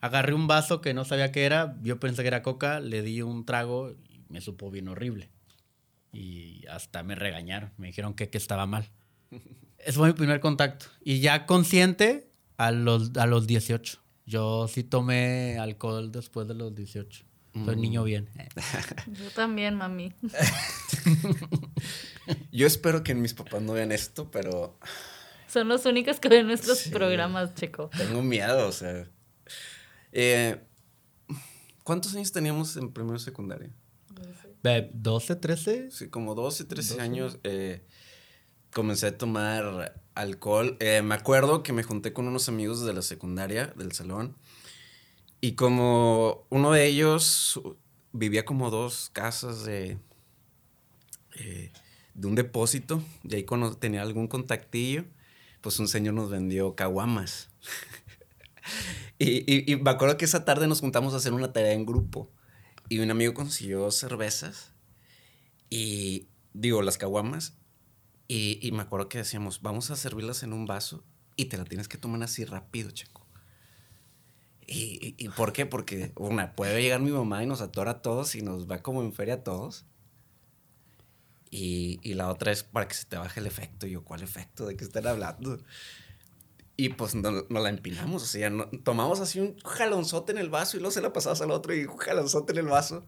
Agarré 0.02 0.34
un 0.34 0.48
vaso 0.48 0.82
que 0.82 0.94
no 0.94 1.06
sabía 1.06 1.32
qué 1.32 1.46
era. 1.46 1.78
Yo 1.84 2.00
pensé 2.00 2.24
que 2.24 2.28
era 2.28 2.42
coca. 2.42 2.80
Le 2.80 3.04
di 3.04 3.22
un 3.22 3.46
trago 3.46 3.92
y 4.10 4.26
me 4.30 4.42
supo 4.42 4.72
bien 4.72 4.88
horrible. 4.88 5.30
Y 6.12 6.66
hasta 6.68 7.04
me 7.04 7.16
regañaron. 7.16 7.72
Me 7.78 7.88
dijeron 7.88 8.16
que, 8.16 8.30
que 8.30 8.38
estaba 8.38 8.66
mal. 8.66 8.90
Ese 9.78 9.94
fue 9.94 10.10
mi 10.10 10.14
primer 10.14 10.40
contacto. 10.40 10.88
Y 11.04 11.20
ya 11.20 11.46
consciente 11.46 12.32
a 12.58 12.72
los, 12.72 13.16
a 13.16 13.28
los 13.28 13.48
18. 13.48 14.00
Yo 14.26 14.68
sí 14.68 14.84
tomé 14.84 15.58
alcohol 15.60 16.12
después 16.12 16.48
de 16.48 16.56
los 16.56 16.76
18. 16.76 17.26
Soy 17.66 17.76
niño 17.76 18.04
bien. 18.04 18.30
Yo 19.08 19.30
también, 19.32 19.76
mami. 19.76 20.14
Yo 22.52 22.66
espero 22.66 23.04
que 23.04 23.14
mis 23.14 23.34
papás 23.34 23.62
no 23.62 23.74
vean 23.74 23.92
esto, 23.92 24.32
pero 24.32 24.80
Son 25.52 25.68
los 25.68 25.86
únicos 25.86 26.20
que 26.20 26.30
ven 26.30 26.48
nuestros 26.48 26.78
Sí. 26.80 26.90
programas, 26.92 27.54
chico. 27.56 27.90
tengo 27.98 28.22
miedo, 28.22 28.68
o 28.68 28.72
sea. 28.72 29.08
Eh, 30.12 30.62
¿Cuántos 31.84 32.16
años 32.16 32.32
teníamos 32.32 32.78
en 32.78 32.92
primero 32.94 33.16
y 33.18 33.20
secundaria? 33.20 33.70
Ve, 34.64 34.92
12, 34.94 35.36
13. 35.36 35.90
Sí, 35.92 36.10
como 36.10 36.36
12, 36.36 36.66
13 36.66 36.90
12. 36.94 37.02
años 37.02 37.40
eh, 37.44 37.84
comencé 38.72 39.08
a 39.08 39.18
tomar 39.18 40.00
alcohol. 40.14 40.78
Eh, 40.80 41.02
me 41.02 41.16
acuerdo 41.16 41.64
que 41.64 41.74
me 41.74 41.84
junté 41.84 42.14
con 42.14 42.28
unos 42.28 42.48
amigos 42.48 42.86
de 42.86 42.94
la 42.94 43.02
secundaria, 43.02 43.68
del 43.76 43.92
salón. 43.94 44.38
Y 45.42 45.54
como 45.56 46.46
uno 46.50 46.72
de 46.72 46.86
ellos 46.86 47.60
vivía 48.14 48.46
como 48.46 48.70
dos 48.70 49.10
casas 49.12 49.66
de, 49.66 49.98
eh, 51.40 51.72
de 52.14 52.28
un 52.28 52.36
depósito, 52.36 53.02
y 53.24 53.36
ahí 53.36 53.44
cuando 53.44 53.76
tenía 53.76 54.04
algún 54.04 54.28
contactillo, 54.28 55.06
pues 55.62 55.80
un 55.80 55.88
señor 55.88 56.14
nos 56.16 56.30
vendió 56.30 56.76
caguamas. 56.76 57.50
y, 59.20 59.72
y- 59.72 59.76
me 59.78 59.92
acuerdo 59.92 60.18
que 60.18 60.26
esa 60.26 60.46
tarde 60.46 60.68
nos 60.68 60.82
juntamos 60.82 61.14
a 61.14 61.18
hacer 61.18 61.34
una 61.34 61.54
tarea 61.54 61.74
en 61.74 61.86
grupo. 61.86 62.32
Y 62.90 63.00
un 63.00 63.12
amigo 63.12 63.34
consiguió 63.34 63.90
cervezas 63.92 64.74
y 65.70 66.28
digo, 66.54 66.82
las 66.82 66.98
caguamas. 66.98 67.58
Y, 68.28 68.60
y 68.66 68.72
me 68.72 68.84
acuerdo 68.84 69.10
que 69.10 69.20
decíamos, 69.20 69.62
vamos 69.62 69.92
a 69.92 69.96
servirlas 69.98 70.44
en 70.44 70.54
un 70.54 70.66
vaso 70.66 71.04
y 71.36 71.46
te 71.46 71.58
la 71.58 71.66
tienes 71.66 71.88
que 71.88 71.98
tomar 71.98 72.24
así 72.24 72.46
rápido, 72.46 72.92
checo. 72.92 73.28
¿Y, 74.68 75.16
y, 75.18 75.26
y 75.26 75.30
por 75.30 75.54
qué? 75.54 75.66
Porque, 75.66 76.14
una, 76.16 76.56
puede 76.56 76.82
llegar 76.82 77.02
mi 77.02 77.12
mamá 77.12 77.44
y 77.44 77.48
nos 77.48 77.62
atora 77.62 77.92
a 77.92 78.02
todos 78.02 78.36
y 78.36 78.42
nos 78.42 78.70
va 78.70 78.82
como 78.82 79.02
en 79.02 79.12
feria 79.14 79.36
a 79.36 79.44
todos. 79.44 79.86
Y, 81.54 82.00
y 82.02 82.14
la 82.16 82.30
otra 82.30 82.52
es 82.52 82.64
para 82.64 82.88
que 82.88 82.96
se 82.96 83.06
te 83.06 83.18
baje 83.18 83.40
el 83.42 83.46
efecto. 83.46 83.86
Y 83.86 83.92
yo, 83.92 84.04
¿cuál 84.04 84.24
efecto? 84.24 84.66
¿De 84.66 84.76
qué 84.78 84.84
están 84.86 85.06
hablando? 85.06 85.60
Y 86.78 86.90
pues 86.90 87.14
nos 87.14 87.50
no 87.50 87.60
la 87.60 87.70
empinamos, 87.70 88.24
o 88.24 88.26
sea, 88.26 88.50
no- 88.50 88.68
tomamos 88.84 89.20
así 89.20 89.40
un 89.40 89.58
jalonzote 89.60 90.32
en 90.32 90.38
el 90.40 90.50
vaso 90.50 90.78
y 90.78 90.80
luego 90.80 90.92
se 90.92 91.02
la 91.02 91.14
pasabas 91.14 91.42
al 91.42 91.52
otro 91.52 91.76
y 91.76 91.84
un 91.86 91.98
jalonzote 91.98 92.54
en 92.54 92.60
el 92.60 92.66
vaso. 92.68 93.06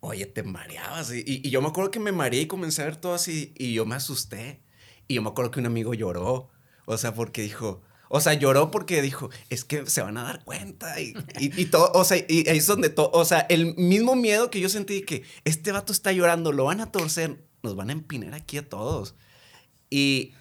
Oye, 0.00 0.26
te 0.26 0.42
mareabas. 0.42 1.12
Y, 1.12 1.24
y- 1.26 1.50
yo 1.50 1.60
me 1.62 1.68
acuerdo 1.68 1.90
que 1.90 1.98
me 2.00 2.12
mareé 2.12 2.42
y 2.42 2.46
comencé 2.46 2.82
a 2.82 2.84
ver 2.84 2.96
todo 2.96 3.14
así 3.14 3.52
y 3.58 3.72
yo 3.72 3.84
me 3.86 3.96
asusté. 3.96 4.62
Y 5.08 5.14
yo 5.14 5.22
me 5.22 5.30
acuerdo 5.30 5.50
que 5.50 5.60
un 5.60 5.66
amigo 5.66 5.92
lloró. 5.94 6.50
O 6.84 6.96
sea, 6.98 7.14
porque 7.14 7.42
dijo, 7.42 7.82
o 8.08 8.20
sea, 8.20 8.34
lloró 8.34 8.70
porque 8.70 9.02
dijo, 9.02 9.30
es 9.48 9.64
que 9.64 9.86
se 9.86 10.02
van 10.02 10.16
a 10.16 10.22
dar 10.24 10.44
cuenta. 10.44 11.00
Y, 11.00 11.14
y, 11.38 11.60
y 11.62 11.64
todo, 11.66 11.90
o 11.94 12.04
sea, 12.04 12.18
y 12.28 12.48
ahí 12.48 12.58
es 12.58 12.66
donde 12.66 12.90
todo, 12.90 13.10
o 13.12 13.24
sea, 13.24 13.40
el 13.48 13.74
mismo 13.76 14.14
miedo 14.14 14.50
que 14.50 14.60
yo 14.60 14.68
sentí 14.68 15.02
que 15.02 15.24
este 15.44 15.72
vato 15.72 15.92
está 15.92 16.12
llorando, 16.12 16.52
lo 16.52 16.64
van 16.64 16.80
a 16.80 16.92
torcer, 16.92 17.44
nos 17.62 17.76
van 17.76 17.90
a 17.90 17.92
empinar 17.92 18.34
aquí 18.34 18.58
a 18.58 18.68
todos. 18.68 19.14
Y... 19.90 20.32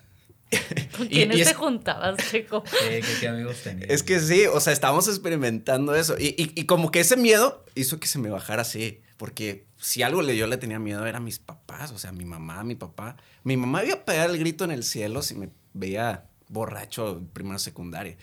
¿Con 0.98 1.06
y- 1.06 1.10
quiénes 1.10 1.38
y 1.40 1.44
te 1.44 1.50
es- 1.52 1.56
juntabas, 1.58 2.18
chico? 2.32 2.64
¿Qué, 2.88 3.02
qué- 3.02 3.20
qué 3.20 3.28
amigos 3.28 3.58
tenías? 3.64 3.90
es 3.90 4.02
que 4.04 4.20
sí, 4.20 4.46
o 4.48 4.60
sea, 4.60 4.74
estábamos 4.74 5.08
experimentando 5.08 5.94
eso. 5.96 6.16
Y, 6.18 6.30
y- 6.38 6.60
y 6.60 6.66
como 6.66 6.90
que 6.92 7.00
ese 7.02 7.18
miedo 7.18 7.64
hizo 7.76 8.00
que 8.00 8.08
se 8.08 8.18
me 8.20 8.30
bajara 8.30 8.64
así. 8.64 9.02
Porque 9.18 9.66
si 9.78 10.02
algo 10.02 10.22
le, 10.22 10.38
yo 10.38 10.48
le 10.48 10.56
tenía 10.58 10.80
miedo 10.80 11.06
era 11.06 11.18
a 11.18 11.22
mis 11.22 11.40
papás, 11.40 11.92
o 11.92 11.98
sea, 12.00 12.12
a 12.12 12.14
mi 12.14 12.24
mamá, 12.26 12.62
a 12.62 12.64
mi 12.64 12.76
papá. 12.76 13.18
Mi 13.44 13.58
mamá 13.58 13.84
iba 13.84 13.96
a 13.96 14.06
pegar 14.06 14.30
el 14.30 14.38
grito 14.40 14.64
en 14.64 14.72
el 14.72 14.84
cielo 14.84 15.22
si 15.22 15.36
me 15.36 15.50
veía 15.74 16.26
borracho 16.48 17.18
en 17.18 17.28
primera 17.28 17.60
secundaria. 17.60 18.16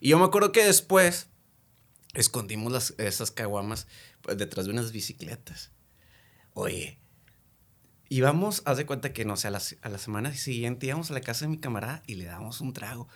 Y 0.00 0.08
yo 0.10 0.18
me 0.18 0.24
acuerdo 0.24 0.50
que 0.50 0.64
después 0.64 1.28
escondimos 2.14 2.72
las, 2.72 2.94
esas 2.98 3.30
caguamas 3.30 3.86
pues, 4.20 4.36
detrás 4.36 4.66
de 4.66 4.72
unas 4.72 4.90
bicicletas. 4.92 5.70
Oye, 6.54 6.98
íbamos, 8.14 8.62
haz 8.64 8.76
de 8.76 8.86
cuenta 8.86 9.12
que, 9.12 9.24
no 9.24 9.36
sé, 9.36 9.48
a 9.48 9.50
la, 9.50 9.62
a 9.82 9.88
la 9.88 9.98
semana 9.98 10.34
siguiente 10.34 10.86
íbamos 10.86 11.10
a 11.10 11.14
la 11.14 11.20
casa 11.20 11.44
de 11.44 11.48
mi 11.50 11.58
camarada 11.58 12.02
y 12.06 12.14
le 12.16 12.24
dábamos 12.24 12.60
un 12.60 12.72
trago. 12.72 13.08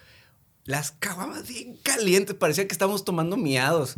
Las 0.64 0.90
caguamas 0.92 1.46
bien 1.46 1.76
calientes, 1.82 2.34
parecía 2.34 2.66
que 2.66 2.72
estábamos 2.72 3.04
tomando 3.04 3.36
miados. 3.36 3.96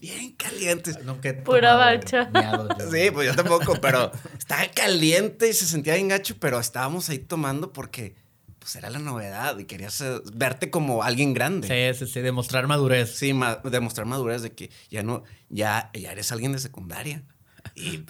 bien 0.00 0.32
calientes. 0.36 1.02
Nunca 1.04 1.30
he 1.30 1.34
Pura 1.34 1.72
tomado 1.72 1.78
bacha. 1.78 2.30
Sí, 2.90 3.10
pues 3.12 3.26
yo 3.28 3.34
tampoco, 3.34 3.74
pero 3.80 4.10
estaba 4.38 4.66
caliente 4.68 5.48
y 5.48 5.52
se 5.52 5.66
sentía 5.66 5.94
bien 5.94 6.08
gacho, 6.08 6.36
pero 6.38 6.58
estábamos 6.60 7.08
ahí 7.10 7.18
tomando 7.18 7.72
porque 7.72 8.14
pues 8.58 8.74
era 8.76 8.90
la 8.90 8.98
novedad 8.98 9.58
y 9.58 9.64
querías 9.64 10.00
eh, 10.00 10.20
verte 10.34 10.70
como 10.70 11.02
alguien 11.02 11.34
grande. 11.34 11.92
Sí, 11.94 12.06
sí, 12.06 12.12
sí, 12.12 12.20
demostrar 12.20 12.66
madurez. 12.66 13.16
Sí, 13.16 13.32
ma- 13.32 13.56
demostrar 13.56 14.06
madurez 14.06 14.42
de 14.42 14.52
que 14.52 14.70
ya 14.90 15.02
no, 15.02 15.24
ya, 15.48 15.90
ya 15.94 16.12
eres 16.12 16.32
alguien 16.32 16.52
de 16.52 16.58
secundaria. 16.58 17.22
Y 17.74 18.04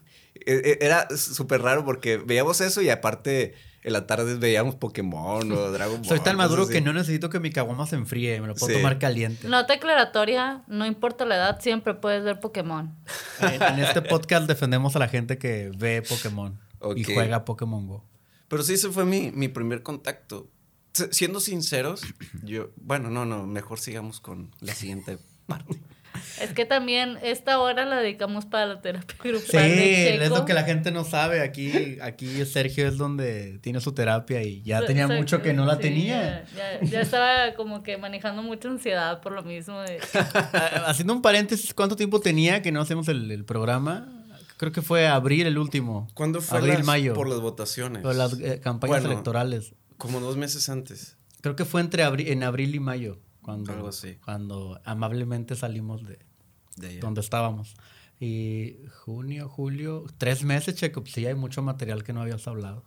era 0.80 1.08
súper 1.16 1.62
raro 1.62 1.84
porque 1.84 2.16
veíamos 2.16 2.60
eso 2.60 2.80
y 2.82 2.90
aparte 2.90 3.54
en 3.84 3.92
la 3.92 4.06
tarde 4.06 4.34
veíamos 4.36 4.74
Pokémon 4.74 5.50
o 5.52 5.70
Dragon 5.72 5.96
Ball. 5.96 6.04
Soy 6.08 6.20
tan 6.20 6.36
maduro 6.36 6.66
que 6.66 6.80
no 6.80 6.92
necesito 6.92 7.30
que 7.30 7.38
mi 7.40 7.50
caguama 7.50 7.86
se 7.86 7.96
enfríe, 7.96 8.40
me 8.40 8.46
lo 8.48 8.54
puedo 8.54 8.72
Sí. 8.74 8.80
tomar 8.80 8.98
caliente. 8.98 9.46
Nota 9.48 9.74
aclaratoria, 9.74 10.62
no 10.66 10.84
importa 10.86 11.24
la 11.24 11.36
edad, 11.36 11.60
siempre 11.60 11.94
puedes 11.94 12.22
ver 12.24 12.40
Pokémon. 12.40 12.94
En, 13.40 13.62
en 13.62 13.78
este 13.78 14.02
podcast 14.02 14.48
defendemos 14.48 14.96
a 14.96 14.98
la 14.98 15.08
gente 15.08 15.38
que 15.38 15.70
ve 15.76 16.02
Pokémon 16.02 16.58
y 16.96 17.02
Ok. 17.04 17.10
juega 17.14 17.44
Pokémon 17.44 17.86
Go. 17.86 18.04
Pero 18.48 18.62
sí, 18.64 18.74
ese 18.74 18.88
fue 18.90 19.04
mi, 19.04 19.30
mi 19.32 19.48
primer 19.48 19.82
contacto. 19.82 20.48
S- 20.94 21.08
Siendo 21.12 21.38
sinceros, 21.38 22.02
yo, 22.42 22.70
bueno, 22.76 23.10
no, 23.10 23.24
no, 23.26 23.46
mejor 23.46 23.78
sigamos 23.78 24.20
con 24.20 24.50
la 24.60 24.74
siguiente 24.74 25.18
parte. 25.46 25.78
Es 26.40 26.52
que 26.52 26.64
también 26.64 27.18
esta 27.22 27.58
hora 27.60 27.84
la 27.84 27.96
dedicamos 28.00 28.46
para 28.46 28.66
la 28.66 28.80
terapia 28.80 29.16
grupal 29.22 29.42
Sí, 29.50 29.56
de 29.56 30.08
Checo. 30.12 30.24
es 30.24 30.30
lo 30.30 30.44
que 30.44 30.54
la 30.54 30.64
gente 30.64 30.90
no 30.90 31.04
sabe. 31.04 31.40
Aquí, 31.42 31.98
aquí 32.00 32.44
Sergio 32.46 32.86
es 32.88 32.96
donde 32.98 33.58
tiene 33.60 33.80
su 33.80 33.92
terapia 33.92 34.42
y 34.42 34.62
ya 34.62 34.84
tenía 34.84 35.06
mucho 35.08 35.42
que 35.42 35.52
no 35.52 35.66
la 35.66 35.76
sí, 35.76 35.82
tenía. 35.82 36.44
Ya, 36.56 36.80
ya- 36.80 36.86
ya 36.90 37.00
estaba 37.00 37.54
como 37.54 37.82
que 37.82 37.96
manejando 37.98 38.42
mucha 38.42 38.68
ansiedad 38.68 39.20
por 39.20 39.32
lo 39.32 39.42
mismo. 39.42 39.80
De, 39.80 39.98
Haciendo 40.86 41.12
un 41.12 41.22
paréntesis, 41.22 41.74
¿cuánto 41.74 41.96
tiempo 41.96 42.20
tenía 42.20 42.62
que 42.62 42.72
no 42.72 42.80
hacemos 42.80 43.08
el, 43.08 43.30
el 43.30 43.44
programa? 43.44 44.08
Creo 44.56 44.72
que 44.72 44.82
fue 44.82 45.06
abril 45.06 45.46
el 45.46 45.56
último. 45.58 46.08
¿Cuándo 46.14 46.40
fue 46.40 46.58
Abril, 46.58 46.74
las- 46.78 46.84
mayo. 46.86 47.14
por 47.14 47.28
las 47.28 47.40
votaciones? 47.40 48.02
Por 48.02 48.14
las 48.16 48.38
eh, 48.40 48.60
campañas 48.62 48.98
Bueno. 49.00 49.12
electorales. 49.12 49.72
Como 49.98 50.20
dos 50.20 50.36
meses 50.36 50.68
antes. 50.68 51.16
Creo 51.40 51.54
que 51.54 51.64
fue 51.64 51.80
entre 51.80 52.04
abri- 52.04 52.28
en 52.30 52.42
abril 52.42 52.74
y 52.74 52.80
mayo. 52.80 53.18
Cuando, 53.48 53.72
Algo 53.72 53.88
así. 53.88 54.16
Cuando 54.22 54.78
amablemente 54.84 55.56
salimos 55.56 56.06
de 56.06 56.18
De 56.76 56.88
allá. 56.88 57.00
donde 57.00 57.22
estábamos. 57.22 57.76
Y 58.20 58.76
junio, 59.04 59.48
julio, 59.48 60.04
tres 60.18 60.44
meses, 60.44 60.74
Checo. 60.74 61.00
Pues 61.00 61.14
sí, 61.14 61.24
hay 61.24 61.34
mucho 61.34 61.62
material 61.62 62.04
que 62.04 62.12
no 62.12 62.20
habías 62.20 62.46
hablado. 62.46 62.84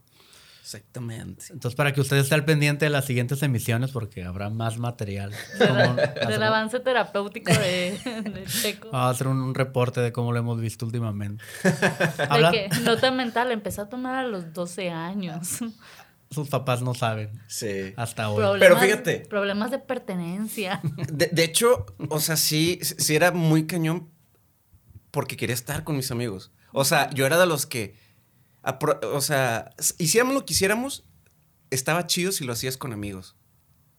Exactamente. 0.62 1.46
Entonces, 1.50 1.76
para 1.76 1.94
que 1.94 2.02
usted 2.02 2.18
esté 2.18 2.36
al 2.36 2.46
pendiente 2.46 2.86
de 2.86 2.92
las 2.92 3.06
siguientes 3.06 3.42
emisiones, 3.42 3.90
porque 3.90 4.24
habrá 4.24 4.52
más 4.52 4.78
material. 4.78 5.32
del 5.60 6.44
avance 6.44 6.80
terapéutico 6.80 7.52
de, 7.52 7.98
de 8.32 8.46
Checo. 8.46 8.92
Vamos 8.92 9.08
a 9.08 9.10
hacer 9.10 9.28
un, 9.28 9.38
un 9.38 9.56
reporte 9.56 10.00
de 10.00 10.12
cómo 10.12 10.32
lo 10.32 10.38
hemos 10.38 10.62
visto 10.62 10.86
últimamente. 10.86 11.44
De 11.64 12.52
que 12.52 12.70
nota 12.84 13.10
mental 13.10 13.52
empezó 13.52 13.82
a 13.82 13.90
tomar 13.90 14.14
a 14.14 14.28
los 14.28 14.54
12 14.54 14.92
años. 14.92 15.58
Sus 16.32 16.48
papás 16.50 16.82
no 16.82 16.94
saben 16.94 17.32
Sí. 17.48 17.94
hasta 17.98 18.30
hoy. 18.30 18.38
Problemas, 18.38 18.82
fíjate. 18.84 19.20
Problemas 19.30 19.70
de 19.72 19.80
pertenencia. 19.80 20.82
De, 21.12 21.28
de 21.28 21.44
hecho, 21.44 21.86
o 22.10 22.20
sea, 22.20 22.38
sí, 22.38 22.80
sí 22.82 23.16
era 23.16 23.32
muy 23.32 23.68
cañón 23.68 24.10
porque 25.12 25.36
quería 25.38 25.54
estar 25.54 25.84
con 25.84 25.98
mis 25.98 26.10
amigos. 26.12 26.52
O 26.72 26.86
sea, 26.86 27.10
yo 27.12 27.26
era 27.26 27.38
de 27.38 27.46
los 27.46 27.66
que, 27.66 27.96
o 29.12 29.20
sea, 29.22 29.72
hiciéramos 29.98 30.34
lo 30.34 30.46
que 30.46 30.54
hiciéramos, 30.54 31.04
estaba 31.70 32.08
chido 32.08 32.32
si 32.32 32.46
lo 32.46 32.54
hacías 32.54 32.78
con 32.78 32.94
amigos. 32.94 33.36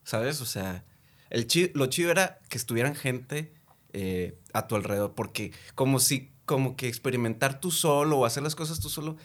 ¿Sabes? 0.05 0.41
O 0.41 0.47
sea, 0.47 0.85
el 1.31 1.47
chi- 1.47 1.71
lo 1.75 1.87
chido 1.87 2.11
era 2.11 2.39
que 2.49 2.57
estuvieran 2.59 2.95
gente 2.95 3.53
eh, 3.93 4.41
a 4.55 4.67
tu 4.67 4.75
alrededor, 4.75 5.15
porque 5.15 5.53
como 5.75 5.99
si, 6.01 6.33
como 6.47 6.77
que 6.77 6.89
experimentar 6.89 7.61
tú 7.61 7.71
solo 7.71 8.19
o 8.21 8.25
hacer 8.25 8.43
las 8.43 8.55
cosas 8.55 8.81
tú 8.81 8.89
solo 8.89 9.17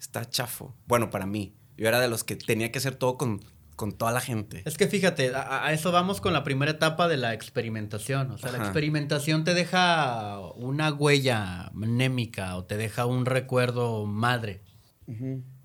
está 0.00 0.28
chafo. 0.28 0.76
Bueno, 0.86 1.10
para 1.10 1.26
mí. 1.26 1.54
Yo 1.76 1.88
era 1.88 2.00
de 2.00 2.08
los 2.08 2.24
que 2.24 2.36
tenía 2.36 2.72
que 2.72 2.78
hacer 2.78 2.94
todo 2.94 3.16
con, 3.16 3.44
con 3.76 3.92
toda 3.92 4.10
la 4.10 4.20
gente. 4.20 4.62
Es 4.64 4.76
que 4.76 4.88
fíjate, 4.88 5.34
a, 5.34 5.66
a 5.66 5.72
eso 5.72 5.92
vamos 5.92 6.20
con 6.20 6.32
la 6.32 6.42
primera 6.42 6.72
etapa 6.72 7.06
de 7.08 7.18
la 7.18 7.34
experimentación. 7.34 8.30
O 8.30 8.38
sea, 8.38 8.50
la 8.50 8.58
experimentación 8.58 9.44
te 9.44 9.54
deja 9.54 10.40
una 10.56 10.92
huella 10.92 11.70
mnémica 11.74 12.56
o 12.56 12.64
te 12.64 12.76
deja 12.76 13.06
un 13.06 13.26
recuerdo 13.26 14.06
madre 14.06 14.62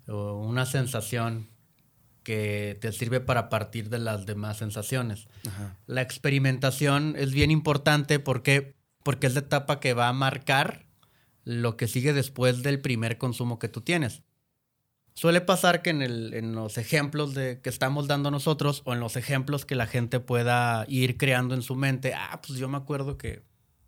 o 0.06 0.40
una 0.40 0.66
sensación 0.66 1.48
que 2.22 2.78
te 2.80 2.92
sirve 2.92 3.20
para 3.20 3.48
partir 3.48 3.88
de 3.88 3.98
las 3.98 4.26
demás 4.26 4.58
sensaciones. 4.58 5.26
Ajá. 5.48 5.76
La 5.86 6.02
experimentación 6.02 7.14
es 7.18 7.32
bien 7.32 7.50
importante 7.50 8.20
porque, 8.20 8.76
porque 9.02 9.26
es 9.26 9.34
la 9.34 9.40
etapa 9.40 9.80
que 9.80 9.94
va 9.94 10.08
a 10.08 10.12
marcar 10.12 10.86
lo 11.44 11.76
que 11.76 11.88
sigue 11.88 12.12
después 12.12 12.62
del 12.62 12.80
primer 12.80 13.18
consumo 13.18 13.58
que 13.58 13.68
tú 13.68 13.80
tienes. 13.80 14.22
Suele 15.14 15.40
pasar 15.40 15.82
que 15.82 15.90
en, 15.90 16.54
los 16.54 16.78
ejemplos 16.78 17.34
que 17.34 17.60
estamos 17.64 18.08
dando 18.08 18.30
nosotros 18.30 18.82
o 18.84 18.94
en 18.94 19.00
los 19.00 19.16
ejemplos 19.16 19.66
que 19.66 19.74
la 19.74 19.86
gente 19.86 20.20
pueda 20.20 20.84
ir 20.88 21.16
creando 21.18 21.54
en 21.54 21.62
su 21.62 21.76
mente, 21.76 22.14
ah, 22.14 22.40
pues 22.44 22.58
yo 22.58 22.68
me 22.68 22.78
acuerdo 22.78 23.18
que, 23.18 23.42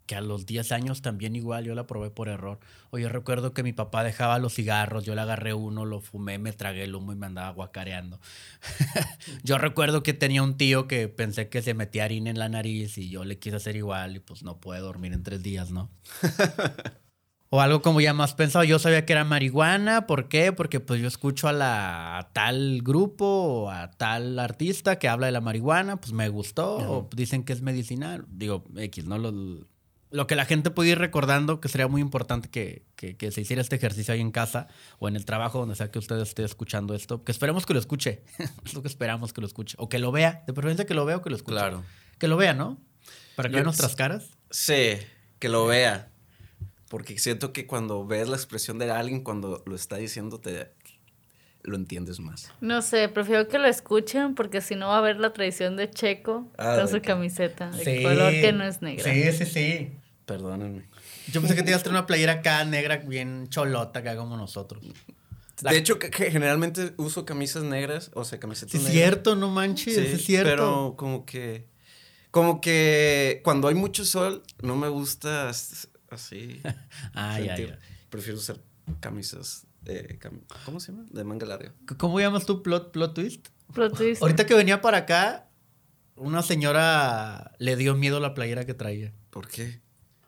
que 0.07 0.15
a 0.15 0.21
los 0.21 0.45
10 0.45 0.73
años 0.73 1.03
también 1.03 1.35
igual 1.35 1.65
yo 1.65 1.75
la 1.75 1.87
probé 1.87 2.11
por 2.11 2.29
error. 2.29 2.59
O 2.91 2.99
yo 2.99 3.09
recuerdo 3.09 3.55
que 3.55 3.63
mi 3.63 3.73
papá 3.73 4.05
dejaba 4.05 4.39
los 4.39 4.55
cigarros, 4.55 5.05
yo 5.05 5.15
le 5.15 5.23
agarré 5.23 5.55
uno, 5.55 5.85
lo 5.85 6.01
fumé, 6.01 6.39
me 6.39 6.53
tragué 6.53 6.85
el 6.85 6.95
humo 6.95 7.13
y 7.13 7.17
me 7.17 7.27
andaba 7.27 7.51
guacareando. 7.51 8.21
yo 9.43 9.59
recuerdo 9.59 10.03
que 10.03 10.13
tenía 10.13 10.43
un 10.43 10.57
tío 10.57 10.87
que 10.87 11.09
pensé 11.09 11.49
que 11.49 11.63
se 11.63 11.75
metía 11.75 12.05
harina 12.05 12.31
en 12.31 12.39
la 12.39 12.49
nariz 12.49 12.99
y 12.99 13.09
yo 13.09 13.25
le 13.25 13.39
quise 13.39 13.57
hacer 13.57 13.77
igual 13.77 14.17
y 14.17 14.21
pues 14.21 14.43
no 14.43 14.61
pude 14.61 14.79
dormir 14.81 15.13
en 15.13 15.23
tres 15.23 15.43
días, 15.43 15.71
¿no? 15.71 15.91
O 17.51 17.61
algo 17.61 17.83
como 17.83 18.01
ya 18.01 18.13
más 18.15 18.35
pensado, 18.35 18.65
yo 18.65 18.79
sabía 18.81 19.07
que 19.07 19.13
era 19.13 19.23
marihuana, 19.25 20.07
¿por 20.09 20.29
qué? 20.29 20.53
Porque 20.53 20.81
pues 20.81 21.01
yo 21.01 21.07
escucho 21.07 21.47
a 21.47 21.53
la 21.53 22.19
a 22.19 22.33
tal 22.33 22.81
grupo 22.83 23.25
o 23.27 23.71
a 23.71 23.91
tal 23.93 24.39
artista 24.41 24.99
que 24.99 25.09
habla 25.09 25.27
de 25.27 25.33
la 25.33 25.41
marihuana, 25.41 26.01
pues 26.01 26.13
me 26.13 26.29
gustó, 26.29 26.77
o 26.79 27.09
dicen 27.15 27.45
que 27.45 27.53
es 27.53 27.63
medicinal, 27.63 28.25
digo, 28.29 28.65
X, 28.77 29.05
¿no? 29.05 29.19
Lo, 29.19 29.33
lo 30.11 30.27
que 30.27 30.35
la 30.35 30.47
gente 30.47 30.71
puede 30.71 30.91
ir 30.91 30.99
recordando, 30.99 31.61
que 31.61 31.69
sería 31.69 31.87
muy 31.87 32.01
importante 32.01 32.49
que, 32.49 32.83
que- 32.97 33.17
que 33.17 33.31
se 33.31 33.43
hiciera 33.43 33.63
este 33.63 33.77
ejercicio 33.77 34.15
ahí 34.15 34.21
en 34.21 34.33
casa 34.33 34.67
o 34.99 35.07
en 35.07 35.15
el 35.15 35.25
trabajo, 35.25 35.61
donde 35.61 35.77
sea 35.77 35.93
que 35.93 36.01
usted 36.01 36.19
esté 36.21 36.43
escuchando 36.45 36.93
esto, 36.95 37.23
que 37.23 37.31
esperemos 37.31 37.67
que 37.67 37.75
lo 37.75 37.79
escuche, 37.79 38.25
es 38.65 38.75
lo 38.75 38.83
que 38.83 38.89
esperamos 38.89 39.33
que 39.33 39.41
lo 39.41 39.47
escuche, 39.47 39.77
o 39.79 39.89
que 39.89 40.01
lo 40.01 40.11
vea, 40.11 40.43
de 40.49 40.53
preferencia 40.55 40.87
que 40.87 40.95
lo 40.95 41.05
vea 41.05 41.19
o 41.19 41.23
que 41.23 41.31
lo 41.31 41.37
escuche. 41.37 41.57
Claro. 41.57 41.85
Que 42.19 42.27
lo 42.27 42.37
vea, 42.37 42.55
¿no? 42.55 42.81
Para 43.37 43.49
que 43.49 43.53
Yo- 43.53 43.59
vea 43.59 43.65
nuestras 43.65 43.95
caras. 43.95 44.31
Sí, 44.51 44.95
que 45.39 45.49
lo 45.49 45.67
vea. 45.67 46.11
Porque 46.95 47.19
siento 47.19 47.53
que 47.53 47.67
cuando 47.67 48.07
ves 48.07 48.29
la 48.29 48.37
expresión 48.37 48.79
de 48.79 48.89
alguien, 48.89 49.25
cuando 49.25 49.65
lo 49.67 49.75
está 49.75 49.97
diciendo, 49.97 50.39
te 50.39 50.71
lo 51.65 51.75
entiendes 51.75 52.21
más. 52.21 52.53
No 52.61 52.83
sé, 52.83 53.09
prefiero 53.09 53.49
que 53.49 53.59
lo 53.59 53.67
escuchen 53.67 54.37
porque 54.37 54.61
si 54.61 54.77
no 54.77 54.87
va 54.87 54.99
a 54.99 55.01
ver 55.01 55.17
la 55.19 55.33
tradición 55.33 55.75
de 55.77 55.91
Checo 55.91 56.49
Ah, 56.57 56.77
con 56.77 56.87
de 56.87 56.93
su 56.93 56.95
que- 57.01 57.09
camiseta 57.09 57.71
de 57.73 58.01
color 58.01 58.31
que 58.31 58.53
no 58.53 58.63
es 58.63 58.81
negra. 58.81 59.13
Sí, 59.13 59.33
sí, 59.33 59.45
sí. 59.45 59.93
Perdónenme. 60.25 60.85
Yo 61.33 61.41
pensé 61.41 61.57
que 61.57 61.65
te 61.65 61.71
ibas 61.71 61.81
a 61.81 61.83
traer 61.83 61.97
una 61.99 62.07
playera 62.07 62.35
acá 62.35 62.65
negra 62.65 62.99
bien 62.99 63.49
cholota 63.49 63.99
acá 63.99 64.15
como 64.17 64.37
nosotros. 64.37 64.85
La- 65.63 65.73
De 65.73 65.79
hecho, 65.79 65.99
que, 65.99 66.11
que 66.11 66.31
generalmente 66.31 66.95
uso 66.97 67.25
camisas 67.25 67.65
negras, 67.65 68.13
o 68.15 68.25
sea, 68.25 68.39
camisetas 68.39 68.71
Sí, 68.71 68.77
es 68.77 68.85
negras. 68.85 68.97
cierto, 69.03 69.35
no 69.35 69.51
manches, 69.51 69.95
Sí, 69.97 70.01
es 70.01 70.25
cierto. 70.25 70.49
Pero 70.49 70.95
como 70.97 71.27
que. 71.27 71.67
Como 72.31 72.61
que 72.61 73.41
cuando 73.43 73.67
hay 73.67 73.75
mucho 73.75 74.05
sol, 74.05 74.45
no 74.63 74.77
me 74.77 74.89
gusta 74.89 75.51
así. 76.15 76.61
Ah, 77.15 77.39
ya, 77.41 77.57
ya. 77.57 77.79
Prefiero 78.11 78.39
usar 78.39 78.57
camisas. 79.01 79.67
eh, 79.87 80.19
cam- 80.21 80.43
¿Cómo 80.65 80.81
se 80.81 80.93
llama? 80.93 81.05
De 81.11 81.25
manga 81.25 81.47
larga. 81.47 81.73
¿Cómo 81.99 82.19
llamas 82.21 82.47
tú 82.47 82.63
plot, 82.63 82.93
plot 82.93 83.15
twist? 83.15 83.49
Plot 83.73 83.97
twist. 83.97 84.23
Ahorita 84.23 84.47
que 84.47 84.55
venía 84.55 84.81
para 84.81 84.99
acá, 84.99 85.49
una 86.17 86.43
señora 86.43 87.53
le 87.59 87.77
dio 87.77 87.95
miedo 87.95 88.21
la 88.21 88.35
playera 88.35 88.65
que 88.65 88.75
traía. 88.75 89.13
¿Por 89.31 89.49
qué? 89.49 89.81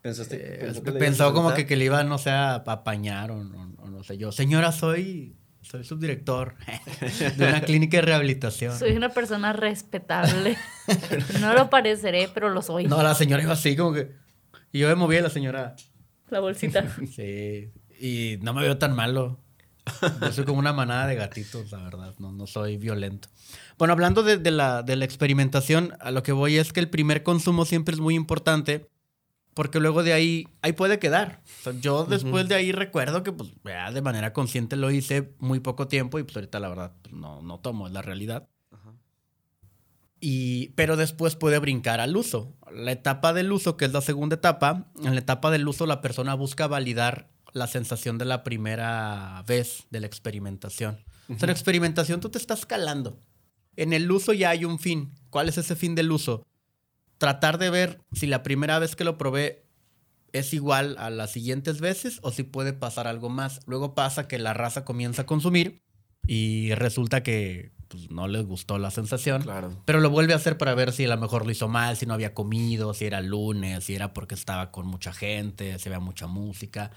¿Pensaste? 0.02 0.36
Eh, 0.36 0.58
pensó 0.60 0.82
que 0.82 0.90
le 0.92 0.98
pensó 0.98 1.32
como 1.34 1.54
que, 1.54 1.66
que 1.66 1.76
le 1.76 1.84
iba, 1.86 2.02
no 2.04 2.18
sé, 2.18 2.30
a 2.30 2.54
apañar 2.56 3.30
o, 3.30 3.42
no- 3.44 3.74
o 3.78 3.88
no 3.88 4.02
sé 4.04 4.16
yo. 4.18 4.30
Señora, 4.32 4.72
soy, 4.72 5.36
soy 5.62 5.84
subdirector 5.84 6.54
de 7.36 7.48
una 7.48 7.60
clínica 7.62 7.96
de 7.98 8.02
rehabilitación. 8.02 8.76
Soy 8.78 8.92
una 8.96 9.08
persona 9.10 9.52
respetable. 9.52 10.56
no 11.40 11.54
lo 11.54 11.70
pareceré, 11.70 12.28
pero 12.32 12.50
lo 12.50 12.62
soy. 12.62 12.86
No, 12.86 13.02
la 13.02 13.14
señora 13.14 13.42
iba 13.42 13.52
así 13.52 13.76
como 13.76 13.92
que... 13.92 14.12
Y 14.76 14.80
yo 14.80 14.88
me 14.88 14.94
moví 14.94 15.16
a 15.16 15.22
la 15.22 15.30
señora... 15.30 15.74
La 16.28 16.40
bolsita. 16.40 16.84
Sí, 17.10 17.72
y 17.98 18.36
no 18.42 18.52
me 18.52 18.60
veo 18.60 18.76
tan 18.76 18.94
malo. 18.94 19.40
Yo 20.20 20.32
soy 20.32 20.44
como 20.44 20.58
una 20.58 20.74
manada 20.74 21.06
de 21.06 21.14
gatitos, 21.14 21.72
la 21.72 21.82
verdad, 21.82 22.14
no, 22.18 22.30
no 22.30 22.46
soy 22.46 22.76
violento. 22.76 23.28
Bueno, 23.78 23.92
hablando 23.92 24.22
de, 24.22 24.36
de 24.36 24.50
la, 24.50 24.82
de 24.82 24.96
la 24.96 25.06
experimentación, 25.06 25.94
a 25.98 26.10
lo 26.10 26.22
que 26.22 26.32
voy 26.32 26.58
es 26.58 26.74
que 26.74 26.80
el 26.80 26.90
primer 26.90 27.22
consumo 27.22 27.64
siempre 27.64 27.94
es 27.94 28.00
muy 28.00 28.16
importante 28.16 28.90
porque 29.54 29.80
luego 29.80 30.02
de 30.02 30.12
ahí, 30.12 30.46
ahí 30.60 30.74
puede 30.74 30.98
quedar. 30.98 31.40
O 31.60 31.62
sea, 31.62 31.72
yo 31.80 32.04
después 32.04 32.46
de 32.46 32.56
ahí 32.56 32.70
recuerdo 32.70 33.22
que 33.22 33.32
pues 33.32 33.52
ya 33.64 33.90
de 33.90 34.02
manera 34.02 34.34
consciente 34.34 34.76
lo 34.76 34.90
hice 34.90 35.32
muy 35.38 35.60
poco 35.60 35.88
tiempo 35.88 36.18
y 36.18 36.24
pues 36.24 36.36
ahorita 36.36 36.60
la 36.60 36.68
verdad 36.68 36.92
pues, 37.00 37.14
no, 37.14 37.40
no 37.40 37.60
tomo, 37.60 37.86
es 37.86 37.94
la 37.94 38.02
realidad. 38.02 38.46
Y, 40.20 40.68
pero 40.76 40.96
después 40.96 41.36
puede 41.36 41.58
brincar 41.58 42.00
al 42.00 42.16
uso. 42.16 42.56
La 42.72 42.92
etapa 42.92 43.32
del 43.32 43.52
uso, 43.52 43.76
que 43.76 43.84
es 43.84 43.92
la 43.92 44.00
segunda 44.00 44.36
etapa, 44.36 44.90
en 45.02 45.14
la 45.14 45.20
etapa 45.20 45.50
del 45.50 45.68
uso 45.68 45.86
la 45.86 46.00
persona 46.00 46.34
busca 46.34 46.66
validar 46.66 47.28
la 47.52 47.66
sensación 47.66 48.18
de 48.18 48.24
la 48.24 48.44
primera 48.44 49.42
vez 49.46 49.86
de 49.90 50.00
la 50.00 50.06
experimentación. 50.06 51.04
O 51.28 51.34
sea, 51.34 51.40
en 51.40 51.46
la 51.46 51.52
experimentación 51.52 52.20
tú 52.20 52.28
te 52.30 52.38
estás 52.38 52.66
calando. 52.66 53.20
En 53.76 53.92
el 53.92 54.10
uso 54.10 54.32
ya 54.32 54.50
hay 54.50 54.64
un 54.64 54.78
fin. 54.78 55.12
¿Cuál 55.30 55.48
es 55.48 55.58
ese 55.58 55.76
fin 55.76 55.94
del 55.94 56.12
uso? 56.12 56.46
Tratar 57.18 57.58
de 57.58 57.70
ver 57.70 58.00
si 58.12 58.26
la 58.26 58.42
primera 58.42 58.78
vez 58.78 58.96
que 58.96 59.04
lo 59.04 59.18
probé 59.18 59.66
es 60.32 60.52
igual 60.54 60.96
a 60.98 61.10
las 61.10 61.32
siguientes 61.32 61.80
veces 61.80 62.18
o 62.22 62.30
si 62.30 62.42
puede 62.42 62.72
pasar 62.72 63.06
algo 63.06 63.28
más. 63.28 63.60
Luego 63.66 63.94
pasa 63.94 64.28
que 64.28 64.38
la 64.38 64.54
raza 64.54 64.84
comienza 64.84 65.22
a 65.22 65.26
consumir 65.26 65.82
y 66.26 66.74
resulta 66.74 67.22
que 67.22 67.72
pues, 67.88 68.10
no 68.10 68.28
les 68.28 68.44
gustó 68.44 68.78
la 68.78 68.90
sensación. 68.90 69.42
Claro. 69.42 69.70
Pero 69.84 70.00
lo 70.00 70.10
vuelve 70.10 70.32
a 70.32 70.36
hacer 70.36 70.58
para 70.58 70.74
ver 70.74 70.92
si 70.92 71.04
a 71.04 71.08
lo 71.08 71.16
mejor 71.16 71.44
lo 71.44 71.52
hizo 71.52 71.68
mal, 71.68 71.96
si 71.96 72.06
no 72.06 72.14
había 72.14 72.34
comido, 72.34 72.94
si 72.94 73.04
era 73.04 73.20
lunes, 73.20 73.84
si 73.84 73.94
era 73.94 74.12
porque 74.12 74.34
estaba 74.34 74.70
con 74.70 74.86
mucha 74.86 75.12
gente, 75.12 75.78
si 75.78 75.88
había 75.88 76.00
mucha 76.00 76.26
música. 76.26 76.90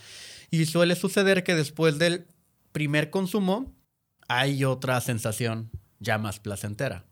Y 0.52 0.65
suele 0.65 0.95
suceder 0.95 1.43
que 1.43 1.56
después 1.56 1.99
del 1.99 2.28
primer 2.71 3.10
consumo 3.10 3.75
hay 4.28 4.63
otra 4.63 4.99
sensación 5.02 5.71
ya 5.99 6.17
más 6.17 6.39
placentera. 6.39 7.06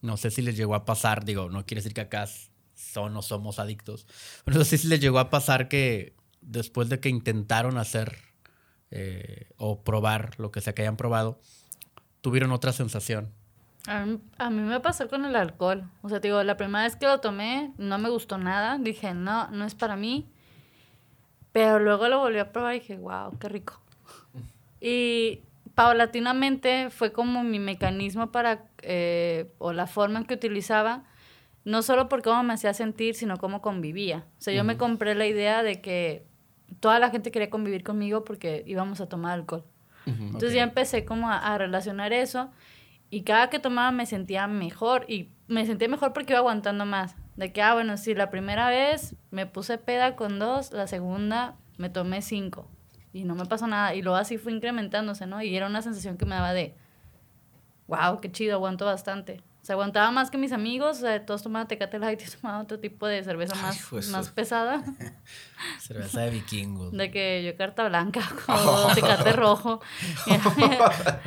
No 0.00 0.16
sé 0.16 0.30
si 0.30 0.42
les 0.42 0.56
llegó 0.56 0.74
a 0.74 0.84
pasar, 0.84 1.24
digo, 1.24 1.48
no 1.48 1.64
quiere 1.64 1.78
decir 1.78 1.94
que 1.94 2.00
acá 2.00 2.28
son 2.74 3.16
o 3.16 3.22
somos 3.22 3.60
adictos, 3.60 4.06
pero 4.44 4.58
no 4.58 4.64
sé 4.64 4.76
si 4.78 4.88
les 4.88 5.00
llegó 5.00 5.20
a 5.20 5.30
pasar 5.30 5.68
que 5.68 6.16
después 6.40 6.88
de 6.88 6.98
que 6.98 7.08
intentaron 7.08 7.78
hacer 7.78 8.18
eh, 8.90 9.46
o 9.56 9.84
probar 9.84 10.38
lo 10.38 10.50
que 10.50 10.60
sea 10.60 10.74
que 10.74 10.82
hayan 10.82 10.96
probado, 10.96 11.40
tuvieron 12.22 12.52
otra 12.52 12.72
sensación. 12.72 13.28
A 13.86 14.06
mí, 14.06 14.18
a 14.38 14.48
mí 14.48 14.62
me 14.62 14.80
pasó 14.80 15.08
con 15.08 15.24
el 15.24 15.36
alcohol. 15.36 15.84
O 16.02 16.08
sea, 16.08 16.20
te 16.20 16.28
digo, 16.28 16.42
la 16.42 16.56
primera 16.56 16.84
vez 16.84 16.96
que 16.96 17.06
lo 17.06 17.20
tomé 17.20 17.72
no 17.76 17.98
me 17.98 18.08
gustó 18.08 18.38
nada. 18.38 18.78
Dije, 18.78 19.12
no, 19.12 19.50
no 19.50 19.66
es 19.66 19.74
para 19.74 19.96
mí. 19.96 20.26
Pero 21.52 21.78
luego 21.78 22.08
lo 22.08 22.20
volví 22.20 22.38
a 22.38 22.50
probar 22.50 22.76
y 22.76 22.80
dije, 22.80 22.96
wow, 22.96 23.38
qué 23.38 23.48
rico. 23.48 23.80
Y 24.84 25.42
paulatinamente 25.76 26.90
fue 26.90 27.12
como 27.12 27.44
mi 27.44 27.60
mecanismo 27.60 28.32
para, 28.32 28.64
eh, 28.82 29.52
o 29.58 29.72
la 29.72 29.86
forma 29.86 30.18
en 30.18 30.24
que 30.24 30.34
utilizaba, 30.34 31.04
no 31.64 31.82
solo 31.82 32.08
por 32.08 32.22
cómo 32.22 32.42
me 32.42 32.54
hacía 32.54 32.74
sentir, 32.74 33.14
sino 33.14 33.36
cómo 33.36 33.62
convivía. 33.62 34.26
O 34.38 34.42
sea, 34.42 34.52
yo 34.52 34.64
me 34.64 34.76
compré 34.76 35.14
la 35.14 35.26
idea 35.26 35.62
de 35.62 35.80
que 35.80 36.26
toda 36.80 36.98
la 36.98 37.10
gente 37.10 37.30
quería 37.30 37.48
convivir 37.48 37.84
conmigo 37.84 38.24
porque 38.24 38.64
íbamos 38.66 39.00
a 39.00 39.08
tomar 39.08 39.34
alcohol. 39.34 39.64
Entonces 40.06 40.54
ya 40.54 40.62
empecé 40.62 41.04
como 41.04 41.28
a, 41.30 41.38
a, 41.38 41.58
relacionar 41.58 42.12
eso 42.12 42.50
y 43.10 43.22
cada 43.22 43.50
que 43.50 43.58
tomaba 43.58 43.92
me 43.92 44.06
sentía 44.06 44.46
mejor 44.46 45.04
y 45.08 45.30
me 45.46 45.66
sentía 45.66 45.88
mejor 45.88 46.12
porque 46.12 46.32
iba 46.32 46.40
aguantando 46.40 46.86
más. 46.86 47.14
De 47.36 47.52
que, 47.52 47.62
ah, 47.62 47.74
bueno, 47.74 47.96
sí, 47.96 48.14
la 48.14 48.30
primera 48.30 48.68
vez 48.68 49.16
me 49.30 49.46
puse 49.46 49.78
peda 49.78 50.16
con 50.16 50.38
dos, 50.38 50.72
la 50.72 50.86
segunda 50.86 51.56
me 51.78 51.88
tomé 51.88 52.22
cinco 52.22 52.68
y 53.12 53.24
no 53.24 53.34
me 53.34 53.46
pasó 53.46 53.66
nada. 53.66 53.94
Y 53.94 54.02
luego 54.02 54.16
así 54.16 54.38
fue 54.38 54.52
incrementándose, 54.52 55.26
¿no? 55.26 55.42
Y 55.42 55.54
era 55.56 55.66
una 55.66 55.82
sensación 55.82 56.16
que 56.16 56.26
me 56.26 56.34
daba 56.34 56.52
de, 56.52 56.74
wow, 57.86 58.20
qué 58.20 58.30
chido, 58.30 58.54
aguanto 58.54 58.84
bastante. 58.86 59.42
O 59.62 59.64
sea, 59.64 59.74
aguantaba 59.74 60.10
más 60.10 60.28
que 60.28 60.38
mis 60.38 60.50
amigos, 60.50 60.96
o 60.98 61.00
sea, 61.02 61.24
todos 61.24 61.44
tomaban 61.44 61.68
Tecate 61.68 62.00
Light 62.00 62.20
y 62.20 62.30
tomaban 62.40 62.62
otro 62.62 62.80
tipo 62.80 63.06
de 63.06 63.22
cerveza 63.22 63.54
más, 63.54 64.08
más 64.08 64.28
pesada. 64.30 64.82
cerveza 65.78 66.22
de 66.22 66.30
vikingos. 66.30 66.90
De 66.90 67.12
que 67.12 67.44
yo 67.44 67.56
carta 67.56 67.86
blanca 67.86 68.22
o 68.48 68.92
Tecate 68.92 69.32
rojo. 69.32 69.80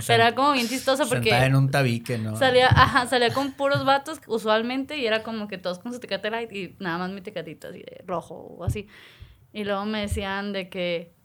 era 0.09 0.35
como 0.35 0.51
bien 0.51 0.67
chistoso 0.67 1.07
porque... 1.07 1.29
Sentada 1.29 1.45
en 1.45 1.55
un 1.55 1.71
tabique, 1.71 2.17
¿no? 2.17 2.35
Salía, 2.35 2.67
ajá, 2.67 3.07
salía 3.07 3.33
con 3.33 3.53
puros 3.53 3.85
vatos 3.85 4.19
usualmente 4.27 4.97
y 4.97 5.05
era 5.05 5.23
como 5.23 5.47
que 5.47 5.57
todos 5.57 5.79
con 5.79 5.93
su 5.93 6.01
Tecate 6.01 6.29
Light 6.29 6.51
y 6.51 6.75
nada 6.79 6.97
más 6.97 7.11
mi 7.11 7.21
Tecatito 7.21 7.69
así 7.69 7.79
de 7.79 8.03
rojo 8.05 8.35
o 8.35 8.65
así. 8.65 8.89
Y 9.53 9.63
luego 9.63 9.85
me 9.85 10.01
decían 10.01 10.51
de 10.51 10.67
que 10.67 11.15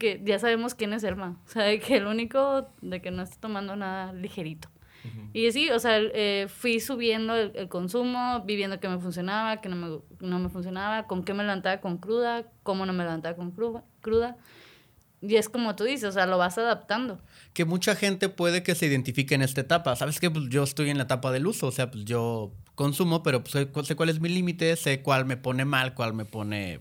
que 0.00 0.20
ya 0.24 0.40
sabemos 0.40 0.74
quién 0.74 0.92
es 0.94 1.04
Elma. 1.04 1.40
O 1.46 1.48
sea, 1.48 1.62
de 1.62 1.78
que 1.78 1.98
el 1.98 2.06
único 2.08 2.66
de 2.82 3.00
que 3.00 3.12
no 3.12 3.22
está 3.22 3.36
tomando 3.38 3.76
nada 3.76 4.12
ligerito. 4.12 4.68
Y 5.32 5.50
sí, 5.52 5.70
o 5.70 5.78
sea, 5.78 5.98
eh, 5.98 6.46
fui 6.48 6.80
subiendo 6.80 7.34
el, 7.34 7.68
consumo, 7.68 8.42
viviendo 8.44 8.78
que 8.78 8.88
me 8.88 8.98
funcionaba, 8.98 9.60
que 9.60 9.68
no 9.68 9.76
me, 9.76 9.98
no 10.20 10.38
me 10.38 10.48
funcionaba, 10.48 11.06
con 11.06 11.24
qué 11.24 11.34
me 11.34 11.42
levantaba 11.42 11.80
con 11.80 11.98
cruda, 11.98 12.44
cómo 12.62 12.86
no 12.86 12.92
me 12.92 13.04
levantaba 13.04 13.36
con 13.36 13.50
cruda. 14.00 14.36
Y 15.20 15.36
es 15.36 15.48
como 15.48 15.74
tú 15.74 15.84
dices, 15.84 16.04
o 16.04 16.12
sea, 16.12 16.26
lo 16.26 16.36
vas 16.36 16.58
adaptando. 16.58 17.18
Que 17.54 17.64
mucha 17.64 17.96
gente 17.96 18.28
puede 18.28 18.62
que 18.62 18.74
se 18.74 18.86
identifique 18.86 19.34
en 19.34 19.42
esta 19.42 19.62
etapa. 19.62 19.96
¿Sabes 19.96 20.20
qué? 20.20 20.30
Pues 20.30 20.48
yo 20.50 20.62
estoy 20.62 20.90
en 20.90 20.98
la 20.98 21.04
etapa 21.04 21.32
del 21.32 21.46
uso, 21.46 21.68
o 21.68 21.72
sea, 21.72 21.90
pues 21.90 22.04
yo 22.04 22.52
consumo, 22.74 23.22
pero 23.22 23.42
pues 23.42 23.68
sé 23.86 23.96
cuál 23.96 24.08
es 24.10 24.20
mi 24.20 24.28
límite, 24.28 24.76
sé 24.76 25.02
cuál 25.02 25.24
me 25.24 25.36
pone 25.36 25.64
mal, 25.64 25.94
cuál 25.94 26.12
me 26.12 26.26
pone 26.26 26.80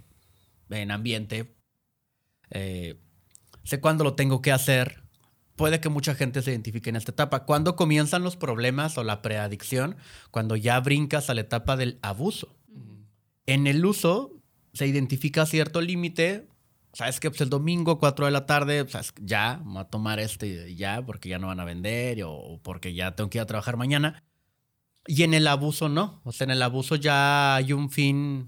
en 0.69 0.91
ambiente. 0.91 1.55
Eh, 2.51 2.99
sé 3.63 3.79
cuándo 3.79 4.03
lo 4.03 4.13
tengo 4.13 4.41
que 4.41 4.51
hacer 4.51 5.02
puede 5.55 5.79
que 5.79 5.89
mucha 5.89 6.15
gente 6.15 6.41
se 6.41 6.51
identifique 6.51 6.89
en 6.89 6.95
esta 6.95 7.11
etapa. 7.11 7.45
Cuando 7.45 7.75
comienzan 7.75 8.23
los 8.23 8.37
problemas 8.37 8.97
o 8.97 9.03
la 9.03 9.21
preadicción? 9.21 9.95
Cuando 10.31 10.55
ya 10.55 10.79
brincas 10.79 11.29
a 11.29 11.33
la 11.33 11.41
etapa 11.41 11.77
del 11.77 11.99
abuso. 12.01 12.55
En 13.45 13.67
el 13.67 13.85
uso 13.85 14.31
se 14.73 14.87
identifica 14.87 15.45
cierto 15.45 15.81
límite. 15.81 16.47
Sabes 16.93 17.19
que 17.19 17.29
pues, 17.29 17.41
el 17.41 17.49
domingo, 17.49 17.99
4 17.99 18.25
de 18.25 18.31
la 18.31 18.45
tarde, 18.45 18.85
pues, 18.85 19.13
ya, 19.21 19.61
voy 19.63 19.79
a 19.79 19.85
tomar 19.85 20.19
este 20.19 20.75
ya, 20.75 21.03
porque 21.05 21.29
ya 21.29 21.39
no 21.39 21.47
van 21.47 21.59
a 21.59 21.65
vender 21.65 22.23
o 22.25 22.59
porque 22.63 22.93
ya 22.93 23.15
tengo 23.15 23.29
que 23.29 23.39
ir 23.39 23.41
a 23.41 23.47
trabajar 23.47 23.77
mañana. 23.77 24.23
Y 25.05 25.23
en 25.23 25.33
el 25.33 25.47
abuso 25.47 25.89
no. 25.89 26.21
O 26.23 26.31
sea, 26.31 26.45
en 26.45 26.51
el 26.51 26.61
abuso 26.61 26.95
ya 26.95 27.55
hay 27.55 27.73
un 27.73 27.89
fin 27.89 28.47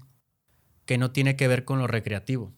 que 0.86 0.98
no 0.98 1.10
tiene 1.10 1.36
que 1.36 1.48
ver 1.48 1.64
con 1.64 1.80
lo 1.80 1.86
recreativo. 1.86 2.52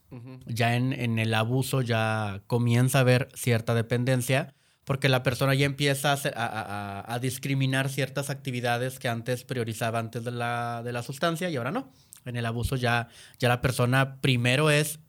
Ya 0.47 0.77
en, 0.77 0.93
en, 0.93 1.19
el 1.19 1.35
abuso 1.35 1.81
ya 1.83 2.43
comienza 2.47 2.99
a 2.99 3.01
haber 3.01 3.29
cierta 3.35 3.75
dependencia 3.75 4.55
porque 4.85 5.09
la 5.09 5.23
persona 5.23 5.55
ya 5.55 5.67
empieza 5.67 6.13
a, 6.13 6.17
a, 6.35 7.15
a, 7.15 7.19
discriminar 7.19 7.91
ciertas 7.91 8.31
actividades 8.31 8.99
que 8.99 9.09
antes 9.09 9.45
priorizaba 9.45 9.99
antes 9.99 10.25
de 10.25 10.31
la, 10.31 10.83
de 10.83 10.93
la, 10.93 11.03
sustancia 11.03 11.51
y 11.51 11.57
ahora 11.57 11.71
no. 11.71 11.93
En 12.25 12.37
el 12.37 12.47
abuso 12.47 12.77
ya, 12.77 13.09
ya 13.39 13.49
la 13.49 13.61
persona 13.61 14.21
primero 14.21 14.71
es 14.71 15.01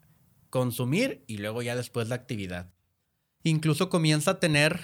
consumir 0.50 1.24
y 1.28 1.38
luego 1.38 1.62
ya 1.62 1.78
después 1.78 2.10
la 2.10 2.16
actividad. 2.16 2.70
Incluso 3.44 3.90
comienza 3.90 4.32
a 4.32 4.40
tener 4.40 4.82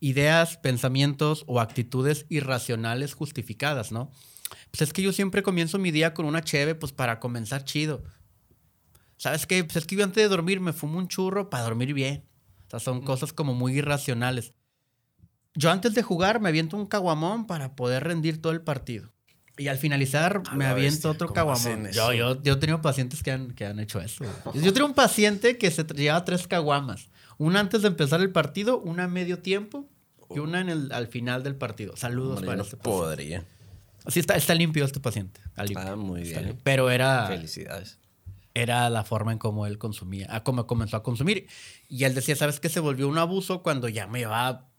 ideas, 0.00 0.56
pensamientos 0.56 1.44
o 1.46 1.60
actitudes 1.60 2.26
irracionales 2.28 3.14
justificadas, 3.14 3.92
¿no? 3.92 4.10
Pues 4.70 4.82
es 4.82 4.92
que 4.92 5.02
yo 5.02 5.12
siempre 5.12 5.42
comienzo 5.42 5.78
mi 5.78 5.90
día 5.90 6.14
con 6.14 6.26
una 6.26 6.42
cheve, 6.42 6.74
pues 6.74 6.92
para 6.92 7.20
comenzar 7.20 7.64
chido. 7.64 8.02
¿Sabes 9.16 9.46
qué? 9.46 9.64
Pues 9.64 9.76
es 9.76 9.86
que 9.86 9.96
yo 9.96 10.04
antes 10.04 10.22
de 10.22 10.28
dormir 10.28 10.60
me 10.60 10.72
fumo 10.72 10.98
un 10.98 11.08
churro 11.08 11.48
para 11.48 11.64
dormir 11.64 11.94
bien. 11.94 12.24
O 12.66 12.70
sea, 12.70 12.80
son 12.80 13.02
cosas 13.02 13.32
como 13.32 13.54
muy 13.54 13.78
irracionales. 13.78 14.52
Yo 15.54 15.70
antes 15.70 15.94
de 15.94 16.02
jugar 16.02 16.40
me 16.40 16.48
aviento 16.48 16.76
un 16.76 16.86
caguamón 16.86 17.46
para 17.46 17.74
poder 17.76 18.04
rendir 18.04 18.42
todo 18.42 18.52
el 18.52 18.60
partido. 18.60 19.12
Y 19.58 19.68
al 19.68 19.78
finalizar 19.78 20.42
me 20.54 20.66
aviento 20.66 21.10
otro 21.10 21.32
caguamón. 21.32 21.90
Yo, 21.92 22.12
yo, 22.12 22.42
yo 22.42 22.54
he 22.54 22.56
tenido 22.56 22.82
pacientes 22.82 23.22
que 23.22 23.30
han, 23.30 23.52
que 23.52 23.64
han 23.64 23.80
hecho 23.80 24.00
eso. 24.00 24.24
Yo 24.52 24.72
tengo 24.74 24.86
un 24.86 24.94
paciente 24.94 25.56
que 25.56 25.70
se 25.70 25.84
lleva 25.84 26.22
tres 26.24 26.46
caguamas. 26.46 27.08
Una 27.38 27.60
antes 27.60 27.82
de 27.82 27.88
empezar 27.88 28.20
el 28.20 28.32
partido, 28.32 28.78
una 28.78 29.04
a 29.04 29.08
medio 29.08 29.38
tiempo 29.38 29.88
y 30.28 30.40
una 30.40 30.60
en 30.60 30.68
el, 30.68 30.92
al 30.92 31.06
final 31.06 31.42
del 31.42 31.56
partido. 31.56 31.96
Saludos 31.96 32.42
para 32.42 32.56
no 32.56 32.62
este 32.64 32.76
podría. 32.76 33.44
Sí, 34.08 34.20
está, 34.20 34.34
está 34.36 34.54
limpio 34.54 34.84
este 34.84 35.00
paciente. 35.00 35.40
Ah, 35.56 35.96
muy 35.96 36.22
bien. 36.22 36.58
Pero 36.62 36.90
era. 36.90 37.26
Felicidades. 37.26 37.98
Era 38.54 38.88
la 38.88 39.04
forma 39.04 39.32
en 39.32 39.38
cómo 39.38 39.66
él 39.66 39.76
consumía, 39.76 40.34
a 40.34 40.42
cómo 40.42 40.66
comenzó 40.66 40.96
a 40.96 41.02
consumir. 41.02 41.46
Y 41.88 42.04
él 42.04 42.14
decía, 42.14 42.36
¿sabes 42.36 42.58
qué? 42.58 42.70
Se 42.70 42.80
volvió 42.80 43.06
un 43.06 43.18
abuso 43.18 43.62
cuando 43.62 43.88
ya 43.88 44.06
me 44.06 44.20
llevaba 44.20 44.70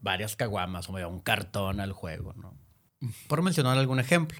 varias 0.00 0.34
caguamas 0.34 0.88
o 0.88 0.92
me 0.92 0.98
llevaba 0.98 1.14
un 1.14 1.20
cartón 1.20 1.78
al 1.78 1.92
juego, 1.92 2.34
¿no? 2.34 2.58
Por 3.28 3.42
mencionar 3.42 3.78
algún 3.78 4.00
ejemplo. 4.00 4.38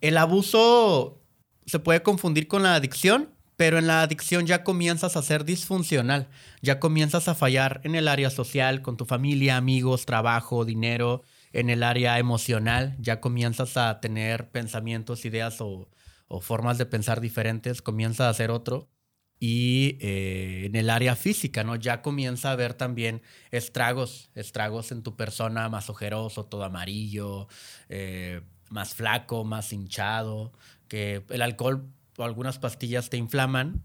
El 0.00 0.16
abuso 0.16 1.22
se 1.66 1.78
puede 1.80 2.02
confundir 2.02 2.46
con 2.46 2.62
la 2.62 2.76
adicción, 2.76 3.30
pero 3.56 3.78
en 3.78 3.86
la 3.86 4.02
adicción 4.02 4.46
ya 4.46 4.64
comienzas 4.64 5.16
a 5.16 5.22
ser 5.22 5.44
disfuncional, 5.44 6.28
ya 6.60 6.80
comienzas 6.80 7.28
a 7.28 7.34
fallar 7.34 7.80
en 7.84 7.94
el 7.94 8.08
área 8.08 8.30
social, 8.30 8.82
con 8.82 8.96
tu 8.96 9.06
familia, 9.06 9.56
amigos, 9.56 10.06
trabajo, 10.06 10.64
dinero, 10.64 11.22
en 11.54 11.70
el 11.70 11.82
área 11.82 12.18
emocional, 12.18 12.96
ya 12.98 13.20
comienzas 13.20 13.76
a 13.76 14.00
tener 14.00 14.50
pensamientos, 14.50 15.24
ideas 15.24 15.60
o, 15.60 15.88
formas 16.40 16.78
de 16.78 16.86
pensar 16.86 17.20
diferentes, 17.20 17.80
comienza 17.80 18.28
a 18.28 18.34
ser 18.34 18.50
otro. 18.50 18.90
Y 19.38 19.98
eh, 20.00 20.64
en 20.66 20.74
el 20.74 20.90
área 20.90 21.16
física, 21.16 21.64
¿no? 21.64 21.76
Ya 21.76 22.02
comienza 22.02 22.48
a 22.48 22.52
haber 22.52 22.74
también 22.74 23.22
estragos, 23.50 24.30
estragos 24.34 24.90
en 24.90 25.02
tu 25.02 25.16
persona, 25.16 25.68
más 25.68 25.90
ojeroso, 25.90 26.46
todo 26.46 26.64
amarillo, 26.64 27.48
eh, 27.88 28.40
más 28.70 28.94
flaco, 28.94 29.44
más 29.44 29.72
hinchado, 29.72 30.52
que 30.88 31.24
el 31.28 31.42
alcohol 31.42 31.88
o 32.16 32.24
algunas 32.24 32.58
pastillas 32.58 33.10
te 33.10 33.16
inflaman, 33.16 33.84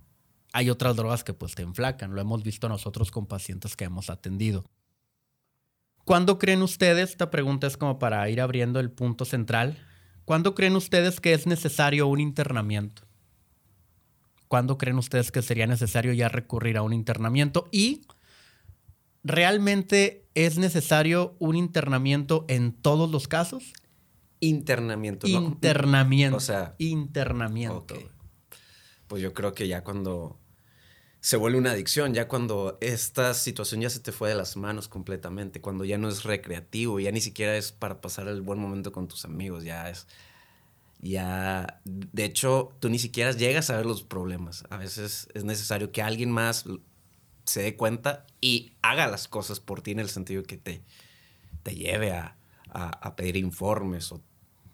hay 0.53 0.69
otras 0.69 0.95
drogas 0.95 1.23
que 1.23 1.33
pues 1.33 1.55
te 1.55 1.61
enflacan, 1.63 2.15
lo 2.15 2.21
hemos 2.21 2.43
visto 2.43 2.69
nosotros 2.69 3.11
con 3.11 3.27
pacientes 3.27 3.75
que 3.75 3.85
hemos 3.85 4.09
atendido. 4.09 4.65
¿Cuándo 6.09 6.39
creen 6.39 6.63
ustedes, 6.63 7.11
esta 7.11 7.29
pregunta 7.29 7.67
es 7.67 7.77
como 7.77 7.99
para 7.99 8.27
ir 8.31 8.41
abriendo 8.41 8.79
el 8.79 8.89
punto 8.89 9.25
central, 9.25 9.77
¿cuándo 10.25 10.55
creen 10.55 10.75
ustedes 10.75 11.21
que 11.21 11.33
es 11.33 11.45
necesario 11.45 12.07
un 12.07 12.19
internamiento? 12.19 13.03
¿Cuándo 14.47 14.79
creen 14.79 14.97
ustedes 14.97 15.31
que 15.31 15.43
sería 15.43 15.67
necesario 15.67 16.11
ya 16.13 16.27
recurrir 16.27 16.77
a 16.77 16.81
un 16.81 16.93
internamiento? 16.93 17.69
Y 17.71 18.07
¿realmente 19.23 20.25
es 20.33 20.57
necesario 20.57 21.35
un 21.37 21.55
internamiento 21.55 22.43
en 22.47 22.73
todos 22.73 23.11
los 23.11 23.27
casos? 23.27 23.71
Internamiento, 24.39 25.27
¿no? 25.27 25.39
Internamiento. 25.39 26.37
O 26.37 26.39
sea, 26.39 26.73
internamiento. 26.79 27.85
Pues 29.05 29.21
yo 29.21 29.35
creo 29.35 29.53
que 29.53 29.67
ya 29.67 29.83
cuando 29.83 30.38
se 31.21 31.37
vuelve 31.37 31.57
una 31.59 31.71
adicción, 31.71 32.13
ya 32.13 32.27
cuando 32.27 32.77
esta 32.81 33.33
situación 33.33 33.81
ya 33.81 33.89
se 33.89 33.99
te 33.99 34.11
fue 34.11 34.29
de 34.29 34.35
las 34.35 34.55
manos 34.57 34.87
completamente, 34.87 35.61
cuando 35.61 35.83
ya 35.85 35.97
no 35.97 36.09
es 36.09 36.23
recreativo, 36.23 36.99
ya 36.99 37.11
ni 37.11 37.21
siquiera 37.21 37.57
es 37.57 37.71
para 37.73 38.01
pasar 38.01 38.27
el 38.27 38.41
buen 38.41 38.59
momento 38.59 38.91
con 38.91 39.07
tus 39.07 39.25
amigos, 39.25 39.63
ya 39.63 39.89
es 39.89 40.07
ya 41.01 41.79
de 41.85 42.25
hecho 42.25 42.73
tú 42.79 42.89
ni 42.89 42.99
siquiera 42.99 43.31
llegas 43.31 43.69
a 43.69 43.77
ver 43.77 43.85
los 43.85 44.03
problemas. 44.03 44.63
A 44.69 44.77
veces 44.77 45.29
es 45.33 45.43
necesario 45.45 45.91
que 45.91 46.01
alguien 46.01 46.31
más 46.31 46.65
se 47.45 47.61
dé 47.61 47.75
cuenta 47.77 48.25
y 48.41 48.73
haga 48.81 49.07
las 49.07 49.27
cosas 49.27 49.59
por 49.59 49.81
ti 49.81 49.91
en 49.91 49.99
el 49.99 50.09
sentido 50.09 50.43
que 50.43 50.57
te, 50.57 50.83
te 51.63 51.75
lleve 51.75 52.11
a, 52.13 52.37
a- 52.69 52.89
a 52.89 53.15
pedir 53.15 53.37
informes 53.37 54.11
o 54.11 54.21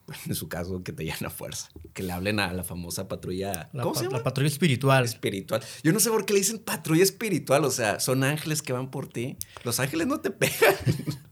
en 0.27 0.35
su 0.35 0.47
caso 0.47 0.83
que 0.83 0.91
te 0.93 1.03
lleven 1.03 1.25
a 1.25 1.29
fuerza, 1.29 1.69
que 1.93 2.03
le 2.03 2.11
hablen 2.11 2.39
a 2.39 2.51
la 2.53 2.63
famosa 2.63 3.07
patrulla. 3.07 3.69
La, 3.73 3.83
¿Cómo 3.83 3.93
pa- 3.93 3.99
se 3.99 4.05
llama? 4.05 4.17
la 4.17 4.23
patrulla 4.23 4.47
espiritual. 4.49 5.05
espiritual. 5.05 5.63
Yo 5.83 5.93
no 5.93 5.99
sé 5.99 6.09
por 6.09 6.25
qué 6.25 6.33
le 6.33 6.39
dicen 6.39 6.59
patrulla 6.59 7.03
espiritual, 7.03 7.65
o 7.65 7.71
sea, 7.71 7.99
son 7.99 8.23
ángeles 8.23 8.61
que 8.61 8.73
van 8.73 8.91
por 8.91 9.07
ti. 9.07 9.37
Los 9.63 9.79
ángeles 9.79 10.07
no 10.07 10.19
te 10.19 10.31
pegan. 10.31 10.75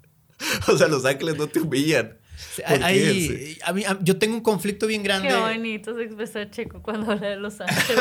o 0.67 0.77
sea, 0.77 0.87
los 0.87 1.05
ángeles 1.05 1.37
no 1.37 1.47
te 1.47 1.59
humillan. 1.59 2.17
Sí. 2.35 2.61
a 3.63 3.73
mí- 3.73 3.83
a- 3.85 3.97
yo 4.01 4.17
tengo 4.17 4.35
un 4.35 4.41
conflicto 4.41 4.87
bien 4.87 5.03
grande. 5.03 5.29
Qué 5.29 5.35
bonito 5.35 5.95
se 5.95 6.03
expresa 6.03 6.49
Checo 6.49 6.81
cuando 6.81 7.11
habla 7.11 7.29
de 7.29 7.35
Los 7.37 7.59
Ángeles. 7.61 7.99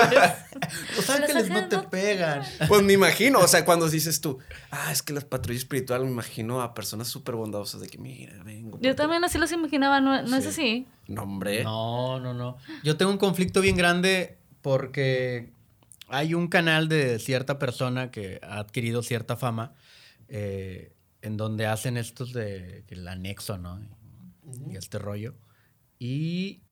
Los 0.97 1.11
ángeles 1.11 1.49
no 1.49 1.57
ángeles 1.59 1.69
te 1.69 1.77
no 1.77 1.83
te 1.83 1.89
pegan. 1.89 2.43
Pues 2.69 2.83
me 2.83 2.93
imagino, 2.95 3.39
o 3.41 3.47
sea, 3.49 3.65
cuando 3.65 3.89
dices 3.89 4.21
tú, 4.21 4.39
ah, 4.71 4.91
es 4.93 5.03
que 5.03 5.13
la 5.13 5.21
patrulla 5.21 5.59
espiritual, 5.59 6.05
me 6.05 6.11
imagino 6.11 6.63
a 6.63 6.75
personas 6.75 7.09
súper 7.09 7.35
bondadosas 7.35 7.81
de 7.81 7.89
que, 7.89 7.99
mira, 7.99 8.35
vengo. 8.45 8.79
Yo 8.81 8.91
ti". 8.93 8.97
también 8.97 9.23
así 9.25 9.39
los 9.39 9.53
imaginaba, 9.53 10.01
¿no, 10.01 10.23
no 10.23 10.37
es 10.37 10.45
Sí. 10.45 10.49
así? 10.51 10.87
No, 11.09 11.23
hombre. 11.23 11.63
No, 11.65 12.19
no, 12.21 12.33
no. 12.35 12.57
Yo 12.85 12.97
tengo 12.97 13.11
un 13.13 13.19
conflicto 13.19 13.61
bien 13.61 13.77
grande 13.77 14.39
porque 14.63 15.51
hay 16.09 16.35
un 16.35 16.49
canal 16.49 16.89
de 16.89 17.19
cierta 17.19 17.59
persona 17.59 18.11
que 18.11 18.39
ha 18.43 18.59
adquirido 18.59 19.03
cierta 19.03 19.37
fama 19.37 19.73
eh, 20.29 20.93
en 21.21 21.37
donde 21.37 21.67
hacen 21.67 21.97
estos 21.97 22.33
de 22.33 22.85
el 22.89 23.07
anexo, 23.09 23.59
¿no? 23.59 23.81
Y 24.71 24.77
este 24.77 24.99
rollo. 24.99 25.35
Y. 25.99 26.63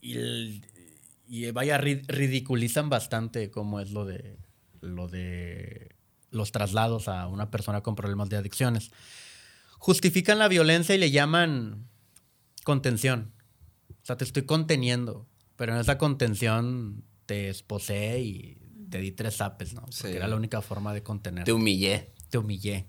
Y, 0.00 0.14
el- 0.16 0.66
y 1.26 1.50
vaya, 1.50 1.78
ri- 1.80 2.04
ridiculizan 2.06 2.88
bastante 2.88 3.50
cómo 3.50 3.80
es 3.80 3.90
lo 3.90 4.04
de. 4.04 4.38
Lo 4.80 5.08
de 5.08 5.96
los 6.30 6.52
traslados 6.52 7.08
a 7.08 7.26
una 7.26 7.50
persona 7.50 7.82
con 7.82 7.96
problemas 7.96 8.28
de 8.28 8.36
adicciones. 8.36 8.90
Justifican 9.78 10.38
la 10.38 10.46
violencia 10.46 10.94
y 10.94 10.98
le 10.98 11.10
llaman 11.10 11.88
contención. 12.64 13.32
O 13.90 14.04
sea, 14.04 14.16
te 14.16 14.24
estoy 14.24 14.44
conteniendo. 14.44 15.26
Pero 15.56 15.72
en 15.74 15.80
esa 15.80 15.98
contención 15.98 17.02
te 17.26 17.48
esposé 17.48 18.20
y 18.20 18.58
te 18.88 18.98
di 19.00 19.10
tres 19.10 19.36
zapes, 19.38 19.74
¿no? 19.74 19.80
Porque 19.80 19.96
Sí. 19.96 20.06
era 20.08 20.28
la 20.28 20.36
única 20.36 20.62
forma 20.62 20.94
de 20.94 21.02
contener. 21.02 21.44
Te 21.44 21.52
humillé. 21.52 22.12
Te 22.30 22.38
humillé. 22.38 22.86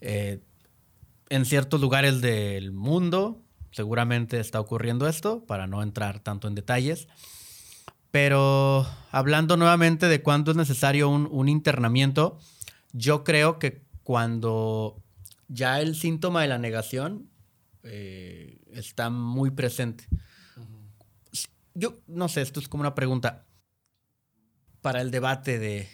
Eh, 0.00 0.42
en 1.28 1.44
ciertos 1.44 1.80
lugares 1.80 2.20
del 2.20 2.72
mundo 2.72 3.42
seguramente 3.72 4.40
está 4.40 4.58
ocurriendo 4.58 5.06
esto, 5.06 5.44
para 5.44 5.66
no 5.66 5.82
entrar 5.82 6.20
tanto 6.20 6.48
en 6.48 6.54
detalles. 6.54 7.08
Pero 8.10 8.86
hablando 9.10 9.58
nuevamente 9.58 10.06
de 10.08 10.22
cuándo 10.22 10.50
es 10.50 10.56
necesario 10.56 11.10
un, 11.10 11.28
un 11.30 11.48
internamiento, 11.48 12.38
yo 12.92 13.22
creo 13.22 13.58
que 13.58 13.84
cuando 14.02 15.02
ya 15.48 15.80
el 15.80 15.94
síntoma 15.94 16.42
de 16.42 16.48
la 16.48 16.58
negación 16.58 17.28
eh, 17.82 18.58
está 18.72 19.10
muy 19.10 19.50
presente. 19.50 20.06
Yo 21.74 22.00
no 22.06 22.28
sé, 22.28 22.40
esto 22.42 22.58
es 22.58 22.68
como 22.68 22.80
una 22.80 22.94
pregunta 22.94 23.46
para 24.80 25.02
el 25.02 25.10
debate 25.10 25.58
de 25.58 25.88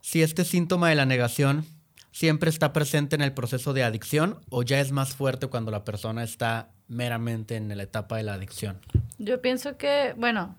si 0.00 0.22
este 0.22 0.44
síntoma 0.44 0.88
de 0.88 0.94
la 0.94 1.06
negación 1.06 1.66
siempre 2.16 2.48
está 2.48 2.72
presente 2.72 3.14
en 3.14 3.20
el 3.20 3.34
proceso 3.34 3.74
de 3.74 3.84
adicción 3.84 4.40
o 4.48 4.62
ya 4.62 4.80
es 4.80 4.90
más 4.90 5.14
fuerte 5.14 5.48
cuando 5.48 5.70
la 5.70 5.84
persona 5.84 6.24
está 6.24 6.70
meramente 6.88 7.56
en 7.56 7.76
la 7.76 7.82
etapa 7.82 8.16
de 8.16 8.22
la 8.22 8.32
adicción. 8.32 8.78
Yo 9.18 9.42
pienso 9.42 9.76
que, 9.76 10.14
bueno, 10.16 10.56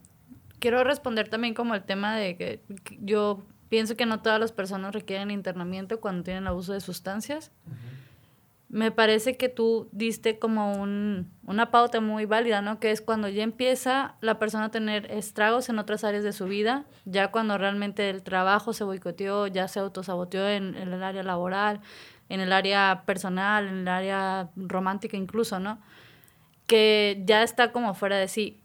quiero 0.60 0.84
responder 0.84 1.30
también 1.30 1.56
como 1.56 1.74
el 1.74 1.82
tema 1.82 2.16
de 2.16 2.38
que, 2.38 2.62
que 2.84 3.00
yo 3.02 3.44
pienso 3.70 3.98
que 3.98 4.06
no 4.06 4.22
todas 4.22 4.40
las 4.40 4.52
personas 4.52 4.94
requieren 4.94 5.32
internamiento 5.32 6.00
cuando 6.00 6.22
tienen 6.26 6.46
abuso 6.46 6.74
de 6.74 6.80
sustancias. 6.80 7.50
Me 8.70 8.92
parece 8.92 9.38
que 9.38 9.48
tú 9.48 9.88
diste 9.94 10.40
como 10.40 10.74
un, 10.74 11.32
una 11.46 11.72
pauta 11.72 12.02
muy 12.02 12.26
válida, 12.26 12.62
¿no? 12.62 12.80
Que 12.80 12.92
es 12.92 13.02
cuando 13.02 13.30
ya 13.30 13.44
empieza 13.44 14.16
la 14.20 14.40
persona 14.40 14.66
a 14.66 14.72
tener 14.72 15.10
estragos 15.10 15.70
en 15.70 15.80
otras 15.80 16.04
áreas 16.04 16.24
de 16.24 16.34
su 16.34 16.46
vida, 16.46 16.86
ya 17.06 17.32
cuando 17.32 17.58
realmente 17.58 18.10
el 18.10 18.24
trabajo 18.24 18.74
se 18.74 18.84
boicoteó, 18.84 19.48
ya 19.48 19.70
se 19.70 19.80
autosaboteó 19.80 20.50
en, 20.50 20.76
en 20.76 20.92
el 20.92 21.02
área 21.02 21.24
laboral, 21.24 21.80
en 22.30 22.42
el 22.42 22.52
área 22.52 23.04
personal, 23.06 23.68
en 23.68 23.78
el 23.80 23.88
área 23.88 24.50
romántica 24.58 25.16
incluso, 25.16 25.60
¿no? 25.60 25.80
Que 26.66 27.24
ya 27.26 27.44
está 27.44 27.72
como 27.72 27.94
fuera 27.94 28.18
de 28.18 28.28
sí. 28.28 28.60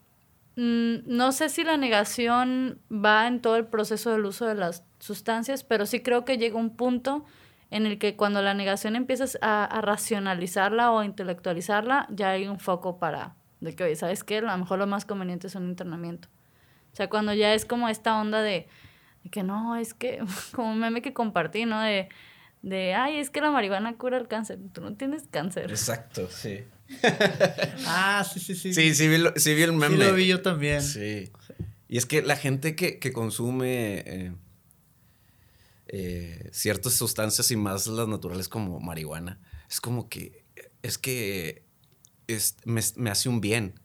Mm, 0.56 0.96
no 1.06 1.32
sé 1.32 1.48
si 1.48 1.64
la 1.64 1.76
negación 1.76 2.78
va 2.90 3.26
en 3.26 3.40
todo 3.40 3.56
el 3.56 3.66
proceso 3.66 4.10
del 4.10 4.24
uso 4.24 4.46
de 4.46 4.54
las 4.54 4.84
sustancias, 4.98 5.64
pero 5.64 5.86
sí 5.86 6.00
creo 6.00 6.24
que 6.24 6.36
llega 6.38 6.58
un 6.58 6.76
punto 6.76 7.24
en 7.72 7.86
el 7.86 7.98
que 7.98 8.14
cuando 8.16 8.40
la 8.42 8.54
negación 8.54 8.94
empiezas 8.94 9.36
a, 9.42 9.64
a 9.64 9.80
racionalizarla 9.80 10.92
o 10.92 11.00
a 11.00 11.04
intelectualizarla, 11.04 12.06
ya 12.10 12.30
hay 12.30 12.46
un 12.46 12.60
foco 12.60 12.98
para, 13.00 13.34
de 13.60 13.74
que, 13.74 13.84
oye, 13.84 13.96
¿sabes 13.96 14.22
qué? 14.24 14.38
A 14.38 14.42
lo 14.42 14.56
mejor 14.58 14.78
lo 14.78 14.86
más 14.86 15.04
conveniente 15.04 15.46
es 15.48 15.54
un 15.56 15.68
internamiento. 15.68 16.28
O 16.92 16.96
sea, 16.96 17.08
cuando 17.08 17.32
ya 17.34 17.54
es 17.54 17.64
como 17.64 17.88
esta 17.88 18.20
onda 18.20 18.42
de, 18.42 18.68
de 19.24 19.30
que 19.30 19.42
no, 19.42 19.76
es 19.76 19.94
que, 19.94 20.20
como 20.54 20.70
un 20.70 20.78
meme 20.78 21.02
que 21.02 21.12
compartí, 21.12 21.64
¿no? 21.64 21.80
De, 21.80 22.08
de, 22.62 22.94
ay, 22.94 23.16
es 23.16 23.30
que 23.30 23.40
la 23.40 23.50
marihuana 23.50 23.94
cura 23.96 24.18
el 24.18 24.28
cáncer. 24.28 24.58
Tú 24.72 24.82
no 24.82 24.94
tienes 24.94 25.24
cáncer. 25.30 25.70
Exacto, 25.70 26.28
sí. 26.30 26.60
Ah, 27.86 28.24
sí, 28.30 28.38
sí, 28.40 28.54
sí. 28.54 28.74
Sí, 28.74 28.94
sí 28.94 29.08
vi, 29.08 29.18
lo- 29.18 29.32
sí 29.36 29.54
vi 29.54 29.62
el 29.62 29.70
Sí 29.70 29.76
meme. 29.76 29.96
lo 29.96 30.14
vi 30.14 30.26
yo 30.26 30.42
también. 30.42 30.82
Sí. 30.82 31.30
Y 31.88 31.96
es 31.96 32.06
que 32.06 32.22
la 32.22 32.36
gente 32.36 32.76
que, 32.76 32.98
que 32.98 33.12
consume 33.12 34.02
eh, 34.06 34.32
eh, 35.92 36.50
ciertas 36.52 36.94
sustancias 36.94 37.52
y 37.52 37.56
más 37.56 37.86
las 37.88 38.08
naturales 38.08 38.48
como 38.48 38.80
marihuana, 38.80 39.40
es 39.70 39.80
como 39.82 40.08
que, 40.10 40.46
es 40.82 40.98
que 40.98 41.66
es- 42.28 42.56
me, 42.66 42.82
me 42.96 43.10
hace 43.10 43.28
un 43.30 43.40
bien. 43.42 43.80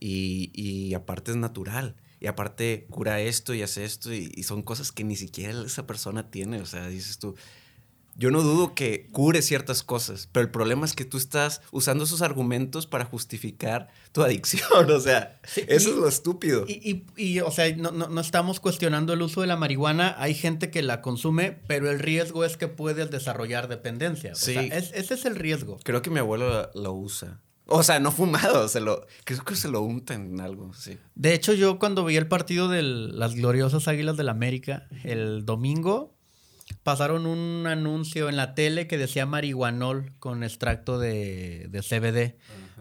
Y, 0.00 0.50
y 0.54 0.94
aparte 0.94 1.32
es 1.32 1.36
natural. 1.36 1.96
Y 2.20 2.26
aparte 2.26 2.86
cura 2.90 3.20
esto 3.20 3.54
y 3.54 3.62
hace 3.62 3.84
esto. 3.84 4.12
Y, 4.14 4.32
y 4.34 4.42
son 4.44 4.62
cosas 4.62 4.92
que 4.92 5.04
ni 5.04 5.16
siquiera 5.16 5.62
esa 5.64 5.86
persona 5.86 6.30
tiene. 6.30 6.60
O 6.60 6.66
sea, 6.66 6.88
dices 6.88 7.18
tú, 7.18 7.36
yo 8.20 8.30
no 8.30 8.42
dudo 8.42 8.74
que 8.74 9.08
cure 9.12 9.40
ciertas 9.40 9.82
cosas, 9.82 10.28
pero 10.30 10.44
el 10.44 10.50
problema 10.50 10.84
es 10.84 10.92
que 10.94 11.06
tú 11.06 11.16
estás 11.16 11.62
usando 11.72 12.04
esos 12.04 12.20
argumentos 12.20 12.86
para 12.86 13.06
justificar 13.06 13.88
tu 14.12 14.22
adicción. 14.22 14.90
O 14.90 15.00
sea, 15.00 15.40
Sí, 15.44 15.62
eso 15.66 15.88
y- 15.88 15.92
es 15.92 15.98
lo 15.98 16.06
estúpido. 16.06 16.64
Y, 16.68 17.06
y- 17.16 17.22
y, 17.24 17.40
o 17.40 17.50
sea, 17.50 17.74
no, 17.76 17.90
no- 17.92 18.08
no 18.08 18.20
estamos 18.20 18.60
cuestionando 18.60 19.14
el 19.14 19.22
uso 19.22 19.40
de 19.40 19.46
la 19.46 19.56
marihuana. 19.56 20.14
Hay 20.18 20.34
gente 20.34 20.70
que 20.70 20.82
la 20.82 21.00
consume, 21.00 21.58
pero 21.66 21.90
el 21.90 21.98
riesgo 21.98 22.44
es 22.44 22.56
que 22.58 22.68
puedes 22.68 23.10
desarrollar 23.10 23.68
dependencia. 23.68 24.32
O 24.32 24.36
Sí. 24.36 24.52
sea, 24.52 24.62
es- 24.64 24.92
ese 24.92 25.14
es 25.14 25.24
el 25.24 25.36
riesgo. 25.36 25.78
Creo 25.82 26.02
que 26.02 26.10
mi 26.10 26.18
abuelo 26.18 26.70
lo, 26.74 26.92
usa. 26.92 27.40
O 27.72 27.82
sea, 27.82 28.00
no 28.00 28.12
fumado, 28.12 28.68
se 28.68 28.80
lo, 28.80 29.06
creo 29.24 29.44
que 29.44 29.54
se 29.56 29.68
lo 29.68 29.80
unta 29.80 30.12
en 30.12 30.40
algo, 30.40 30.74
sí. 30.74 30.98
De 31.14 31.32
hecho, 31.32 31.54
yo 31.54 31.78
cuando 31.78 32.04
vi 32.04 32.16
el 32.16 32.26
partido 32.26 32.68
de 32.68 32.82
las 32.82 33.34
gloriosas 33.34 33.88
Águilas 33.88 34.16
del 34.16 34.28
América 34.28 34.88
el 35.04 35.46
domingo, 35.46 36.16
pasaron 36.82 37.26
un 37.26 37.66
anuncio 37.66 38.28
en 38.28 38.36
la 38.36 38.54
tele 38.54 38.86
que 38.86 38.98
decía 38.98 39.26
marihuanol 39.26 40.12
con 40.18 40.42
extracto 40.42 40.98
de, 40.98 41.68
de 41.70 41.80
CBD. 41.82 42.36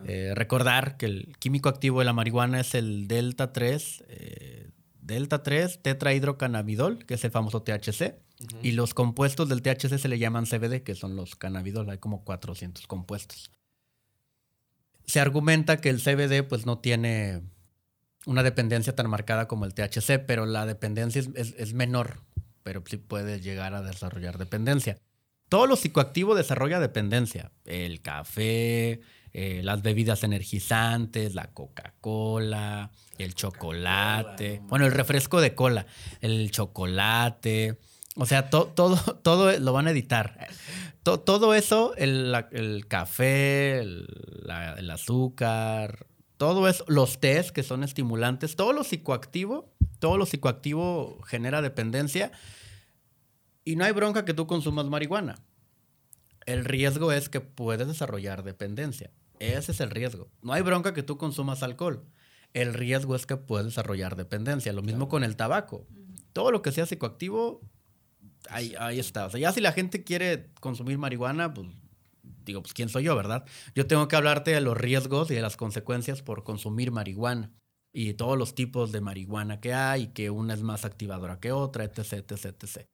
Eh, 0.05 0.33
recordar 0.35 0.97
que 0.97 1.05
el 1.07 1.35
químico 1.39 1.69
activo 1.69 1.99
de 1.99 2.05
la 2.05 2.13
marihuana 2.13 2.59
es 2.61 2.73
el 2.75 3.07
delta 3.07 3.51
3, 3.53 4.03
eh, 4.07 4.69
delta 5.01 5.43
3 5.43 5.81
tetrahidrocannabidol, 5.81 7.05
que 7.05 7.15
es 7.15 7.23
el 7.25 7.31
famoso 7.31 7.63
THC. 7.63 8.15
Y 8.63 8.71
los 8.71 8.93
compuestos 8.93 9.49
del 9.49 9.61
THC 9.61 9.97
se 9.97 10.07
le 10.07 10.17
llaman 10.17 10.45
CBD, 10.45 10.81
que 10.83 10.95
son 10.95 11.15
los 11.17 11.35
cannabidol. 11.35 11.89
Hay 11.89 11.97
como 11.97 12.23
400 12.23 12.87
compuestos. 12.87 13.51
Se 15.05 15.19
argumenta 15.19 15.77
que 15.81 15.89
el 15.89 15.99
CBD 15.99 16.43
pues 16.47 16.65
no 16.65 16.77
tiene 16.79 17.41
una 18.25 18.43
dependencia 18.43 18.95
tan 18.95 19.09
marcada 19.09 19.47
como 19.47 19.65
el 19.65 19.73
THC, 19.73 20.19
pero 20.25 20.45
la 20.45 20.65
dependencia 20.65 21.19
es, 21.21 21.29
es- 21.35 21.55
es 21.57 21.73
menor, 21.73 22.21
pero 22.69 22.83
sí 22.85 22.97
puede 22.97 23.41
llegar 23.41 23.73
a 23.73 23.81
desarrollar 23.81 24.37
dependencia. 24.37 24.99
todo 25.49 25.65
lo 25.65 25.75
psicoactivo 25.75 26.35
desarrolla 26.35 26.79
dependencia. 26.79 27.51
El 27.65 28.03
café, 28.03 29.01
eh, 29.33 29.61
las 29.63 29.81
bebidas 29.81 30.23
energizantes, 30.23 31.33
la 31.33 31.47
Coca-Cola, 31.47 32.91
el 33.17 33.33
chocolate, 33.33 34.61
bueno, 34.67 34.85
el 34.85 34.91
refresco 34.91 35.41
de 35.41 35.55
cola, 35.55 35.87
el 36.21 36.51
chocolate, 36.51 37.79
o 38.15 38.27
sea, 38.27 38.51
todo, 38.51 38.67
todo 38.67 39.57
lo 39.57 39.73
van 39.73 39.87
a 39.87 39.91
editar. 39.91 40.47
todo 41.01 41.55
eso, 41.55 41.95
el, 41.95 42.85
café, 42.87 43.79
el, 43.79 44.89
azúcar, 44.93 46.05
todo 46.37 46.67
eso, 46.69 46.85
los 46.87 47.19
tés 47.19 47.51
que 47.51 47.63
son 47.63 47.83
estimulantes, 47.83 48.55
todo 48.55 48.73
lo 48.73 48.83
psicoactivo, 48.83 49.73
todo 49.97 50.17
lo 50.17 50.27
psicoactivo 50.27 51.19
genera 51.23 51.63
dependencia. 51.63 52.31
Y 53.69 53.75
no 53.75 53.85
hay 53.85 53.91
bronca 53.91 54.25
que 54.25 54.33
tú 54.33 54.47
consumas 54.47 54.87
marihuana. 54.87 55.43
El 56.47 56.65
riesgo 56.65 57.11
es 57.11 57.29
que 57.29 57.39
puedes 57.39 57.87
desarrollar 57.87 58.41
dependencia. 58.41 59.11
Ese 59.37 59.73
es 59.73 59.79
el 59.79 59.91
riesgo. 59.91 60.31
No 60.41 60.53
hay 60.53 60.63
bronca 60.63 60.95
que 60.95 61.03
tú 61.03 61.19
consumas 61.19 61.61
alcohol. 61.61 62.03
El 62.55 62.73
riesgo 62.73 63.15
es 63.15 63.27
que 63.27 63.37
puedes 63.37 63.67
desarrollar 63.67 64.15
dependencia. 64.15 64.73
Lo 64.73 64.81
mismo 64.81 65.07
con 65.07 65.23
el 65.23 65.35
tabaco. 65.35 65.85
Todo 66.33 66.49
lo 66.49 66.63
que 66.63 66.71
sea 66.71 66.87
psicoactivo, 66.87 67.61
ahí, 68.49 68.73
ahí 68.79 68.99
está. 68.99 69.27
O 69.27 69.29
sea, 69.29 69.39
ya 69.39 69.51
si 69.51 69.61
la 69.61 69.71
gente 69.71 70.03
quiere 70.03 70.49
consumir 70.61 70.97
marihuana, 70.97 71.53
pues 71.53 71.67
digo, 72.45 72.63
pues 72.63 72.73
quién 72.73 72.89
soy 72.89 73.03
yo, 73.03 73.15
¿verdad? 73.15 73.45
Yo 73.75 73.85
tengo 73.85 74.07
que 74.07 74.15
hablarte 74.15 74.49
de 74.49 74.61
los 74.61 74.75
riesgos 74.75 75.29
y 75.29 75.35
de 75.35 75.41
las 75.43 75.57
consecuencias 75.57 76.23
por 76.23 76.43
consumir 76.43 76.89
marihuana 76.89 77.51
y 77.93 78.15
todos 78.15 78.35
los 78.35 78.55
tipos 78.55 78.91
de 78.91 79.01
marihuana 79.01 79.59
que 79.59 79.75
hay, 79.75 80.03
y 80.03 80.07
que 80.07 80.31
una 80.31 80.55
es 80.55 80.63
más 80.63 80.85
activadora 80.85 81.39
que 81.39 81.51
otra, 81.51 81.83
etc, 81.83 82.13
etc, 82.13 82.45
etc. 82.63 82.87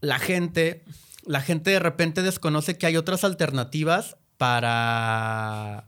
La 0.00 0.18
gente, 0.18 0.84
la 1.24 1.40
gente 1.40 1.70
de 1.70 1.80
repente 1.80 2.22
desconoce 2.22 2.78
que 2.78 2.86
hay 2.86 2.96
otras 2.96 3.24
alternativas 3.24 4.16
para 4.36 5.86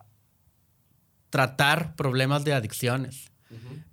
tratar 1.31 1.95
problemas 1.95 2.45
de 2.45 2.53
adicciones. 2.53 3.31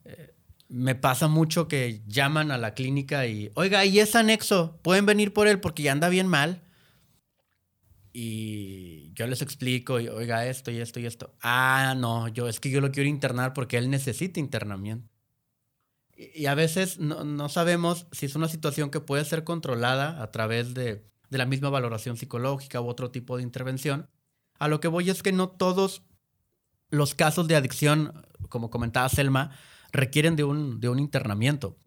Eh, 0.05 0.33
me 0.67 0.95
pasa 0.95 1.27
mucho 1.27 1.67
que 1.67 2.01
llaman 2.07 2.51
a 2.51 2.57
la 2.57 2.73
clínica 2.73 3.27
y, 3.27 3.51
oiga, 3.53 3.85
y 3.85 3.99
es 3.99 4.15
anexo, 4.15 4.79
pueden 4.81 5.05
venir 5.05 5.33
por 5.33 5.47
él 5.47 5.59
porque 5.59 5.83
ya 5.83 5.91
anda 5.91 6.09
bien 6.09 6.27
mal. 6.27 6.63
Y 8.11 9.13
yo 9.13 9.27
les 9.27 9.43
explico, 9.43 9.93
oiga, 9.93 10.47
esto 10.47 10.71
y 10.71 10.79
esto 10.79 10.99
y 10.99 11.05
esto. 11.05 11.35
Ah, 11.41 11.93
no, 11.95 12.27
yo 12.27 12.47
es 12.47 12.59
que 12.59 12.71
yo 12.71 12.81
lo 12.81 12.91
quiero 12.91 13.07
internar 13.07 13.53
porque 13.53 13.77
él 13.77 13.91
necesita 13.91 14.39
internamiento. 14.39 15.07
Y, 16.17 16.47
a 16.47 16.55
veces 16.55 16.97
no, 16.99 17.47
sabemos 17.47 18.07
si 18.11 18.25
es 18.25 18.35
una 18.35 18.47
situación 18.47 18.89
que 18.89 18.99
puede 18.99 19.23
ser 19.23 19.43
controlada 19.43 20.21
a 20.23 20.31
través 20.31 20.73
de, 20.73 21.05
de 21.29 21.37
la 21.37 21.45
misma 21.45 21.69
valoración 21.69 22.17
psicológica 22.17 22.81
u 22.81 22.87
otro 22.87 23.11
tipo 23.11 23.37
de 23.37 23.43
intervención. 23.43 24.09
A 24.57 24.67
lo 24.67 24.79
que 24.79 24.87
voy 24.87 25.09
es 25.11 25.21
que 25.21 25.31
no 25.31 25.49
todos 25.49 26.01
los 26.89 27.13
casos 27.13 27.47
de 27.47 27.55
adicción, 27.55 28.25
como 28.49 28.69
comentaba 28.69 29.09
Selma, 29.09 29.51
requieren 29.91 30.35
de 30.35 30.43
un, 30.43 30.79
de 30.79 30.89
un 30.89 30.99
internamiento. 30.99 31.77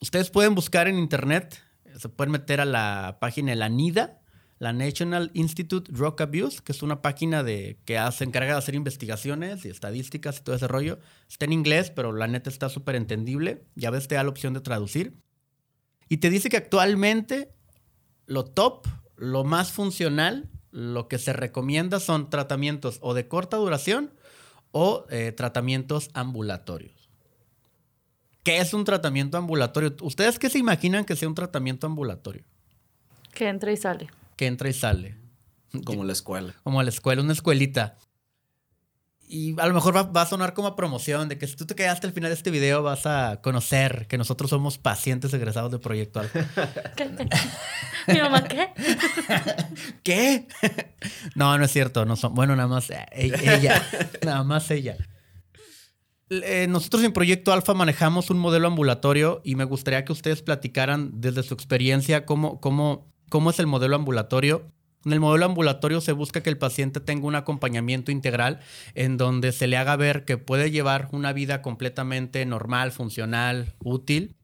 Ustedes 0.00 0.30
pueden 0.30 0.54
buscar 0.54 0.88
en 0.88 0.98
internet, 0.98 1.62
se 1.96 2.08
pueden 2.08 2.32
meter 2.32 2.60
a 2.60 2.64
la 2.64 3.18
página 3.20 3.50
de 3.50 3.56
la 3.56 3.68
NIDA, 3.68 4.21
la 4.62 4.72
National 4.72 5.32
Institute 5.34 5.90
Drug 5.90 6.22
Abuse, 6.22 6.62
que 6.62 6.70
es 6.70 6.84
una 6.84 7.02
página 7.02 7.42
de, 7.42 7.80
que 7.84 7.98
se 8.12 8.22
encarga 8.22 8.52
de 8.52 8.58
hacer 8.58 8.76
investigaciones 8.76 9.64
y 9.64 9.68
estadísticas 9.70 10.38
y 10.38 10.42
todo 10.44 10.54
ese 10.54 10.68
rollo. 10.68 11.00
Está 11.28 11.46
en 11.46 11.52
inglés, 11.52 11.90
pero 11.90 12.12
la 12.12 12.28
neta 12.28 12.48
está 12.48 12.68
súper 12.68 12.94
entendible. 12.94 13.64
Ya 13.74 13.90
ves, 13.90 14.06
te 14.06 14.14
da 14.14 14.22
la 14.22 14.28
opción 14.28 14.54
de 14.54 14.60
traducir. 14.60 15.16
Y 16.08 16.18
te 16.18 16.30
dice 16.30 16.48
que 16.48 16.58
actualmente 16.58 17.50
lo 18.26 18.44
top, 18.44 18.86
lo 19.16 19.42
más 19.42 19.72
funcional 19.72 20.48
lo 20.70 21.08
que 21.08 21.18
se 21.18 21.32
recomienda 21.32 21.98
son 21.98 22.30
tratamientos 22.30 22.98
o 23.00 23.14
de 23.14 23.26
corta 23.26 23.56
duración 23.56 24.14
o 24.70 25.06
eh, 25.10 25.32
tratamientos 25.32 26.08
ambulatorios. 26.14 27.10
¿Qué 28.44 28.58
es 28.58 28.74
un 28.74 28.84
tratamiento 28.84 29.38
ambulatorio? 29.38 29.96
¿Ustedes 30.02 30.38
qué 30.38 30.48
se 30.48 30.60
imaginan 30.60 31.04
que 31.04 31.16
sea 31.16 31.28
un 31.28 31.34
tratamiento 31.34 31.88
ambulatorio? 31.88 32.44
Que 33.34 33.48
entra 33.48 33.72
y 33.72 33.76
sale. 33.76 34.08
Que 34.42 34.48
entra 34.48 34.68
y 34.68 34.72
sale. 34.72 35.14
Como 35.84 36.02
la 36.02 36.12
escuela. 36.12 36.56
Como 36.64 36.82
la 36.82 36.88
escuela, 36.88 37.22
una 37.22 37.32
escuelita 37.32 37.96
y 39.28 39.58
a 39.58 39.66
lo 39.66 39.72
mejor 39.72 39.94
va, 39.94 40.20
a 40.20 40.26
sonar 40.26 40.52
como 40.52 40.74
promoción 40.76 41.28
de 41.28 41.38
que 41.38 41.46
si 41.46 41.54
tú 41.54 41.64
te 41.64 41.76
quedaste 41.76 42.08
al 42.08 42.12
final 42.12 42.30
de 42.30 42.34
este 42.34 42.50
video 42.50 42.82
vas 42.82 43.06
a 43.06 43.40
conocer 43.40 44.06
que 44.08 44.18
nosotros 44.18 44.50
somos 44.50 44.78
pacientes 44.78 45.32
egresados 45.32 45.70
de 45.70 45.78
Proyecto 45.78 46.20
Alfa. 46.20 46.40
¿Qué? 46.96 47.08
¿Mi 48.08 48.20
mamá 48.20 48.44
qué? 48.44 48.68
¿Qué? 50.02 50.48
No, 51.34 51.56
no 51.56 51.64
es 51.64 51.70
cierto. 51.70 52.04
No 52.04 52.16
son, 52.16 52.34
bueno, 52.34 52.56
nada 52.56 52.68
más 52.68 52.90
eh, 52.90 53.06
ella. 53.12 53.82
nada 54.22 54.42
más 54.42 54.70
ella. 54.72 54.98
Eh, 56.28 56.66
nosotros 56.68 57.02
en 57.04 57.12
Proyecto 57.12 57.54
Alfa 57.54 57.72
manejamos 57.74 58.28
un 58.28 58.38
modelo 58.38 58.66
ambulatorio 58.66 59.40
y 59.44 59.54
me 59.54 59.64
gustaría 59.64 60.04
que 60.04 60.12
ustedes 60.12 60.42
platicaran 60.42 61.22
desde 61.22 61.42
su 61.42 61.54
experiencia 61.54 62.26
cómo, 62.26 62.60
cómo, 62.60 63.11
cómo 63.32 63.48
es 63.48 63.58
el 63.58 63.66
modelo 63.66 63.96
ambulatorio 63.96 64.70
en 65.06 65.14
el 65.14 65.20
modelo 65.20 65.46
ambulatorio 65.46 66.02
se 66.02 66.12
busca 66.12 66.42
que 66.42 66.50
el 66.50 66.58
paciente 66.58 67.00
tenga 67.00 67.26
un 67.26 67.34
acompañamiento 67.34 68.12
integral 68.12 68.60
en 68.94 69.16
donde 69.16 69.52
se 69.52 69.66
le 69.66 69.78
haga 69.78 69.96
ver 69.96 70.26
que 70.26 70.36
puede 70.36 70.70
llevar 70.70 71.08
una 71.12 71.32
vida 71.32 71.62
completamente 71.62 72.44
normal, 72.44 72.92
funcional, 72.92 73.74
útil, 73.82 74.36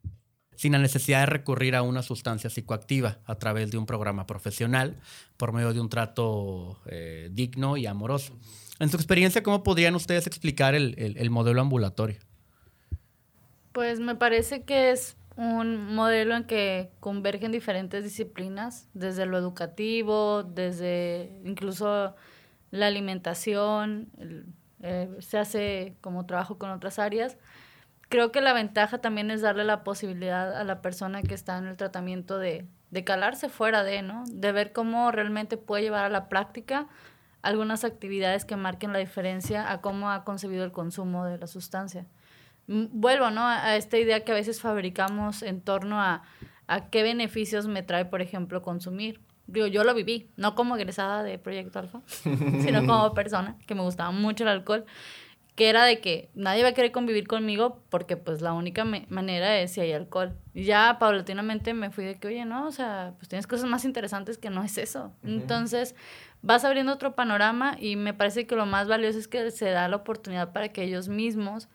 sin 0.57 0.73
la 0.73 0.79
necesidad 0.79 1.21
de 1.21 1.27
recurrir 1.27 1.77
a 1.77 1.83
una 1.83 2.03
sustancia 2.03 2.49
psicoactiva 2.49 3.19
a 3.27 3.35
través 3.35 3.71
de 3.71 3.77
un 3.77 3.85
programa 3.85 4.27
profesional, 4.27 4.97
por 5.37 5.53
medio 5.53 5.75
de 5.75 5.81
un 5.81 5.91
trato 5.91 6.81
eh, 6.87 7.29
digno 7.31 7.77
y 7.77 7.87
amoroso. 7.87 8.37
En 8.81 8.89
su 8.89 8.97
experiencia, 8.97 9.43
¿cómo 9.43 9.63
podrían 9.63 9.95
ustedes 9.95 10.27
explicar 10.27 10.75
el 10.75 11.31
modelo 11.31 11.61
ambulatorio? 11.61 12.19
Pues 13.73 14.01
me 14.01 14.17
parece 14.17 14.63
que 14.63 14.91
es 14.91 15.17
un 15.39 15.95
modelo 15.95 16.35
en 16.35 16.43
que 16.45 16.91
convergen 16.99 17.53
diferentes 17.53 18.03
disciplinas, 18.03 18.89
desde 18.93 19.25
lo 19.25 19.39
educativo, 19.39 20.43
desde 20.43 21.41
incluso 21.45 22.17
la 22.73 22.89
alimentación, 22.89 24.11
eh, 24.83 25.09
se 25.21 25.39
hace 25.39 25.97
como 26.01 26.27
trabajo 26.27 26.59
con 26.59 26.71
otras 26.71 26.99
áreas. 26.99 27.39
Creo 28.09 28.33
que 28.33 28.41
la 28.41 28.53
ventaja 28.53 28.99
también 28.99 29.31
es 29.31 29.41
darle 29.41 29.63
la 29.63 29.85
posibilidad 29.85 30.57
a 30.57 30.65
la 30.65 30.83
persona 30.83 31.23
que 31.23 31.35
está 31.35 31.57
en 31.59 31.69
el 31.69 31.77
tratamiento 31.77 32.39
de, 32.39 32.67
de 32.91 33.05
calarse 33.05 33.49
fuera 33.49 33.85
de, 33.85 34.03
¿no? 34.03 34.25
De 34.27 34.51
ver 34.51 34.73
cómo 34.73 35.13
realmente 35.13 35.57
puede 35.57 35.85
llevar 35.85 36.05
a 36.05 36.09
la 36.09 36.29
práctica 36.29 36.89
algunas 37.43 37.85
actividades 37.85 38.45
que 38.45 38.57
marquen 38.57 38.93
la 38.93 38.99
diferencia 38.99 39.71
a 39.71 39.81
cómo 39.83 40.11
ha 40.11 40.25
concebido 40.25 40.65
el 40.65 40.73
consumo 40.73 41.25
de 41.27 41.39
la 41.39 41.47
sustancia 41.47 42.07
vuelvo, 42.69 43.31
¿no? 43.31 43.47
A 43.47 43.77
esta 43.77 43.99
idea 43.99 44.25
que 44.25 44.33
a 44.33 44.35
veces 44.35 44.61
fabricamos 44.61 45.43
en 45.43 45.61
torno 45.61 46.01
a, 46.01 46.23
a 46.67 46.91
qué 46.91 47.03
beneficios 47.03 47.67
me 47.67 47.83
trae, 47.83 48.05
por 48.05 48.23
ejemplo, 48.23 48.63
consumir. 48.63 49.21
Digo, 49.47 49.67
yo 49.67 49.83
lo 49.83 49.95
viví, 49.95 50.31
no 50.37 50.55
como 50.55 50.77
egresada 50.77 51.23
de 51.23 51.39
Proyecto 51.39 51.79
Alfa, 51.79 52.03
sino 52.61 52.87
como 52.87 53.15
persona, 53.15 53.57
que 53.67 53.75
me 53.75 53.81
gustaba 53.81 54.11
mucho 54.11 54.45
el 54.45 54.51
alcohol, 54.51 54.85
que 55.55 55.71
era 55.71 55.87
de 55.87 56.01
que 56.01 56.31
nadie 56.35 56.63
va 56.63 56.69
a 56.69 56.73
querer 56.73 56.93
convivir 56.93 57.27
conmigo 57.27 57.83
porque 57.89 58.17
pues 58.17 58.43
la 58.43 58.53
única 58.53 58.85
manera 58.85 59.59
es 59.59 59.73
si 59.73 59.81
hay 59.81 59.93
alcohol. 59.93 60.37
Y 60.55 60.65
ya 60.65 60.99
paulatinamente 61.01 61.73
me 61.75 61.91
fui 61.91 62.05
de 62.05 62.17
que, 62.17 62.29
oye, 62.29 62.45
no, 62.45 62.67
o 62.69 62.71
sea, 62.71 63.15
pues 63.17 63.29
tienes 63.29 63.47
cosas 63.47 63.69
más 63.69 63.85
interesantes 63.85 64.39
que 64.39 64.51
no 64.51 64.63
es 64.63 64.79
eso. 64.79 65.13
Entonces 65.25 65.97
vas 66.43 66.65
abriendo 66.65 66.93
otro 66.93 67.17
panorama 67.17 67.77
y 67.81 67.97
me 67.97 68.15
parece 68.15 68.47
que 68.47 68.55
lo 68.55 68.67
más 68.67 68.87
valioso 68.87 69.19
es 69.19 69.27
que 69.27 69.51
se 69.51 69.71
da 69.71 69.89
la 69.89 69.97
oportunidad 69.97 70.53
para 70.53 70.69
que 70.69 70.85
ellos 70.85 71.09
mismos 71.09 71.69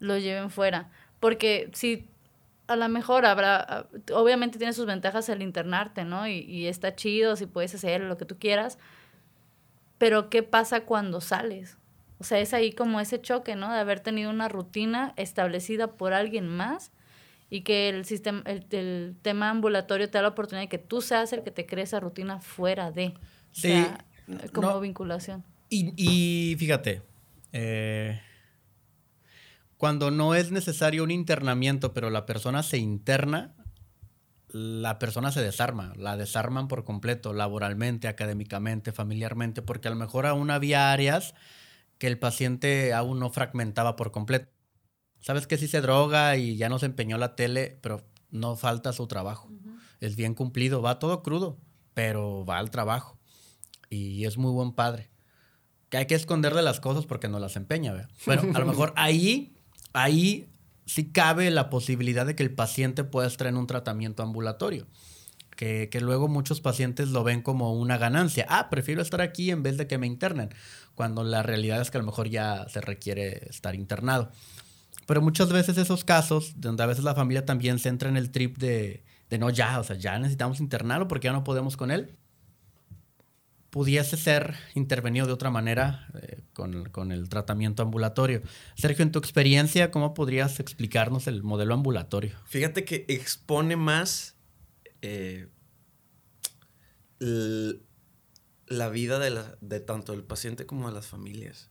lo 0.00 0.18
lleven 0.18 0.50
fuera. 0.50 0.90
Porque 1.20 1.70
si 1.72 2.08
a 2.66 2.76
lo 2.76 2.88
mejor 2.88 3.24
habrá, 3.26 3.88
obviamente 4.12 4.58
tiene 4.58 4.72
sus 4.72 4.86
ventajas 4.86 5.28
el 5.28 5.42
internarte, 5.42 6.04
¿no? 6.04 6.26
Y, 6.26 6.40
y 6.40 6.66
está 6.66 6.96
chido 6.96 7.36
si 7.36 7.46
puedes 7.46 7.74
hacer 7.74 8.00
lo 8.00 8.16
que 8.16 8.24
tú 8.24 8.38
quieras, 8.38 8.78
pero 9.98 10.30
¿qué 10.30 10.42
pasa 10.42 10.80
cuando 10.80 11.20
sales? 11.20 11.76
O 12.18 12.24
sea, 12.24 12.38
es 12.38 12.52
ahí 12.54 12.72
como 12.72 13.00
ese 13.00 13.20
choque, 13.20 13.56
¿no? 13.56 13.72
De 13.72 13.78
haber 13.78 14.00
tenido 14.00 14.30
una 14.30 14.48
rutina 14.48 15.14
establecida 15.16 15.92
por 15.92 16.12
alguien 16.12 16.48
más 16.48 16.92
y 17.50 17.62
que 17.62 17.88
el, 17.88 18.04
sistema, 18.04 18.42
el, 18.46 19.16
tema 19.22 19.50
ambulatorio 19.50 20.08
te 20.08 20.18
da 20.18 20.22
la 20.22 20.28
oportunidad 20.28 20.62
de 20.62 20.68
que 20.68 20.78
tú 20.78 21.00
seas 21.00 21.32
el 21.32 21.42
que 21.42 21.50
te 21.50 21.66
cree 21.66 21.84
esa 21.84 21.98
rutina 21.98 22.38
fuera 22.38 22.92
de. 22.92 23.14
Sí. 23.52 23.84
como 24.52 24.78
vinculación. 24.80 25.44
Y, 25.68 25.92
y 25.96 26.56
fíjate, 26.56 27.02
eh, 27.52 28.20
cuando 29.80 30.10
no 30.10 30.34
es 30.34 30.50
necesario 30.50 31.02
un 31.02 31.10
internamiento, 31.10 31.94
pero 31.94 32.10
la 32.10 32.26
persona 32.26 32.62
se 32.62 32.76
interna, 32.76 33.54
la 34.48 34.98
persona 34.98 35.32
se 35.32 35.40
desarma, 35.40 35.94
la 35.96 36.18
desarman 36.18 36.68
por 36.68 36.84
completo, 36.84 37.32
laboralmente, 37.32 38.06
académicamente, 38.06 38.92
familiarmente, 38.92 39.62
porque 39.62 39.88
a 39.88 39.90
lo 39.90 39.96
mejor 39.96 40.26
aún 40.26 40.50
había 40.50 40.92
áreas 40.92 41.32
que 41.96 42.08
el 42.08 42.18
paciente 42.18 42.92
aún 42.92 43.20
no 43.20 43.30
fragmentaba 43.30 43.96
por 43.96 44.10
completo. 44.10 44.52
Sabes 45.18 45.46
que 45.46 45.56
sí 45.56 45.66
se 45.66 45.80
droga 45.80 46.36
y 46.36 46.58
ya 46.58 46.68
no 46.68 46.78
se 46.78 46.84
empeñó 46.84 47.16
la 47.16 47.34
tele, 47.34 47.78
pero 47.80 48.04
no 48.30 48.56
falta 48.56 48.92
su 48.92 49.06
trabajo. 49.06 49.48
es 50.00 50.14
bien 50.14 50.34
cumplido, 50.34 50.82
va 50.82 50.98
todo 50.98 51.22
crudo, 51.22 51.56
pero 51.94 52.44
va 52.44 52.58
al 52.58 52.70
trabajo. 52.70 53.18
Y 53.88 54.26
es 54.26 54.36
muy 54.36 54.52
buen 54.52 54.72
padre. 54.72 55.08
Que 55.88 55.96
hay 55.96 56.06
que 56.06 56.16
esconderle 56.16 56.60
las 56.60 56.80
cosas 56.80 57.06
porque 57.06 57.28
no 57.28 57.38
las 57.38 57.56
empeña, 57.56 57.94
¿verdad? 57.94 58.10
Bueno, 58.26 58.42
a 58.54 58.58
lo 58.58 58.66
mejor 58.66 58.92
ahí, 58.96 59.56
ahí 59.92 60.48
sí 60.86 61.12
cabe 61.12 61.50
la 61.50 61.70
posibilidad 61.70 62.26
de 62.26 62.34
que 62.34 62.42
el 62.42 62.52
paciente 62.52 63.04
pueda 63.04 63.28
estar 63.28 63.46
en 63.46 63.56
un 63.56 63.66
tratamiento 63.66 64.22
ambulatorio. 64.22 64.86
Que, 65.56 65.90
que, 65.90 66.00
luego 66.00 66.26
muchos 66.26 66.62
pacientes 66.62 67.08
lo 67.08 67.22
ven 67.22 67.42
como 67.42 67.74
una 67.74 67.98
ganancia. 67.98 68.46
Ah, 68.48 68.70
prefiero 68.70 69.02
estar 69.02 69.20
aquí 69.20 69.50
en 69.50 69.62
vez 69.62 69.76
de 69.76 69.86
que 69.86 69.98
me 69.98 70.06
internen, 70.06 70.48
cuando 70.94 71.22
la 71.22 71.42
realidad 71.42 71.82
es 71.82 71.90
que 71.90 71.98
a 71.98 72.00
lo 72.00 72.06
mejor 72.06 72.28
ya 72.30 72.66
se 72.68 72.80
requiere 72.80 73.46
estar 73.50 73.74
internado. 73.74 74.30
Pero 75.06 75.20
muchas 75.20 75.52
veces 75.52 75.76
esos 75.76 76.02
casos, 76.02 76.54
donde 76.56 76.82
a 76.82 76.86
veces 76.86 77.04
la 77.04 77.14
familia 77.14 77.44
también 77.44 77.78
se 77.78 77.90
entra 77.90 78.08
en 78.08 78.16
el 78.16 78.30
trip 78.30 78.56
de, 78.56 79.04
de 79.28 79.38
no, 79.38 79.50
ya, 79.50 79.78
o 79.80 79.84
sea, 79.84 79.96
ya 79.96 80.18
necesitamos 80.18 80.60
internarlo 80.60 81.08
porque 81.08 81.26
ya 81.26 81.32
no 81.32 81.44
podemos 81.44 81.76
con 81.76 81.90
él, 81.90 82.16
pudiese 83.70 84.16
ser 84.16 84.54
intervenido 84.74 85.26
de 85.26 85.32
otra 85.32 85.50
manera 85.50 86.08
eh, 86.20 86.42
con, 86.52 86.88
con, 86.90 87.12
el 87.12 87.28
tratamiento 87.28 87.82
ambulatorio. 87.82 88.42
Sergio, 88.74 89.04
en 89.04 89.12
tu 89.12 89.18
experiencia, 89.18 89.90
¿cómo 89.90 90.12
podrías 90.12 90.60
explicarnos 90.60 91.26
el 91.26 91.42
modelo 91.42 91.74
ambulatorio? 91.74 92.36
Fíjate 92.46 92.84
que 92.84 93.06
expone 93.08 93.76
más 93.76 94.36
eh, 95.02 95.48
la 98.66 98.88
vida 98.88 99.18
de, 99.18 99.80
tanto 99.80 100.12
del 100.12 100.24
paciente 100.24 100.66
como 100.66 100.88
de 100.88 100.94
las 100.94 101.06
familias. 101.06 101.70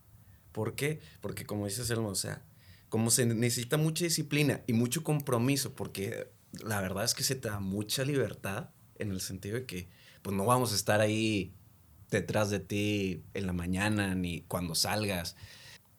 ¿Por 0.51 0.75
qué? 0.75 0.99
Porque 1.21 1.45
como 1.45 1.65
dices, 1.65 1.89
Elmo, 1.89 2.09
o 2.09 2.15
sea, 2.15 2.43
como 2.87 3.11
se 3.11 3.25
necesita 3.25 3.77
mucha 3.77 4.03
disciplina 4.03 4.61
y 4.67 4.73
mucho 4.73 5.03
compromiso, 5.03 5.73
porque 5.73 6.31
la 6.63 6.81
verdad 6.81 7.03
es 7.03 7.13
que 7.13 7.23
se 7.23 7.35
te 7.35 7.49
da 7.49 7.59
mucha 7.59 8.03
libertad 8.03 8.69
en 8.95 9.11
el 9.11 9.21
sentido 9.21 9.55
de 9.55 9.65
que 9.65 9.89
pues 10.21 10.35
no 10.35 10.45
vamos 10.45 10.71
a 10.73 10.75
estar 10.75 10.99
ahí 10.99 11.55
detrás 12.09 12.49
de 12.49 12.59
ti 12.59 13.23
en 13.33 13.45
la 13.47 13.53
mañana 13.53 14.15
ni 14.15 14.41
cuando 14.41 14.75
salgas. 14.75 15.35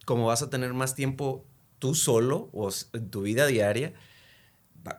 Como 0.04 0.26
vas 0.26 0.42
a 0.42 0.50
tener 0.50 0.74
más 0.74 0.94
tiempo 0.94 1.46
tú 1.78 1.94
solo 1.94 2.50
o 2.52 2.70
en 2.92 3.10
tu 3.10 3.22
vida 3.22 3.46
diaria, 3.46 3.94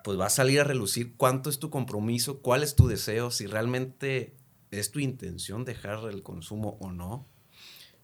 pues 0.04 0.20
va 0.20 0.28
a 0.28 0.30
salir 0.30 0.60
a 0.60 0.64
relucir 0.64 1.16
cuánto 1.16 1.50
es 1.50 1.60
tu 1.60 1.70
compromiso, 1.70 2.42
cuál 2.42 2.64
es 2.64 2.76
tu 2.76 2.88
deseo, 2.88 3.32
si 3.32 3.48
realmente 3.48 4.36
es 4.70 4.92
tu 4.92 5.00
intención 5.00 5.66
dejar 5.66 6.06
el 6.10 6.24
consumo 6.24 6.78
o 6.80 6.92
no. 6.92 7.28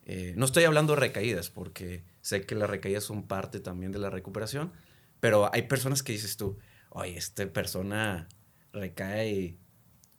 Eh, 0.05 0.33
no 0.37 0.45
estoy 0.45 0.63
hablando 0.63 0.93
de 0.93 1.01
recaídas, 1.01 1.49
porque 1.49 2.03
sé 2.21 2.45
que 2.45 2.55
las 2.55 2.69
recaídas 2.69 3.03
son 3.03 3.27
parte 3.27 3.59
también 3.59 3.91
de 3.91 3.99
la 3.99 4.09
recuperación, 4.09 4.71
pero 5.19 5.53
hay 5.53 5.63
personas 5.63 6.03
que 6.03 6.13
dices 6.13 6.37
tú, 6.37 6.57
oye, 6.89 7.17
esta 7.17 7.45
persona 7.51 8.27
recae 8.71 9.57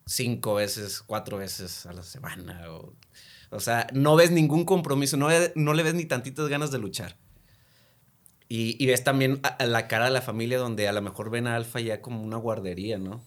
cinco 0.08 0.54
veces, 0.54 1.02
cuatro 1.02 1.38
veces 1.38 1.86
a 1.86 1.92
la 1.92 2.02
semana. 2.02 2.70
O, 2.72 2.94
o 3.50 3.60
sea, 3.60 3.86
no 3.92 4.16
ves 4.16 4.30
ningún 4.30 4.64
compromiso, 4.64 5.16
no, 5.16 5.28
no 5.54 5.74
le 5.74 5.82
ves 5.82 5.94
ni 5.94 6.06
tantitas 6.06 6.48
ganas 6.48 6.70
de 6.70 6.78
luchar. 6.78 7.16
Y, 8.48 8.82
y 8.82 8.86
ves 8.86 9.04
también 9.04 9.40
a, 9.42 9.48
a 9.48 9.66
la 9.66 9.88
cara 9.88 10.06
de 10.06 10.10
la 10.10 10.22
familia 10.22 10.58
donde 10.58 10.88
a 10.88 10.92
lo 10.92 11.02
mejor 11.02 11.30
ven 11.30 11.46
a 11.46 11.56
Alfa 11.56 11.80
ya 11.80 12.00
como 12.00 12.22
una 12.22 12.38
guardería, 12.38 12.98
¿no? 12.98 13.22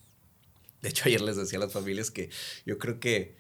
De 0.82 0.90
hecho, 0.90 1.04
ayer 1.06 1.22
les 1.22 1.36
decía 1.36 1.60
a 1.60 1.62
las 1.62 1.74
familias 1.74 2.10
que 2.10 2.30
yo 2.66 2.80
creo 2.80 3.00
que, 3.00 3.36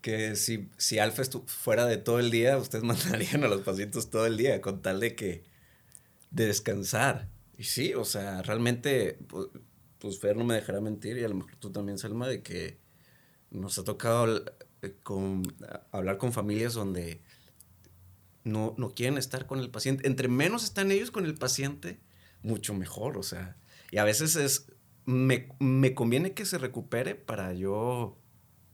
que 0.00 0.34
si, 0.34 0.68
si 0.78 0.98
Alfa 0.98 1.22
fuera 1.46 1.86
de 1.86 1.96
todo 1.96 2.18
el 2.18 2.32
día, 2.32 2.58
ustedes 2.58 2.82
mandarían 2.84 3.44
a 3.44 3.48
los 3.48 3.60
pacientes 3.60 4.10
todo 4.10 4.26
el 4.26 4.36
día 4.36 4.60
con 4.60 4.82
tal 4.82 4.98
de 4.98 5.14
que 5.14 5.44
de 6.32 6.46
descansar. 6.46 7.28
Y 7.56 7.64
sí, 7.64 7.94
o 7.94 8.04
sea, 8.04 8.42
realmente 8.42 9.18
pues, 10.08 10.18
Fer 10.18 10.36
no 10.36 10.44
me 10.44 10.54
dejará 10.54 10.80
mentir 10.80 11.16
y 11.16 11.24
a 11.24 11.28
lo 11.28 11.36
mejor 11.36 11.56
tú 11.56 11.70
también, 11.70 11.98
Selma, 11.98 12.26
de 12.26 12.42
que 12.42 12.78
nos 13.50 13.78
ha 13.78 13.84
tocado 13.84 14.44
eh, 14.82 14.96
con, 15.02 15.42
hablar 15.92 16.18
con 16.18 16.32
familias 16.32 16.74
donde 16.74 17.22
no, 18.44 18.74
no 18.76 18.90
quieren 18.90 19.16
estar 19.16 19.46
con 19.46 19.60
el 19.60 19.70
paciente. 19.70 20.06
Entre 20.06 20.28
menos 20.28 20.64
están 20.64 20.90
ellos 20.90 21.10
con 21.10 21.24
el 21.24 21.34
paciente, 21.34 22.00
mucho 22.42 22.74
mejor, 22.74 23.16
o 23.16 23.22
sea. 23.22 23.56
Y 23.90 23.98
a 23.98 24.04
veces 24.04 24.34
es, 24.36 24.72
me, 25.04 25.48
me 25.60 25.94
conviene 25.94 26.32
que 26.32 26.46
se 26.46 26.58
recupere 26.58 27.14
para 27.14 27.52
yo 27.52 28.18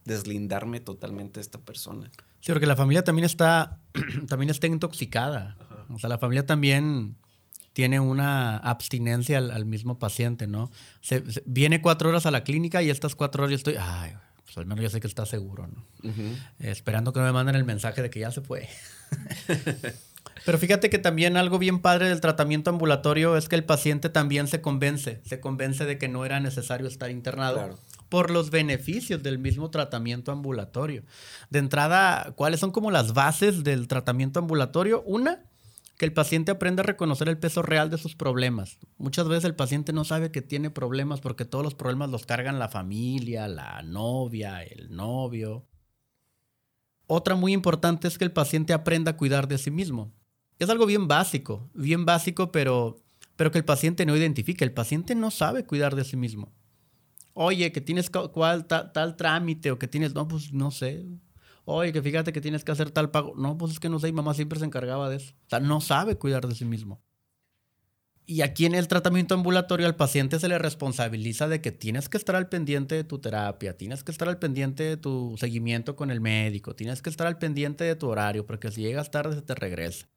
deslindarme 0.05 0.81
totalmente 0.81 1.41
de 1.41 1.43
esta 1.43 1.61
persona. 1.61 2.11
Sí, 2.41 2.53
porque 2.53 2.67
la 2.67 2.77
familia 2.77 3.05
también 3.05 3.27
está, 3.27 3.83
también 4.29 4.49
está 4.49 4.67
intoxicada. 4.67 5.57
Ajá. 5.61 5.87
O 5.93 5.99
sea, 5.99 6.09
la 6.09 6.19
familia 6.19 6.47
también 6.47 7.17
tiene 7.79 8.01
una 8.01 8.57
abstinencia 8.57 9.39
al, 9.39 9.53
al 9.53 9.65
mismo 9.65 10.01
paciente, 10.01 10.49
¿no? 10.49 10.69
Se, 11.01 11.31
se, 11.31 11.45
viene 11.47 11.81
cuatro 11.81 12.09
horas 12.09 12.27
a 12.27 12.33
la 12.33 12.43
clínica 12.43 12.83
y 12.83 12.91
estas 12.91 13.15
cuatro 13.15 13.45
horas 13.45 13.53
yo 13.53 13.57
estoy, 13.57 13.77
ay, 13.79 14.15
pues 14.45 14.59
al 14.59 14.67
menos 14.67 14.83
ya 14.83 14.91
sé 14.91 14.99
que 14.99 15.07
está 15.07 15.25
seguro, 15.27 15.69
¿no? 15.69 15.87
Uh 16.03 16.13
-huh. 16.13 16.37
esperando 16.59 17.13
que 17.13 17.21
me 17.21 17.31
manden 17.31 17.55
el 17.55 17.63
mensaje 17.63 18.03
de 18.03 18.11
que 18.11 18.19
ya 18.19 18.33
se 18.33 18.41
fue. 18.41 18.69
Pero 20.45 20.59
fíjate 20.59 20.91
que 20.91 20.99
también 20.99 21.37
algo 21.37 21.61
bien 21.61 21.79
padre 21.79 22.09
del 22.09 22.21
tratamiento 22.21 22.69
ambulatorio 22.69 23.37
es 23.37 23.49
que 23.49 23.55
el 23.55 23.63
paciente 23.63 24.09
también 24.09 24.49
se 24.49 24.61
convence, 24.61 25.21
se 25.25 25.39
convence 25.39 25.85
de 25.85 25.99
que 25.99 26.09
no 26.09 26.25
era 26.25 26.41
necesario 26.41 26.89
estar 26.89 27.13
internado. 27.13 27.59
Claro 27.59 27.79
por 28.09 28.31
los 28.31 28.51
beneficios 28.51 29.23
del 29.23 29.39
mismo 29.39 29.71
tratamiento 29.71 30.33
ambulatorio. 30.33 31.03
De 31.51 31.59
entrada, 31.59 32.33
¿cuáles 32.37 32.61
son 32.61 32.71
como 32.71 32.91
las 32.91 33.13
bases 33.13 33.65
del 33.65 33.87
tratamiento 33.87 34.41
ambulatorio? 34.41 35.03
Una, 35.03 35.43
que 35.99 36.07
el 36.07 36.13
paciente 36.13 36.53
aprenda 36.53 36.83
a 36.83 36.87
reconocer 36.87 37.29
el 37.29 37.39
peso 37.39 37.61
real 37.61 37.91
de 37.91 37.99
sus 37.99 38.15
problemas. 38.15 38.79
Muchas 38.99 39.27
veces 39.27 39.45
el 39.45 39.57
paciente 39.57 39.93
no 39.93 40.05
sabe 40.05 40.31
que 40.31 40.43
tiene 40.43 40.71
problemas 40.71 41.21
porque 41.21 41.45
todos 41.45 41.65
los 41.65 41.75
problemas 41.75 42.09
los 42.09 42.25
cargan 42.25 42.61
la 42.61 42.69
familia, 42.69 43.49
la 43.49 43.83
novia, 43.83 44.63
el 44.63 44.95
novio. 44.95 45.67
Otra 47.09 47.35
muy 47.35 47.53
importante 47.53 48.07
es 48.07 48.17
que 48.17 48.25
el 48.25 48.31
paciente 48.31 48.73
aprenda 48.73 49.13
a 49.13 49.17
cuidar 49.17 49.49
de 49.49 49.59
sí 49.59 49.73
mismo. 49.73 50.13
Es 50.61 50.71
algo 50.71 50.87
bien 50.87 51.09
básico, 51.09 51.69
bien 51.75 52.05
básico, 52.05 52.53
pero, 52.53 53.03
pero 53.35 53.51
que 53.51 53.59
el 53.59 53.65
paciente 53.65 54.07
no 54.07 54.17
identifique. 54.17 54.65
El 54.65 54.73
paciente 54.73 55.17
no 55.17 55.33
sabe 55.33 55.65
cuidar 55.65 55.97
de 55.97 56.05
sí 56.05 56.17
mismo. 56.17 56.53
Oye, 57.35 57.73
que 57.73 57.81
tienes 57.81 58.09
cual, 58.09 58.67
tal, 58.67 59.17
trámite 59.17 59.73
o 59.73 59.79
que 59.79 59.89
tienes, 59.89 60.15
no, 60.15 60.29
pues 60.29 60.53
no 60.53 60.71
sé, 60.71 61.07
oye, 61.69 61.93
que 61.93 62.03
fíjate 62.03 62.33
que 62.33 62.41
tienes 62.41 62.65
que 62.65 62.73
hacer 62.73 62.91
tal 62.91 63.11
pago. 63.11 63.35
No, 63.37 63.59
pues 63.59 63.73
es 63.73 63.81
que 63.81 63.89
no 63.89 63.99
sé, 63.99 64.07
mi 64.07 64.13
mamá 64.13 64.35
siempre 64.35 64.59
se 64.59 64.65
encargaba 64.65 65.09
de 65.11 65.17
eso. 65.17 65.35
O 65.47 65.51
sea, 65.51 65.61
no 65.61 65.81
sabe 65.81 66.17
cuidar 66.17 66.47
de 66.49 66.55
sí 66.55 66.65
mismo. 66.65 67.03
Y 68.25 68.43
aquí 68.43 68.67
en 68.67 68.75
el 68.75 68.89
tratamiento 68.89 69.35
ambulatorio 69.35 69.87
al 69.87 69.97
paciente 69.97 70.39
se 70.39 70.49
le 70.49 70.59
responsabiliza 70.59 71.49
de 71.49 71.63
que 71.63 71.73
tienes 71.73 72.11
que 72.11 72.19
estar 72.19 72.37
al 72.37 72.49
pendiente 72.49 72.95
de 72.95 73.05
tu 73.05 73.19
terapia, 73.21 73.77
tienes 73.77 74.05
que 74.05 74.13
estar 74.13 74.29
al 74.29 74.39
pendiente 74.39 74.83
de 74.83 74.97
tu 74.99 75.37
seguimiento 75.39 75.97
con 75.97 76.11
el 76.11 76.21
médico, 76.21 76.75
tienes 76.75 77.01
que 77.01 77.09
estar 77.09 77.27
al 77.27 77.39
pendiente 77.39 77.85
de 77.85 77.97
tu 77.97 78.07
horario, 78.09 78.45
porque 78.45 78.71
si 78.71 78.83
llegas 78.83 79.11
tarde 79.11 79.35
se 79.35 79.41
te 79.41 79.55
regresa. 79.55 80.11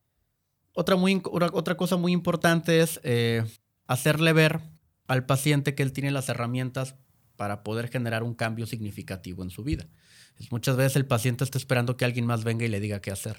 Otra, 0.74 0.98
muy, 0.98 1.22
otra 1.24 1.78
cosa 1.78 1.96
muy 1.96 2.12
importante 2.12 2.82
es 2.82 3.00
eh, 3.04 3.46
hacerle 3.88 4.34
ver 4.34 4.60
al 5.08 5.26
paciente 5.26 5.74
que 5.74 5.84
él 5.84 5.94
tiene 5.94 6.12
las 6.12 6.28
herramientas 6.28 6.96
para 7.38 7.64
poder 7.64 7.88
generar 7.88 8.24
un 8.24 8.34
cambio 8.34 8.66
significativo 8.66 9.42
en 9.42 9.52
su 9.52 9.64
vida. 9.64 9.88
Muchas 10.50 10.76
veces 10.76 10.96
el 10.96 11.06
paciente 11.06 11.44
está 11.44 11.58
esperando 11.58 11.98
que 11.98 12.06
alguien 12.06 12.26
más 12.26 12.44
venga 12.44 12.66
y 12.66 12.70
le 12.70 12.80
diga 12.80 13.02
qué 13.02 13.12
hacer. 13.12 13.38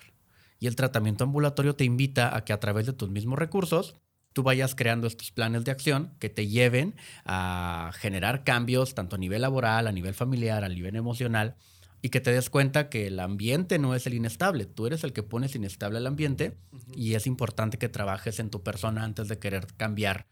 Y 0.59 0.67
el 0.67 0.77
tratamiento 0.77 1.25
ambulatorio 1.25 1.75
te 1.75 1.85
invita 1.85 2.37
a 2.37 2.45
que 2.45 2.53
a 2.53 2.61
través 2.61 2.87
de 2.87 2.93
tus 2.93 3.11
mismos 3.11 3.39
recursos 3.39 3.97
tú 4.33 4.43
vayas 4.43 4.75
creando 4.75 5.07
estos 5.07 5.31
planes 5.31 5.65
de 5.65 5.71
acción 5.71 6.15
que 6.19 6.29
te 6.29 6.47
lleven 6.47 6.95
a 7.25 7.91
generar 7.95 8.45
cambios 8.45 8.95
tanto 8.95 9.17
a 9.17 9.19
nivel 9.19 9.43
laboral, 9.43 9.87
a 9.87 9.93
nivel 9.93 10.15
familiar, 10.15 10.65
a 10.65 10.69
nivel 10.69 10.97
emocional 10.97 11.57
y 12.01 12.09
que 12.09 12.21
te 12.21 12.33
des 12.33 12.51
cuenta 12.51 12.89
que 12.89 13.07
el 13.07 13.21
ambiente 13.21 13.79
no 13.79 13.95
es 13.95 14.07
el 14.07 14.15
inestable, 14.15 14.67
tú 14.67 14.87
eres 14.87 15.05
el 15.05 15.13
que 15.13 15.23
pones 15.23 15.55
inestable 15.55 15.99
el 15.99 16.07
ambiente 16.07 16.57
uh 16.73 16.77
-huh. 16.77 16.99
y 16.99 17.15
es 17.15 17.27
importante 17.27 17.79
que 17.79 17.89
trabajes 17.89 18.41
en 18.41 18.51
tu 18.51 18.63
persona 18.63 19.05
antes 19.05 19.29
de 19.29 19.39
querer 19.39 19.67
cambiar 19.77 20.27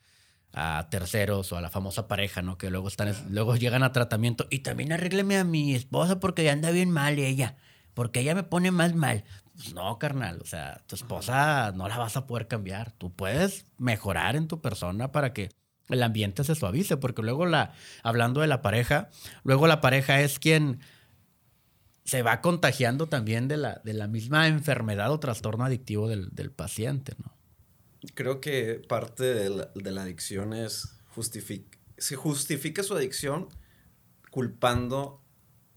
a 0.53 0.89
terceros 0.91 1.53
o 1.53 1.57
a 1.57 1.61
la 1.61 1.71
famosa 1.71 2.09
pareja, 2.09 2.43
¿no? 2.43 2.59
Que 2.59 2.71
luego 2.71 2.89
están, 2.89 3.15
luego 3.31 3.57
llegan 3.57 3.83
a 3.83 3.93
tratamiento 3.93 4.47
y 4.51 4.61
también 4.61 4.93
arrégleme 4.93 5.39
a 5.39 5.45
mi 5.45 5.75
esposa 5.75 6.21
porque 6.21 6.49
anda 6.51 6.71
bien 6.71 6.91
mal 6.91 7.19
ella, 7.19 7.57
porque 7.95 8.21
ella 8.21 8.35
me 8.35 8.43
pone 8.43 8.71
más 8.71 8.95
mal. 8.95 9.25
Pues 9.55 9.75
no, 9.75 9.99
carnal, 9.99 10.41
o 10.41 10.47
sea, 10.47 10.83
tu 10.87 10.97
esposa 10.97 11.73
no 11.73 11.87
la 11.87 11.99
vas 11.99 12.17
a 12.17 12.27
poder 12.27 12.49
cambiar. 12.49 12.93
Tú 12.93 13.15
puedes 13.15 13.67
mejorar 13.79 14.35
en 14.35 14.49
tu 14.49 14.61
persona 14.61 15.13
para 15.13 15.33
que 15.33 15.51
el 15.89 16.03
ambiente 16.03 16.45
se 16.45 16.55
suavice, 16.55 16.97
porque 16.97 17.23
luego 17.23 17.47
la, 17.47 17.73
hablando 18.03 18.41
de 18.41 18.47
la 18.47 18.63
pareja, 18.63 19.11
luego 19.45 19.67
la 19.67 19.81
pareja 19.81 20.21
es 20.21 20.39
quien 20.39 20.81
se 22.05 22.23
va 22.23 22.41
contagiando 22.41 23.09
también 23.09 23.49
de 23.49 23.57
la, 23.57 23.81
de 23.85 23.93
la 23.93 24.09
misma 24.09 24.49
enfermedad 24.49 25.13
o 25.13 25.21
trastorno 25.21 25.65
adictivo 25.65 26.09
del, 26.09 26.31
del 26.31 26.51
paciente, 26.51 27.15
¿no? 27.19 27.40
Creo 28.15 28.41
que 28.41 28.83
parte 28.89 29.25
de 29.25 29.51
la, 29.51 29.71
de 29.75 29.91
la 29.91 30.03
adicción 30.03 30.53
es 30.53 30.97
justific 31.15 31.81
se 32.01 32.17
justifica 32.17 32.83
su 32.83 32.95
adicción 32.95 33.49
culpando 34.31 35.23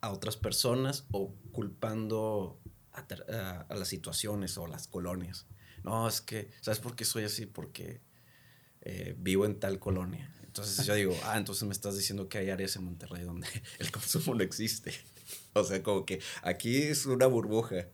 a 0.02 0.12
otras 0.12 0.38
personas 0.38 1.06
o 1.12 1.36
culpando 1.52 2.60
a, 2.94 3.66
las 3.76 3.88
situaciones 3.88 4.58
o 4.58 4.68
las 4.68 4.88
colonias. 4.88 5.46
No, 5.84 6.08
es 6.08 6.22
que, 6.22 6.50
¿sabes 6.62 6.80
por 6.80 6.96
qué 6.96 7.04
soy 7.04 7.26
así? 7.26 7.46
Porque 7.46 8.02
eh, 8.82 9.16
vivo 9.18 9.46
en 9.46 9.60
tal 9.60 9.80
colonia. 9.80 10.34
Entonces 10.44 10.86
yo 10.86 10.94
digo, 10.94 11.18
ah, 11.26 11.38
entonces 11.38 11.64
me 11.64 11.74
estás 11.74 11.98
diciendo 11.98 12.30
que 12.30 12.38
hay 12.38 12.50
áreas 12.50 12.76
en 12.78 12.86
Monterrey 12.86 13.24
donde 13.24 13.48
el 13.80 13.92
consumo 13.92 14.34
no 14.34 14.44
existe. 14.44 14.94
O 15.54 15.64
sea, 15.64 15.82
como 15.82 16.06
que 16.06 16.20
aquí 16.42 16.82
es 16.82 17.06
una 17.06 17.28
burbuja. 17.28 17.88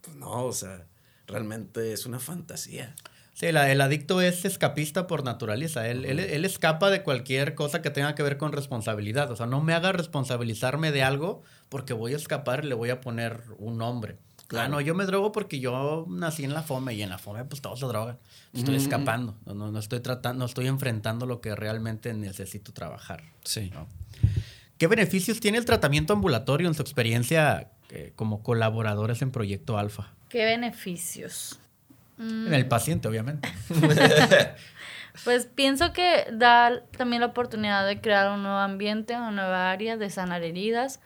Pues 0.00 0.16
no, 0.16 0.46
o 0.46 0.52
sea, 0.52 0.88
realmente 1.26 1.92
es 1.92 2.06
una 2.06 2.18
fantasía. 2.18 2.96
Sí, 3.34 3.46
el 3.46 3.80
adicto 3.80 4.20
es 4.20 4.44
escapista 4.44 5.06
por 5.06 5.24
naturaleza. 5.24 5.88
Él, 5.88 6.04
él, 6.04 6.44
escapa 6.44 6.90
de 6.90 7.02
cualquier 7.02 7.54
cosa 7.54 7.80
que 7.80 7.90
tenga 7.90 8.14
que 8.14 8.22
ver 8.22 8.36
con 8.36 8.52
responsabilidad. 8.52 9.30
O 9.30 9.36
sea, 9.36 9.46
no 9.46 9.62
me 9.62 9.72
haga 9.72 9.92
responsabilizarme 9.92 10.92
de 10.92 11.02
algo 11.02 11.42
porque 11.70 11.94
voy 11.94 12.12
a 12.12 12.16
escapar 12.16 12.64
y 12.64 12.68
le 12.68 12.74
voy 12.74 12.90
a 12.90 13.00
poner 13.00 13.40
un 13.58 13.78
nombre. 13.78 14.16
Claro, 14.48 14.68
no, 14.68 14.80
yo 14.82 14.94
me 14.94 15.06
drogo 15.06 15.32
porque 15.32 15.60
yo 15.60 16.04
nací 16.10 16.44
en 16.44 16.52
la 16.52 16.62
fome 16.62 16.92
y 16.92 17.02
en 17.02 17.08
la 17.08 17.16
fome 17.16 17.42
pues 17.46 17.62
todos 17.62 17.80
se 17.80 17.86
drogan. 17.86 18.18
Estoy 18.52 18.76
escapando, 18.76 19.34
no, 19.46 19.54
no, 19.54 19.78
estoy 19.78 20.00
tratando, 20.00 20.40
no 20.40 20.44
estoy 20.44 20.66
enfrentando 20.66 21.24
lo 21.24 21.40
que 21.40 21.56
realmente 21.56 22.12
necesito 22.12 22.74
trabajar. 22.74 23.22
Sí. 23.44 23.72
¿Qué 24.76 24.88
beneficios 24.88 25.40
tiene 25.40 25.56
el 25.56 25.64
tratamiento 25.64 26.12
ambulatorio 26.12 26.68
en 26.68 26.74
su 26.74 26.82
experiencia 26.82 27.70
eh, 27.88 28.12
como 28.14 28.42
colaboradores 28.42 29.22
en 29.22 29.30
Proyecto 29.30 29.78
Alfa? 29.78 30.12
¿Qué 30.28 30.44
beneficios? 30.44 31.58
En 32.22 32.54
el 32.54 32.66
paciente, 32.66 33.08
obviamente. 33.08 33.48
pues 35.24 35.46
pienso 35.46 35.92
que 35.92 36.26
da 36.32 36.82
también 36.96 37.20
la 37.20 37.26
oportunidad 37.26 37.86
de 37.86 38.00
crear 38.00 38.30
un 38.32 38.42
nuevo 38.42 38.58
ambiente, 38.58 39.16
una 39.16 39.30
nueva 39.30 39.70
área, 39.70 39.96
de 39.96 40.08
sanar 40.10 40.42
heridas. 40.42 41.00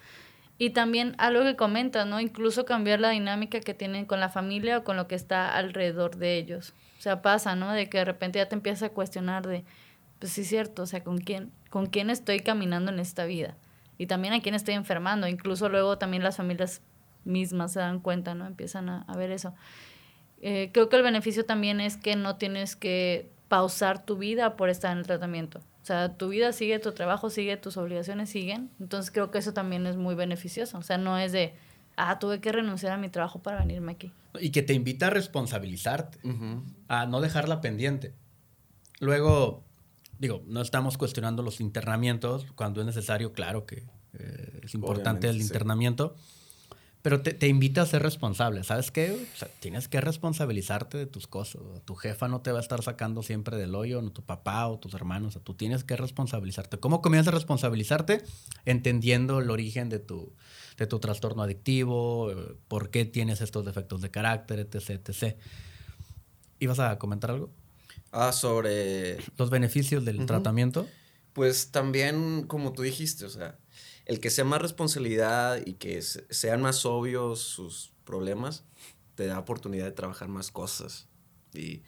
Y 0.59 0.71
también 0.71 1.14
algo 1.19 1.43
que 1.43 1.57
comentas, 1.57 2.07
¿no? 2.07 2.19
Incluso 2.21 2.64
cambiar 2.64 3.01
la 3.01 3.11
dinámica 3.11 3.61
que 3.61 3.75
tienen 3.75 4.07
con 4.07 4.21
la 4.21 4.31
familia 4.31 4.79
o 4.79 4.85
con 4.85 4.97
lo 4.97 5.07
que 5.07 5.14
está 5.14 5.55
alrededor 5.55 6.17
de 6.17 6.37
ellos. 6.39 6.75
O 6.99 7.03
sea, 7.03 7.21
pasa, 7.21 7.57
¿no? 7.57 7.73
De 7.73 7.89
que 7.91 7.99
de 7.99 8.05
repente 8.07 8.39
ya 8.39 8.49
te 8.49 8.55
empiezas 8.55 8.85
a 8.85 8.93
cuestionar 8.93 9.47
de, 9.47 9.64
pues 10.19 10.33
sí 10.33 10.43
es 10.43 10.49
cierto, 10.49 10.83
o 10.83 10.87
sea, 10.87 11.05
¿con 11.05 11.19
quién, 11.19 11.53
con 11.69 11.87
quién 11.87 12.09
estoy 12.09 12.41
caminando 12.41 12.91
en 12.91 13.01
esta 13.01 13.27
vida? 13.27 13.57
Y 13.99 14.07
también 14.07 14.33
a 14.33 14.41
quién 14.41 14.55
estoy 14.55 14.75
enfermando. 14.75 15.29
Incluso 15.29 15.69
luego 15.69 15.99
también 15.99 16.23
las 16.23 16.39
familias 16.39 16.81
mismas 17.25 17.73
se 17.73 17.81
dan 17.81 18.01
cuenta, 18.01 18.35
¿no? 18.35 18.47
Empiezan 18.47 18.89
a, 18.89 19.03
a 19.03 19.17
ver 19.17 19.31
eso. 19.31 19.55
Eh, 20.41 20.70
creo 20.72 20.89
que 20.89 20.97
el 20.97 21.03
beneficio 21.03 21.45
también 21.45 21.80
es 21.80 21.97
que 21.97 22.16
no 22.16 22.37
tienes 22.37 22.76
que 22.76 23.30
pausar 23.49 24.05
tu 24.05 24.16
vida 24.16 24.57
por 24.57 24.68
estar 24.68 24.93
en 24.93 24.99
el 24.99 25.07
tratamiento. 25.07 25.61
O 25.82 25.87
sea, 25.87 26.16
tu 26.16 26.28
vida 26.28 26.53
sigue, 26.53 26.78
tu 26.78 26.93
trabajo 26.93 27.30
sigue, 27.30 27.57
tus 27.57 27.76
obligaciones 27.76 28.28
siguen. 28.28 28.70
Entonces 28.80 29.11
creo 29.11 29.30
que 29.30 29.39
eso 29.39 29.53
también 29.53 29.87
es 29.87 29.97
muy 29.97 30.14
beneficioso. 30.14 30.78
O 30.78 30.82
sea, 30.82 30.99
no 30.99 31.16
es 31.16 31.32
de, 31.32 31.55
ah, 31.97 32.18
tuve 32.18 32.41
que 32.41 32.51
renunciar 32.51 32.93
a 32.93 32.97
mi 32.97 33.09
trabajo 33.09 33.41
para 33.41 33.61
venirme 33.61 33.93
aquí. 33.93 34.12
Y 34.41 34.51
que 34.51 34.62
te 34.62 34.74
invita 34.74 35.07
a 35.07 35.11
responsabilizarte, 35.11 36.18
a 36.89 37.07
no 37.07 37.20
dejarla 37.20 37.61
pendiente. 37.61 38.14
Luego, 38.99 39.64
digo, 40.18 40.43
no 40.47 40.61
estamos 40.61 40.99
cuestionando 40.99 41.43
los 41.43 41.61
internamientos. 41.61 42.47
Cuando 42.57 42.80
es 42.80 42.87
necesario, 42.87 43.32
claro 43.32 43.64
que 43.64 43.84
eh, 44.14 44.61
es 44.64 44.74
importante 44.74 45.28
el 45.28 45.41
internamiento. 45.41 46.16
Pero 47.07 47.21
te, 47.21 47.47
invita 47.47 47.83
a 47.83 47.87
ser 47.87 48.03
responsable. 48.03 48.65
¿Sabes 48.65 48.91
qué? 48.91 49.29
tienes 49.61 49.87
que 49.87 50.01
responsabilizarte 50.01 50.99
de 50.99 51.07
tus 51.07 51.29
cosas. 51.29 51.63
Tu 51.85 51.95
jefa 51.95 52.27
no 52.27 52.41
te 52.41 52.51
va 52.51 52.59
a 52.59 52.61
estar 52.61 52.83
sacando 52.83 53.23
siempre 53.23 53.57
del 53.57 53.77
hoyo, 53.77 54.03
no 54.03 54.11
tu 54.11 54.25
papá 54.25 54.67
o 54.67 54.81
tus 54.81 54.93
hermanos. 54.93 55.37
O 55.37 55.41
tú 55.41 55.55
tienes 55.55 55.85
que 55.85 55.95
responsabilizarte. 55.95 56.81
¿Cómo 56.81 57.03
comienzas 57.03 57.33
a 57.33 57.37
responsabilizarte? 57.37 58.25
Entendiendo 58.65 59.39
el 59.39 59.53
origen 59.53 59.89
de 59.89 60.01
tu, 60.01 60.33
de 60.79 60.89
tu 60.89 60.99
trastorno 60.99 61.45
adictivo, 61.45 62.33
eh, 62.33 62.57
por 62.67 62.91
qué 62.91 63.05
tienes 63.05 63.41
estos 63.41 63.65
defectos 63.65 64.03
de 64.03 64.11
carácter, 64.11 64.59
etc, 64.59 65.09
etc. 65.09 65.37
¿Ibas 66.59 66.81
a 66.81 66.99
comentar 66.99 67.31
algo? 67.31 67.53
Ah, 68.11 68.33
sobre... 68.33 69.19
Los 69.39 69.51
beneficios 69.51 70.05
del 70.05 70.27
tratamiento. 70.27 70.89
Pues 71.35 71.71
también, 71.71 72.49
como 72.49 72.73
tú 72.73 72.83
dijiste, 72.83 73.27
o 73.27 73.31
sea, 73.31 73.57
el 74.07 74.21
que 74.21 74.31
sea 74.31 74.45
más 74.45 74.63
responsabilidad 74.63 75.61
y 75.67 75.75
que 75.75 76.01
sean 76.01 76.63
más 76.63 76.87
obvios 76.87 77.41
sus 77.41 77.93
problemas, 78.05 78.65
te 79.17 79.27
da 79.27 79.39
oportunidad 79.39 79.85
de 79.85 79.93
trabajar 79.93 80.29
más 80.29 80.51
cosas. 80.51 81.09
Y 81.53 81.83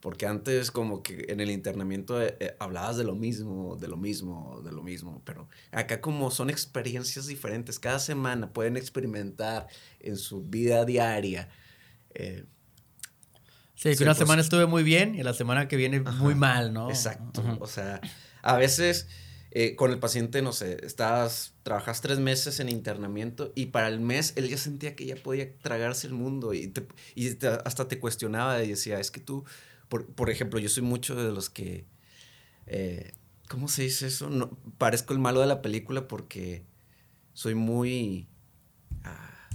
porque 0.00 0.26
antes 0.26 0.70
como 0.70 1.02
que 1.02 1.26
en 1.28 1.40
el 1.40 1.50
internamiento 1.50 2.20
eh, 2.20 2.36
eh, 2.40 2.56
hablabas 2.58 2.96
de 2.96 3.04
lo 3.04 3.14
mismo, 3.14 3.76
de 3.76 3.86
lo 3.86 3.96
mismo, 3.96 4.60
de 4.64 4.72
lo 4.72 4.82
mismo, 4.82 5.22
pero 5.24 5.48
acá 5.70 6.00
como 6.00 6.30
son 6.30 6.50
experiencias 6.50 7.26
diferentes, 7.26 7.78
cada 7.78 7.98
semana 7.98 8.52
pueden 8.52 8.76
experimentar 8.76 9.68
en 10.00 10.16
su 10.16 10.42
vida 10.42 10.84
diaria. 10.84 11.50
Eh, 12.14 12.46
sí, 13.74 13.94
que 13.94 14.02
una 14.02 14.14
semana 14.14 14.40
estuve 14.40 14.66
muy 14.66 14.82
bien 14.82 15.14
y 15.14 15.22
la 15.22 15.34
semana 15.34 15.68
que 15.68 15.76
viene 15.76 16.00
muy 16.00 16.34
mal, 16.34 16.72
¿no? 16.72 16.88
Exacto, 16.88 17.44
o 17.60 17.66
sea, 17.66 18.00
a 18.42 18.56
veces 18.56 19.06
eh, 19.52 19.74
con 19.74 19.90
el 19.90 19.98
paciente, 19.98 20.42
no 20.42 20.52
sé, 20.52 20.78
estás, 20.86 21.54
trabajas 21.64 22.00
tres 22.00 22.20
meses 22.20 22.60
en 22.60 22.68
internamiento 22.68 23.52
y 23.56 23.66
para 23.66 23.88
el 23.88 23.98
mes 23.98 24.32
él 24.36 24.48
ya 24.48 24.56
sentía 24.56 24.94
que 24.94 25.06
ya 25.06 25.16
podía 25.16 25.58
tragarse 25.58 26.06
el 26.06 26.12
mundo 26.12 26.54
y, 26.54 26.72
y 27.16 27.36
hasta 27.64 27.88
te 27.88 27.98
cuestionaba 27.98 28.62
y 28.62 28.68
decía, 28.68 29.00
es 29.00 29.10
que 29.10 29.18
tú, 29.18 29.44
por, 29.88 30.06
por 30.06 30.30
ejemplo, 30.30 30.60
yo 30.60 30.68
soy 30.68 30.84
mucho 30.84 31.16
de 31.16 31.32
los 31.32 31.50
que, 31.50 31.84
eh, 32.66 33.12
¿cómo 33.48 33.66
se 33.66 33.82
dice 33.82 34.06
eso? 34.06 34.30
No, 34.30 34.56
parezco 34.78 35.14
el 35.14 35.18
malo 35.18 35.40
de 35.40 35.48
la 35.48 35.62
película 35.62 36.06
porque 36.06 36.64
soy 37.32 37.56
muy... 37.56 38.28
Ah, 39.02 39.48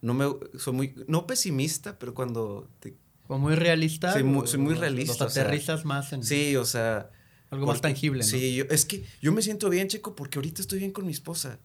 no 0.00 0.14
me, 0.14 0.24
soy 0.58 0.72
muy, 0.72 0.94
no 1.06 1.26
pesimista, 1.26 1.98
pero 1.98 2.14
cuando... 2.14 2.70
Te, 2.80 2.96
Como 3.26 3.40
muy 3.40 3.56
realista. 3.56 4.10
Soy 4.14 4.22
muy, 4.22 4.46
soy 4.46 4.60
muy 4.60 4.72
realista. 4.72 5.24
Los 5.24 5.36
aterrizas 5.36 5.84
más 5.84 6.14
en... 6.14 6.24
Sí, 6.24 6.56
o 6.56 6.64
sea 6.64 7.10
algo 7.50 7.66
más 7.66 7.80
tangible, 7.80 8.20
¿no? 8.20 8.26
Sí, 8.26 8.56
yo, 8.56 8.64
es 8.70 8.84
que 8.84 9.04
yo 9.22 9.32
me 9.32 9.42
siento 9.42 9.70
bien, 9.70 9.88
Checo, 9.88 10.14
porque 10.14 10.38
ahorita 10.38 10.60
estoy 10.60 10.80
bien 10.80 10.92
con 10.92 11.06
mi 11.06 11.12
esposa. 11.12 11.58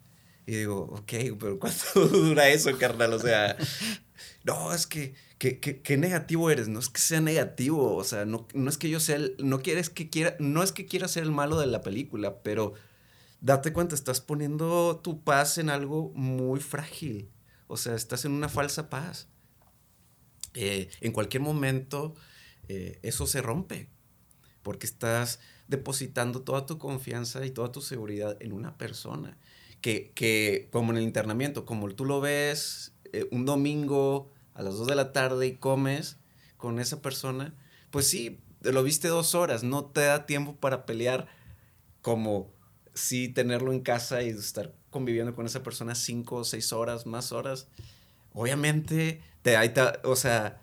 Y 0.45 0.55
digo, 0.55 0.81
ok, 0.91 1.13
pero 1.39 1.59
¿cuánto 1.59 2.07
dura 2.07 2.49
eso, 2.49 2.77
carnal? 2.77 3.13
O 3.13 3.19
sea, 3.19 3.57
no, 4.43 4.73
es 4.73 4.87
que, 4.87 5.13
qué 5.37 5.97
negativo 5.97 6.49
eres. 6.49 6.67
No 6.67 6.79
es 6.79 6.89
que 6.89 7.01
sea 7.01 7.21
negativo, 7.21 7.95
o 7.95 8.03
sea, 8.03 8.25
no, 8.25 8.47
no 8.53 8.69
es 8.69 8.77
que 8.77 8.89
yo 8.89 8.99
sea, 8.99 9.17
el, 9.17 9.35
no 9.39 9.61
quieres 9.61 9.89
que 9.89 10.09
quiera, 10.09 10.35
no 10.39 10.63
es 10.63 10.71
que 10.71 10.85
quiera 10.85 11.07
ser 11.07 11.23
el 11.23 11.31
malo 11.31 11.59
de 11.59 11.67
la 11.67 11.81
película, 11.81 12.41
pero 12.43 12.73
date 13.41 13.73
cuenta, 13.73 13.95
estás 13.95 14.21
poniendo 14.21 15.01
tu 15.03 15.23
paz 15.23 15.57
en 15.57 15.69
algo 15.69 16.11
muy 16.15 16.59
frágil. 16.59 17.29
O 17.67 17.77
sea, 17.77 17.95
estás 17.95 18.25
en 18.25 18.31
una 18.31 18.49
falsa 18.49 18.89
paz. 18.89 19.27
Eh, 20.53 20.89
en 21.01 21.11
cualquier 21.11 21.41
momento 21.41 22.15
eh, 22.67 22.99
eso 23.01 23.27
se 23.27 23.41
rompe, 23.41 23.89
porque 24.61 24.85
estás 24.85 25.39
depositando 25.67 26.41
toda 26.41 26.65
tu 26.65 26.77
confianza 26.77 27.45
y 27.45 27.51
toda 27.51 27.71
tu 27.71 27.81
seguridad 27.81 28.37
en 28.39 28.53
una 28.53 28.77
persona. 28.77 29.37
Que, 29.81 30.11
que 30.15 30.69
como 30.71 30.91
en 30.91 30.97
el 30.97 31.03
internamiento, 31.03 31.65
como 31.65 31.89
tú 31.93 32.05
lo 32.05 32.21
ves 32.21 32.93
eh, 33.11 33.27
un 33.31 33.45
domingo 33.45 34.31
a 34.53 34.63
las 34.63 34.75
2 34.75 34.87
de 34.87 34.95
la 34.95 35.11
tarde 35.11 35.47
y 35.47 35.55
comes 35.55 36.17
con 36.57 36.79
esa 36.79 37.01
persona, 37.01 37.53
pues 37.91 38.07
sí, 38.07 38.39
lo 38.61 38.81
viste 38.83 39.09
dos 39.09 39.35
horas, 39.35 39.63
no 39.63 39.85
te 39.85 40.01
da 40.01 40.25
tiempo 40.25 40.55
para 40.55 40.85
pelear 40.85 41.27
como 42.01 42.51
si 42.93 43.27
tenerlo 43.27 43.73
en 43.73 43.81
casa 43.81 44.21
y 44.21 44.29
estar 44.29 44.73
conviviendo 44.89 45.35
con 45.35 45.45
esa 45.45 45.63
persona 45.63 45.95
cinco 45.95 46.37
o 46.37 46.43
seis 46.43 46.71
horas, 46.71 47.05
más 47.05 47.31
horas. 47.31 47.67
Obviamente, 48.33 49.21
te, 49.41 49.57
hay, 49.57 49.73
o 50.03 50.15
sea, 50.15 50.61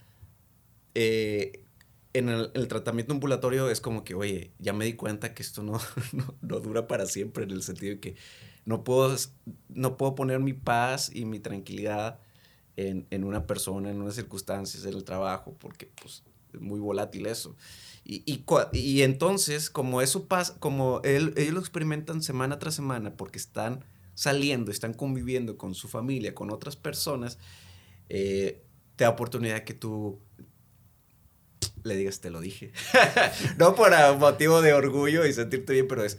eh, 0.95 1.65
en 2.13 2.29
el, 2.29 2.69
tratamiento 2.69 3.13
ambulatorio 3.13 3.71
es 3.71 3.81
como 3.81 4.05
que, 4.05 4.15
oye, 4.15 4.53
ya 4.59 4.73
me 4.73 4.85
di 4.85 4.95
cuenta 4.95 5.35
que 5.35 5.43
esto 5.43 5.63
no, 5.63 5.79
no, 6.43 6.61
dura 6.61 6.87
para 6.87 7.07
siempre, 7.07 7.45
en 7.45 7.51
el 7.51 7.63
sentido 7.63 7.95
de 7.95 8.01
que 8.01 8.17
no 8.65 8.85
puedo, 8.85 9.17
no 9.69 9.97
puedo 9.97 10.15
poner 10.15 10.41
mi 10.41 10.53
paz 10.53 11.11
y 11.15 11.25
mi 11.25 11.41
tranquilidad 11.41 12.21
en, 12.77 13.07
en 13.11 13.25
una 13.25 13.47
persona, 13.47 13.91
en 13.91 14.01
unas 14.01 14.15
circunstancias, 14.15 14.85
en 14.85 14.95
el 14.95 15.05
trabajo, 15.05 15.55
porque 15.59 15.91
pues, 16.01 16.25
es 16.53 16.61
muy 16.61 16.81
volátil 16.81 17.27
eso. 17.27 17.57
Y, 18.05 18.23
y, 18.27 18.45
y 18.73 19.03
entonces, 19.03 19.71
como 19.71 20.03
eso 20.03 20.27
pasa, 20.27 20.59
como 20.59 21.01
ellos 21.05 21.53
lo 21.53 21.61
experimentan 21.61 22.23
semana 22.23 22.59
tras 22.59 22.75
semana, 22.75 23.15
porque 23.17 23.39
están 23.39 23.85
saliendo, 24.15 24.71
están 24.71 24.95
conviviendo 24.95 25.57
con 25.57 25.75
su 25.75 25.89
familia, 25.89 26.35
con 26.35 26.51
otras 26.51 26.77
personas, 26.77 27.39
eh, 28.09 28.63
te 28.97 29.05
da 29.05 29.11
oportunidad 29.11 29.65
que 29.65 29.75
tú 29.75 30.19
le 31.85 31.97
digas, 31.97 32.21
te 32.21 32.31
lo 32.31 32.41
dije. 32.41 32.73
no 33.59 33.75
por 33.75 33.93
motivo 34.19 34.63
de 34.63 34.73
orgullo 34.73 35.27
y 35.27 35.33
sentirte 35.33 35.73
bien, 35.73 35.89
pero 35.89 36.05
es, 36.05 36.19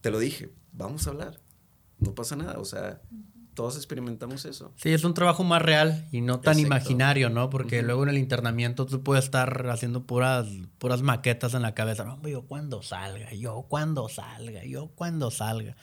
te 0.00 0.10
lo 0.10 0.18
dije, 0.18 0.50
vamos 0.72 1.06
a 1.06 1.10
hablar. 1.10 1.40
No 1.98 2.14
pasa 2.14 2.36
nada, 2.36 2.58
o 2.58 2.64
sea, 2.64 3.00
todos 3.58 3.76
experimentamos 3.76 4.44
eso. 4.44 4.72
Sí, 4.76 4.90
es 4.90 5.02
un 5.02 5.14
trabajo 5.14 5.42
más 5.42 5.60
real 5.60 6.06
y 6.12 6.20
no 6.20 6.38
tan 6.38 6.60
imaginario, 6.60 7.28
¿no? 7.28 7.50
Porque 7.50 7.82
luego 7.82 8.04
en 8.04 8.10
el 8.10 8.18
internamiento 8.18 8.86
tú 8.86 9.02
puedes 9.02 9.24
estar 9.24 9.68
haciendo 9.68 10.04
puras, 10.04 10.46
puras 10.78 11.02
maquetas 11.02 11.54
en 11.54 11.62
la 11.62 11.74
cabeza. 11.74 12.04
No, 12.04 12.22
yo 12.28 12.42
cuando 12.42 12.82
salga, 12.82 13.34
yo 13.34 13.66
cuando 13.68 14.08
salga, 14.08 14.64
yo 14.64 14.92
cuando 14.94 15.32
salga. 15.32 15.74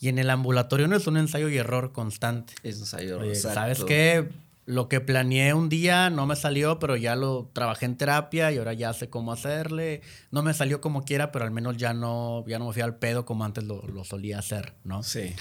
Y 0.00 0.08
en 0.08 0.18
el 0.18 0.28
ambulatorio 0.28 0.86
no 0.86 0.96
es 0.96 1.06
un 1.06 1.16
ensayo 1.16 1.48
y 1.48 1.56
error 1.56 1.92
constante. 1.92 2.52
Es 2.62 2.78
ensayo, 2.78 3.18
Oye, 3.18 3.34
¿Sabes 3.36 3.84
qué? 3.84 4.28
Lo 4.66 4.88
que 4.88 5.00
planeé 5.00 5.52
un 5.54 5.68
día 5.68 6.10
no 6.10 6.26
me 6.26 6.36
salió, 6.36 6.78
pero 6.78 6.96
ya 6.96 7.16
lo 7.16 7.50
trabajé 7.52 7.86
en 7.86 7.96
terapia 7.96 8.50
y 8.50 8.58
ahora 8.58 8.72
ya 8.72 8.92
sé 8.92 9.10
cómo 9.10 9.32
hacerle. 9.32 10.00
No 10.30 10.42
me 10.42 10.54
salió 10.54 10.80
como 10.80 11.04
quiera, 11.04 11.32
pero 11.32 11.44
al 11.44 11.50
menos 11.50 11.76
ya 11.76 11.92
no, 11.92 12.44
ya 12.46 12.58
no 12.58 12.66
me 12.66 12.72
fui 12.72 12.82
al 12.82 12.96
pedo 12.96 13.24
como 13.24 13.44
antes 13.44 13.64
lo, 13.64 13.82
lo 13.82 14.04
solía 14.04 14.38
hacer, 14.38 14.72
¿no? 14.84 15.02
Sí. 15.02 15.34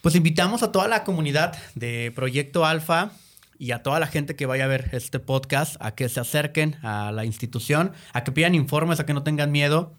Pues 0.00 0.14
invitamos 0.14 0.62
a 0.62 0.72
toda 0.72 0.88
la 0.88 1.04
comunidad 1.04 1.56
de 1.74 2.12
Proyecto 2.14 2.64
Alfa 2.64 3.10
y 3.58 3.72
a 3.72 3.82
toda 3.82 4.00
la 4.00 4.06
gente 4.06 4.36
que 4.36 4.46
vaya 4.46 4.64
a 4.64 4.68
ver 4.68 4.90
este 4.92 5.18
podcast 5.18 5.76
a 5.80 5.94
que 5.94 6.08
se 6.08 6.20
acerquen 6.20 6.76
a 6.82 7.12
la 7.12 7.24
institución, 7.24 7.92
a 8.12 8.24
que 8.24 8.32
pidan 8.32 8.54
informes, 8.54 9.00
a 9.00 9.06
que 9.06 9.14
no 9.14 9.22
tengan 9.22 9.50
miedo. 9.50 9.94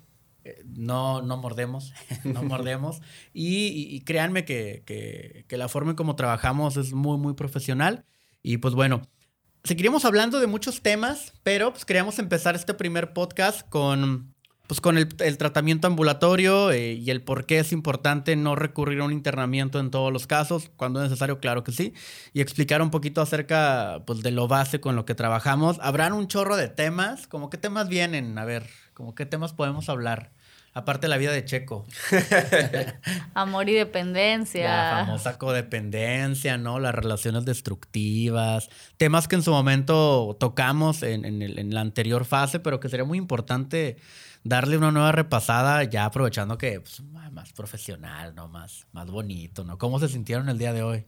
Eh, 0.48 0.64
No, 0.66 1.22
no 1.22 1.38
mordemos, 1.38 1.93
no 2.24 2.41
mordemos. 2.43 3.02
Y, 3.34 3.68
y- 3.95 4.02
créanme 4.02 4.45
que, 4.45 4.84
que- 4.86 5.58
la 5.58 5.68
forma 5.68 5.91
en 5.91 5.95
cómo 5.98 6.16
trabajamos 6.16 6.78
es 6.78 6.93
muy, 6.93 7.18
muy 7.18 7.34
profesional. 7.34 8.06
Y 8.43 8.58
pues 8.58 8.74
bueno, 8.76 9.02
seguiremos 9.64 10.06
hablando 10.06 10.39
de 10.39 10.48
muchos 10.48 10.82
temas, 10.82 11.34
pero 11.43 11.72
pues 11.72 11.84
queríamos 11.86 12.20
empezar 12.20 12.56
este 12.56 12.74
primer 12.74 13.12
podcast 13.14 13.68
con, 13.68 14.34
pues, 14.68 14.80
con 14.80 14.98
el, 14.98 15.08
tratamiento 15.38 15.88
ambulatorio 15.88 16.72
eh, 16.72 16.93
y 16.93 17.10
el 17.10 17.22
por 17.24 17.45
qué 17.45 17.60
es 17.60 17.72
importante 17.74 18.36
no 18.36 18.56
recurrir 18.56 19.00
a 19.02 19.04
un 19.06 19.12
internamiento 19.12 19.80
en 19.80 19.89
todos 19.91 20.14
los 20.14 20.28
casos. 20.28 20.70
Cuando 20.78 21.02
es 21.04 21.10
necesario, 21.10 21.39
claro 21.39 21.64
que 21.64 21.72
sí. 21.74 21.93
Y 22.34 22.39
explicar 22.41 22.82
un 22.82 22.91
poquito 22.91 23.20
acerca 23.22 24.04
pues, 24.06 24.22
de 24.22 24.32
lo 24.32 24.48
base 24.48 24.80
con 24.80 24.95
lo 24.95 25.04
que 25.06 25.16
trabajamos. 25.16 25.80
Habrán 25.82 26.14
un 26.14 26.28
chorro 26.28 26.56
de 26.56 26.70
temas. 26.70 27.28
¿Cómo 27.28 27.50
qué 27.50 27.58
temas 27.58 27.89
vienen? 27.89 28.38
A 28.38 28.45
ver, 28.45 28.70
¿cómo 28.93 29.16
qué 29.16 29.26
temas 29.26 29.52
podemos 29.54 29.89
hablar? 29.89 30.32
Aparte 30.78 31.07
de 31.07 31.09
la 31.09 31.17
vida 31.17 31.32
de 31.32 31.43
Checo. 31.43 31.86
Amor 33.34 33.67
y 33.69 33.73
dependencia. 33.73 34.63
La 34.99 35.05
famosa 35.05 35.38
codependencia, 35.38 36.57
¿no? 36.57 36.80
Las 36.80 36.93
relaciones 36.93 37.45
destructivas. 37.45 38.69
Temas 38.97 39.28
que 39.28 39.36
en 39.36 39.43
su 39.43 39.51
momento 39.51 40.38
tocamos 40.39 41.03
en, 41.03 41.25
en 41.25 41.41
el- 41.41 41.57
en 41.59 41.73
la 41.73 41.82
anterior 41.82 42.25
fase, 42.25 42.59
pero 42.59 42.80
que 42.80 42.89
sería 42.89 43.05
muy 43.05 43.17
importante 43.17 43.97
darle 44.43 44.78
una 44.78 44.91
nueva 44.91 45.11
repasada, 45.11 45.84
ya 45.84 46.05
aprovechando 46.05 46.57
que 46.57 46.80
pues, 46.80 47.01
más 47.32 47.53
profesional, 47.53 48.36
¿no? 48.36 48.47
Más, 48.47 48.86
más 48.91 49.07
bonito, 49.09 49.63
¿no? 49.63 49.78
¿Cómo 49.78 49.99
se 49.99 50.07
sintieron 50.07 50.47
el 50.49 50.57
día 50.57 50.73
de 50.73 50.84
hoy? 50.84 51.05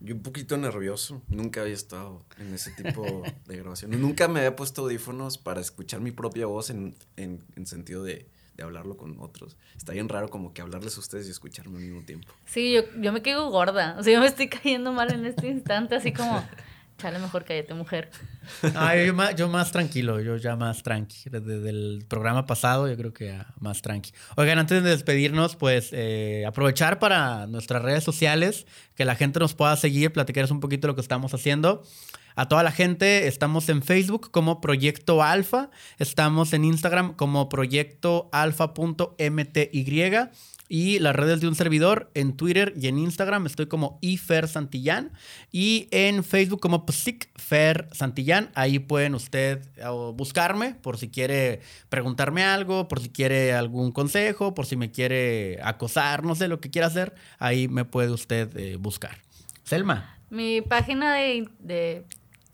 Yo 0.00 0.14
un 0.14 0.22
poquito 0.22 0.56
nervioso. 0.58 1.22
Nunca 1.28 1.62
había 1.62 1.74
estado 1.74 2.24
en 2.38 2.52
ese 2.54 2.70
tipo 2.70 3.22
de 3.46 3.56
grabación. 3.56 3.90
Nunca 4.00 4.28
me 4.28 4.40
había 4.40 4.56
puesto 4.56 4.82
audífonos 4.82 5.38
para 5.38 5.60
escuchar 5.60 6.00
mi 6.00 6.12
propia 6.12 6.46
voz 6.46 6.70
en, 6.70 6.94
en- 7.16 7.44
en 7.56 7.66
sentido 7.66 8.02
de, 8.04 8.28
de 8.56 8.62
hablarlo 8.62 8.96
con 8.96 9.16
otros. 9.20 9.56
Está 9.76 9.92
bien 9.92 10.08
raro 10.08 10.28
como 10.28 10.52
que 10.52 10.62
hablarles 10.62 10.96
a 10.96 11.00
ustedes 11.00 11.28
y 11.28 11.30
escucharme 11.30 11.76
al 11.76 11.84
mismo 11.84 12.02
tiempo. 12.02 12.32
Sí, 12.46 12.72
yo, 12.72 12.82
yo 12.98 13.12
me 13.12 13.22
quedo 13.22 13.50
gorda. 13.50 13.96
O 13.98 14.02
sea, 14.02 14.12
yo 14.12 14.20
me 14.20 14.26
estoy 14.26 14.48
cayendo 14.48 14.92
mal 14.92 15.12
en 15.12 15.26
este 15.26 15.48
instante, 15.48 15.94
así 15.94 16.12
como, 16.12 16.42
chale, 16.98 17.18
mejor 17.18 17.44
cállate, 17.44 17.74
mujer. 17.74 18.10
Ah, 18.74 18.96
yo, 18.96 19.12
más, 19.12 19.34
yo 19.34 19.48
más 19.48 19.72
tranquilo, 19.72 20.20
yo 20.20 20.36
ya 20.36 20.56
más 20.56 20.82
tranqui. 20.82 21.28
Desde 21.30 21.68
el 21.68 22.04
programa 22.08 22.46
pasado, 22.46 22.88
yo 22.88 22.96
creo 22.96 23.12
que 23.12 23.26
ya 23.26 23.46
más 23.58 23.82
tranqui. 23.82 24.12
Oigan, 24.36 24.58
antes 24.58 24.82
de 24.82 24.90
despedirnos, 24.90 25.56
pues 25.56 25.90
eh, 25.92 26.44
aprovechar 26.46 26.98
para 26.98 27.46
nuestras 27.46 27.82
redes 27.82 28.04
sociales, 28.04 28.66
que 28.94 29.04
la 29.04 29.16
gente 29.16 29.40
nos 29.40 29.54
pueda 29.54 29.76
seguir, 29.76 30.12
platicarles 30.12 30.50
un 30.50 30.60
poquito 30.60 30.86
lo 30.86 30.94
que 30.94 31.00
estamos 31.00 31.34
haciendo. 31.34 31.82
A 32.36 32.48
toda 32.48 32.62
la 32.62 32.70
gente, 32.70 33.26
estamos 33.28 33.68
en 33.70 33.82
Facebook 33.82 34.30
como 34.30 34.60
Proyecto 34.60 35.22
Alfa, 35.22 35.70
estamos 35.98 36.52
en 36.52 36.66
Instagram 36.66 37.14
como 37.14 37.48
Proyecto 37.48 38.28
Alfa.mty 38.30 39.70
y 40.68 40.98
las 40.98 41.14
redes 41.14 41.40
de 41.40 41.48
un 41.48 41.54
servidor 41.54 42.10
en 42.14 42.36
Twitter 42.36 42.72
y 42.76 42.88
en 42.88 42.98
Instagram 42.98 43.46
estoy 43.46 43.66
como 43.66 43.98
ifer 44.00 44.48
santillán 44.48 45.12
y 45.52 45.88
en 45.90 46.24
Facebook 46.24 46.60
como 46.60 46.84
Psic. 46.88 47.30
Ahí 48.54 48.78
pueden 48.80 49.14
usted 49.14 49.62
eh, 49.76 49.84
buscarme 50.14 50.74
por 50.74 50.98
si 50.98 51.08
quiere 51.08 51.60
preguntarme 51.88 52.42
algo, 52.42 52.88
por 52.88 53.00
si 53.00 53.08
quiere 53.08 53.52
algún 53.52 53.92
consejo, 53.92 54.54
por 54.54 54.66
si 54.66 54.76
me 54.76 54.90
quiere 54.90 55.60
acosar, 55.62 56.24
no 56.24 56.34
sé 56.34 56.48
lo 56.48 56.60
que 56.60 56.70
quiera 56.70 56.88
hacer. 56.88 57.14
Ahí 57.38 57.68
me 57.68 57.84
puede 57.84 58.10
usted 58.10 58.56
eh, 58.56 58.76
buscar. 58.76 59.18
Selma. 59.62 60.18
Mi 60.30 60.60
página 60.60 61.14
de, 61.14 61.48
de 61.60 62.04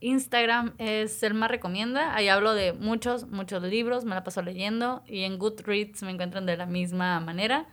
Instagram 0.00 0.74
es 0.78 1.14
Selma 1.14 1.48
Recomienda. 1.48 2.14
Ahí 2.14 2.28
hablo 2.28 2.54
de 2.54 2.72
muchos, 2.72 3.28
muchos 3.28 3.62
libros, 3.62 4.04
me 4.04 4.14
la 4.14 4.24
paso 4.24 4.42
leyendo. 4.42 5.02
Y 5.06 5.22
en 5.22 5.38
Goodreads 5.38 6.02
me 6.02 6.10
encuentran 6.10 6.44
de 6.44 6.56
la 6.56 6.66
misma 6.66 7.18
manera. 7.20 7.66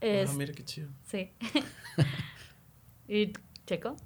Es, 0.00 0.30
Ah, 0.30 0.34
mira 0.34 0.52
qué 0.52 0.64
chido. 0.64 0.88
sí. 1.06 1.30
¿Y 3.08 3.32
Checo? 3.66 3.96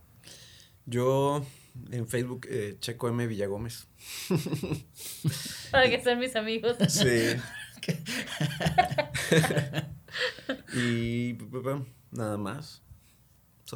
Yo 0.86 1.44
en 1.90 2.06
Facebook 2.08 2.46
eh, 2.50 2.76
checo 2.80 3.08
M 3.08 3.26
Villagómez. 3.26 3.86
Para 5.70 5.88
que 5.90 6.00
sean 6.02 6.18
mis 6.18 6.34
amigos. 6.36 6.76
Sí. 6.88 7.36
y 10.74 11.34
p- 11.34 11.44
p- 11.46 11.60
p- 11.60 11.84
nada 12.10 12.36
más. 12.36 12.82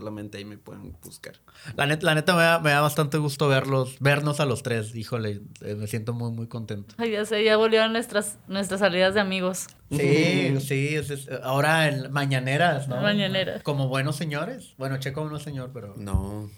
Solamente 0.00 0.36
ahí 0.36 0.44
me 0.44 0.58
pueden 0.58 0.94
buscar. 1.02 1.36
La 1.74 1.86
neta, 1.86 2.04
la 2.04 2.14
neta 2.14 2.36
me, 2.36 2.42
da, 2.42 2.58
me 2.60 2.68
da 2.68 2.82
bastante 2.82 3.16
gusto 3.16 3.48
verlos, 3.48 3.96
vernos 3.98 4.40
a 4.40 4.44
los 4.44 4.62
tres. 4.62 4.94
Híjole, 4.94 5.40
eh, 5.62 5.74
me 5.74 5.86
siento 5.86 6.12
muy, 6.12 6.30
muy 6.32 6.48
contento. 6.48 6.94
Ay, 6.98 7.12
ya 7.12 7.24
sé, 7.24 7.42
ya 7.42 7.56
volvieron 7.56 7.92
nuestras, 7.94 8.36
nuestras 8.46 8.80
salidas 8.80 9.14
de 9.14 9.20
amigos. 9.20 9.68
Sí, 9.90 10.60
sí, 10.60 10.96
es- 10.96 11.08
es- 11.08 11.28
ahora 11.42 11.88
en 11.88 12.12
mañaneras, 12.12 12.88
¿no? 12.88 13.00
Mañaneras. 13.00 13.62
Como 13.62 13.88
buenos 13.88 14.16
señores. 14.16 14.74
Bueno, 14.76 14.98
Checo 14.98 15.24
no 15.30 15.38
es 15.38 15.42
señor, 15.44 15.70
pero 15.72 15.94
No. 15.96 16.50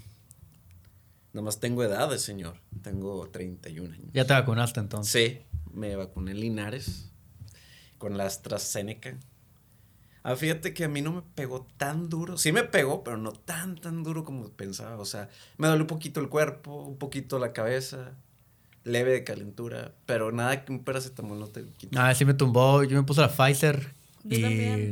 Nada 1.32 1.45
más 1.45 1.61
tengo 1.61 1.84
edad 1.84 2.11
de 2.11 2.18
señor. 2.18 2.55
Tengo 2.82 3.28
31 3.30 3.95
años. 3.95 4.09
ya 4.12 4.24
te 4.26 4.32
vacunaste 4.32 4.80
entonces. 4.80 5.12
Sí, 5.12 5.39
me 5.72 5.95
vacuné 5.95 6.32
en 6.32 6.41
Linares 6.41 7.12
con 7.99 8.16
la 8.18 8.24
AstraZeneca. 8.24 9.16
Ah, 10.29 10.37
fíjate 10.37 10.74
que 10.74 10.85
a 10.85 10.89
mí 10.89 11.01
no 11.01 11.12
me 11.12 11.22
pegó 11.35 11.66
tan 11.79 12.11
duro. 12.11 12.37
Sí 12.37 12.53
me 12.53 12.62
pegó, 12.62 13.03
pero 13.03 13.16
no 13.16 13.33
tan, 13.33 13.76
tan 13.76 14.03
duro 14.03 14.24
como 14.24 14.47
pensaba. 14.51 14.99
O 14.99 15.07
sea, 15.07 15.31
me 15.57 15.68
dolió 15.68 15.85
un 15.85 15.87
poquito 15.87 16.20
el 16.20 16.29
cuerpo, 16.29 16.83
un 16.83 16.99
poquito 16.99 17.39
la 17.39 17.55
cabeza, 17.55 18.12
leve 18.85 19.12
de 19.12 19.24
calentura, 19.24 19.93
pero 20.05 20.31
nada 20.31 20.66
que 20.66 20.72
un 20.72 20.85
paracetamol 20.85 21.39
no 21.41 21.47
te 21.47 21.64
quita. 21.79 22.07
Ah, 22.07 22.14
sí 22.14 22.26
me 22.26 22.35
tumbó. 22.35 22.85
Yo 22.85 22.99
me 22.99 23.05
puse 23.05 23.22
la 23.22 23.31
Pfizer. 23.31 23.95
Yo 24.24 24.39
y 24.39 24.43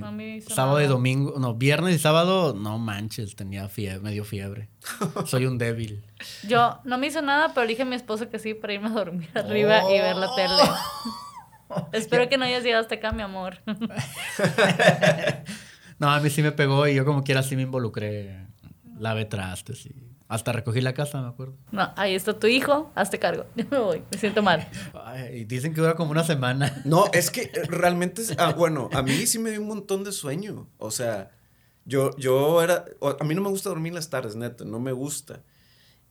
también, 0.00 0.42
sábado 0.48 0.80
y 0.80 0.86
domingo, 0.86 1.34
no, 1.38 1.52
viernes 1.52 1.96
y 1.96 1.98
sábado, 1.98 2.54
no 2.54 2.78
manches, 2.78 3.36
tenía 3.36 3.68
fiebre, 3.68 4.00
medio 4.00 4.24
fiebre. 4.24 4.70
Soy 5.26 5.44
un 5.44 5.58
débil. 5.58 6.02
Yo 6.48 6.78
no 6.84 6.96
me 6.96 7.08
hizo 7.08 7.20
nada, 7.20 7.52
pero 7.52 7.66
dije 7.66 7.82
a 7.82 7.84
mi 7.84 7.96
esposo 7.96 8.30
que 8.30 8.38
sí 8.38 8.54
para 8.54 8.72
irme 8.72 8.86
a 8.86 8.92
dormir 8.92 9.28
arriba 9.34 9.82
y 9.92 9.98
ver 9.98 10.16
la 10.16 10.34
tele. 10.34 10.54
Espero 11.92 12.28
que 12.28 12.36
no 12.38 12.44
hayas 12.44 12.62
llegado 12.62 12.82
hasta 12.82 12.96
acá, 12.96 13.12
mi 13.12 13.22
amor. 13.22 13.58
No, 15.98 16.10
a 16.10 16.20
mí 16.20 16.28
sí 16.28 16.42
me 16.42 16.52
pegó 16.52 16.86
y 16.86 16.94
yo 16.94 17.06
como 17.06 17.24
quiera 17.24 17.42
sí 17.42 17.56
me 17.56 17.62
involucré. 17.62 18.46
Lavé 18.98 19.24
trastes 19.24 19.86
y 19.86 19.94
hasta 20.28 20.52
recogí 20.52 20.80
la 20.82 20.92
casa, 20.92 21.22
me 21.22 21.28
acuerdo. 21.28 21.54
No, 21.70 21.90
ahí 21.96 22.14
está 22.14 22.38
tu 22.38 22.46
hijo, 22.48 22.90
hazte 22.94 23.18
cargo. 23.18 23.46
Yo 23.56 23.64
me 23.70 23.78
voy, 23.78 24.02
me 24.10 24.18
siento 24.18 24.42
mal. 24.42 24.66
Ay, 25.04 25.36
y 25.40 25.44
dicen 25.44 25.72
que 25.72 25.80
dura 25.80 25.94
como 25.94 26.10
una 26.10 26.24
semana. 26.24 26.82
No, 26.84 27.06
es 27.12 27.30
que 27.30 27.42
eh, 27.44 27.62
realmente, 27.68 28.22
es- 28.22 28.34
ah, 28.38 28.52
bueno, 28.52 28.90
a 28.92 29.02
mí 29.02 29.26
sí 29.26 29.38
me 29.38 29.50
dio 29.50 29.60
un 29.62 29.68
montón 29.68 30.02
de 30.04 30.12
sueño. 30.12 30.68
O 30.78 30.90
sea, 30.90 31.30
yo, 31.84 32.10
yo 32.18 32.62
era, 32.62 32.84
a 33.20 33.24
mí 33.24 33.34
no 33.34 33.40
me 33.42 33.48
gusta 33.50 33.68
dormir 33.70 33.94
las 33.94 34.10
tardes, 34.10 34.34
neta, 34.36 34.64
no 34.64 34.80
me 34.80 34.92
gusta. 34.92 35.40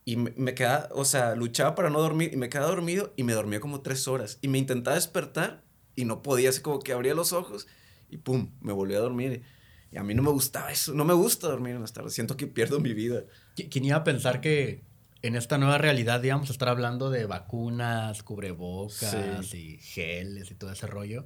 Y 0.07 0.17
me, 0.17 0.31
me 0.37 0.53
quedaba, 0.53 0.87
o 0.91 1.03
sea, 1.03 1.35
luchaba 1.35 1.73
para 1.75 1.89
no 1.89 1.99
dormir 1.99 2.29
y 2.31 2.37
me 2.37 2.47
quedaba 2.49 2.69
dormido 2.69 3.11
y 3.17 3.23
me 3.23 3.33
dormía 3.33 3.59
como 3.59 3.81
tres 3.81 4.07
horas. 4.07 4.37
Y 4.41 4.47
me 4.47 4.59
intentaba 4.59 4.95
despertar 4.95 5.63
y 5.95 6.05
no 6.05 6.21
podía, 6.21 6.49
así 6.49 6.61
como 6.61 6.79
que 6.79 6.93
abría 6.93 7.15
los 7.15 7.33
ojos 7.33 7.67
y 8.09 8.17
pum, 8.17 8.51
me 8.61 8.71
volví 8.71 8.93
a 8.93 8.99
dormir. 8.99 9.43
Y 9.91 9.97
a 9.97 10.03
mí 10.03 10.13
no 10.13 10.21
me 10.21 10.29
gustaba 10.31 10.71
eso, 10.71 10.93
no 10.93 11.05
me 11.05 11.13
gusta 11.13 11.47
dormir 11.47 11.73
en 11.75 11.81
las 11.81 11.93
tardes, 11.93 12.13
siento 12.13 12.37
que 12.37 12.47
pierdo 12.47 12.79
mi 12.79 12.93
vida. 12.93 13.23
¿Qui- 13.55 13.69
¿Quién 13.69 13.85
iba 13.85 13.97
a 13.97 14.03
pensar 14.03 14.41
que 14.41 14.83
en 15.21 15.35
esta 15.35 15.57
nueva 15.57 15.77
realidad 15.79 16.21
íbamos 16.21 16.49
a 16.49 16.53
estar 16.53 16.67
hablando 16.69 17.09
de 17.09 17.25
vacunas, 17.25 18.21
cubrebocas 18.21 19.53
y 19.53 19.77
geles 19.79 20.51
y 20.51 20.55
todo 20.55 20.71
ese 20.71 20.85
rollo? 20.87 21.25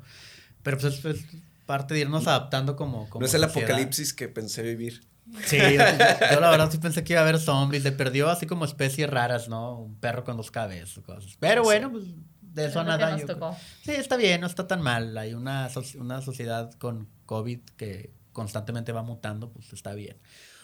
Pero 0.64 0.78
pues 0.78 0.94
es, 1.00 1.06
es 1.06 1.26
parte 1.66 1.94
de 1.96 2.02
irnos 2.02 2.28
adaptando 2.28 2.76
como... 2.76 3.10
como 3.10 3.22
no 3.22 3.26
es 3.26 3.34
el 3.34 3.42
sociedad. 3.42 3.70
apocalipsis 3.72 4.14
que 4.14 4.28
pensé 4.30 4.62
vivir. 4.62 5.02
Sí, 5.46 5.58
yo, 5.58 5.84
yo 6.32 6.40
la 6.40 6.50
verdad 6.50 6.72
sí 6.72 6.78
pensé 6.78 7.04
que 7.04 7.14
iba 7.14 7.22
a 7.22 7.24
haber 7.24 7.40
zombies. 7.40 7.84
Le 7.84 7.92
perdió 7.92 8.30
así 8.30 8.46
como 8.46 8.66
especies 8.66 9.10
raras, 9.10 9.48
¿no? 9.50 9.80
Un 9.80 10.00
perro 10.00 10.24
con 10.24 10.38
dos 10.38 10.52
cabezas, 10.52 11.04
cosas. 11.04 11.38
Pero 11.40 11.64
bueno, 11.64 11.92
pues 11.92 12.06
de 12.42 12.66
eso 12.66 12.84
nada. 12.84 13.12
nos 13.12 13.22
yo 13.22 13.28
tocó. 13.28 13.50
creo. 13.50 13.60
Sí, 13.84 13.92
está 13.92 14.18
bien, 14.18 14.42
no 14.42 14.48
está 14.48 14.68
tan 14.68 14.82
mal. 14.82 15.18
Hay 15.18 15.34
una, 15.34 15.70
una 15.98 16.22
sociedad 16.22 16.72
con 16.74 17.08
COVID 17.26 17.60
que 17.78 18.14
constantemente 18.32 18.92
va 18.92 19.04
mutando, 19.04 19.52
pues 19.52 19.74
está 19.74 19.94
bien. 19.94 20.18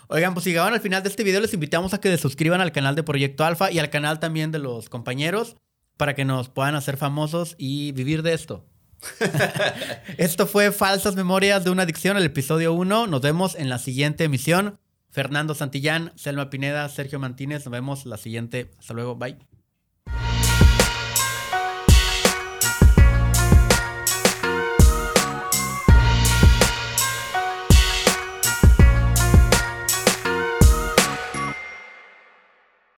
Oigan, 0.08 0.34
pues 0.34 0.44
si 0.44 0.52
llegaron 0.52 0.74
al 0.74 0.82
final 0.82 1.02
de 1.04 1.10
este 1.10 1.24
video, 1.24 1.42
les 1.42 1.54
invitamos 1.54 1.94
a 1.94 2.00
que 2.00 2.10
se 2.10 2.18
suscriban 2.18 2.62
al 2.62 2.72
canal 2.72 2.96
de 2.96 3.04
Proyecto 3.04 3.44
Alfa 3.44 3.72
y 3.72 3.80
al 3.80 3.90
canal 3.90 4.20
también 4.20 4.52
de 4.52 4.60
los 4.60 4.88
compañeros 4.90 5.56
para 5.98 6.14
que 6.14 6.26
nos 6.26 6.50
puedan 6.50 6.76
hacer 6.76 6.98
famosos 6.98 7.56
y 7.58 7.92
vivir 7.94 8.22
de 8.22 8.34
esto. 8.34 8.66
esto 10.18 10.48
fue 10.48 10.72
Falsas 10.72 11.16
Memorias 11.16 11.64
de 11.64 11.70
una 11.70 11.84
Adicción, 11.84 12.18
el 12.18 12.26
episodio 12.26 12.74
1. 12.74 13.08
Nos 13.08 13.22
vemos 13.22 13.56
en 13.56 13.70
la 13.70 13.80
siguiente 13.80 14.24
emisión. 14.24 14.80
Fernando 15.12 15.56
Santillán, 15.56 16.12
Selma 16.16 16.50
Pineda, 16.50 16.90
Sergio 16.90 17.20
Martínez. 17.20 17.66
Nos 17.66 17.72
vemos 17.72 18.06
la 18.06 18.18
siguiente. 18.18 18.72
Hasta 18.80 18.94
luego. 18.94 19.16
Bye. 19.16 19.55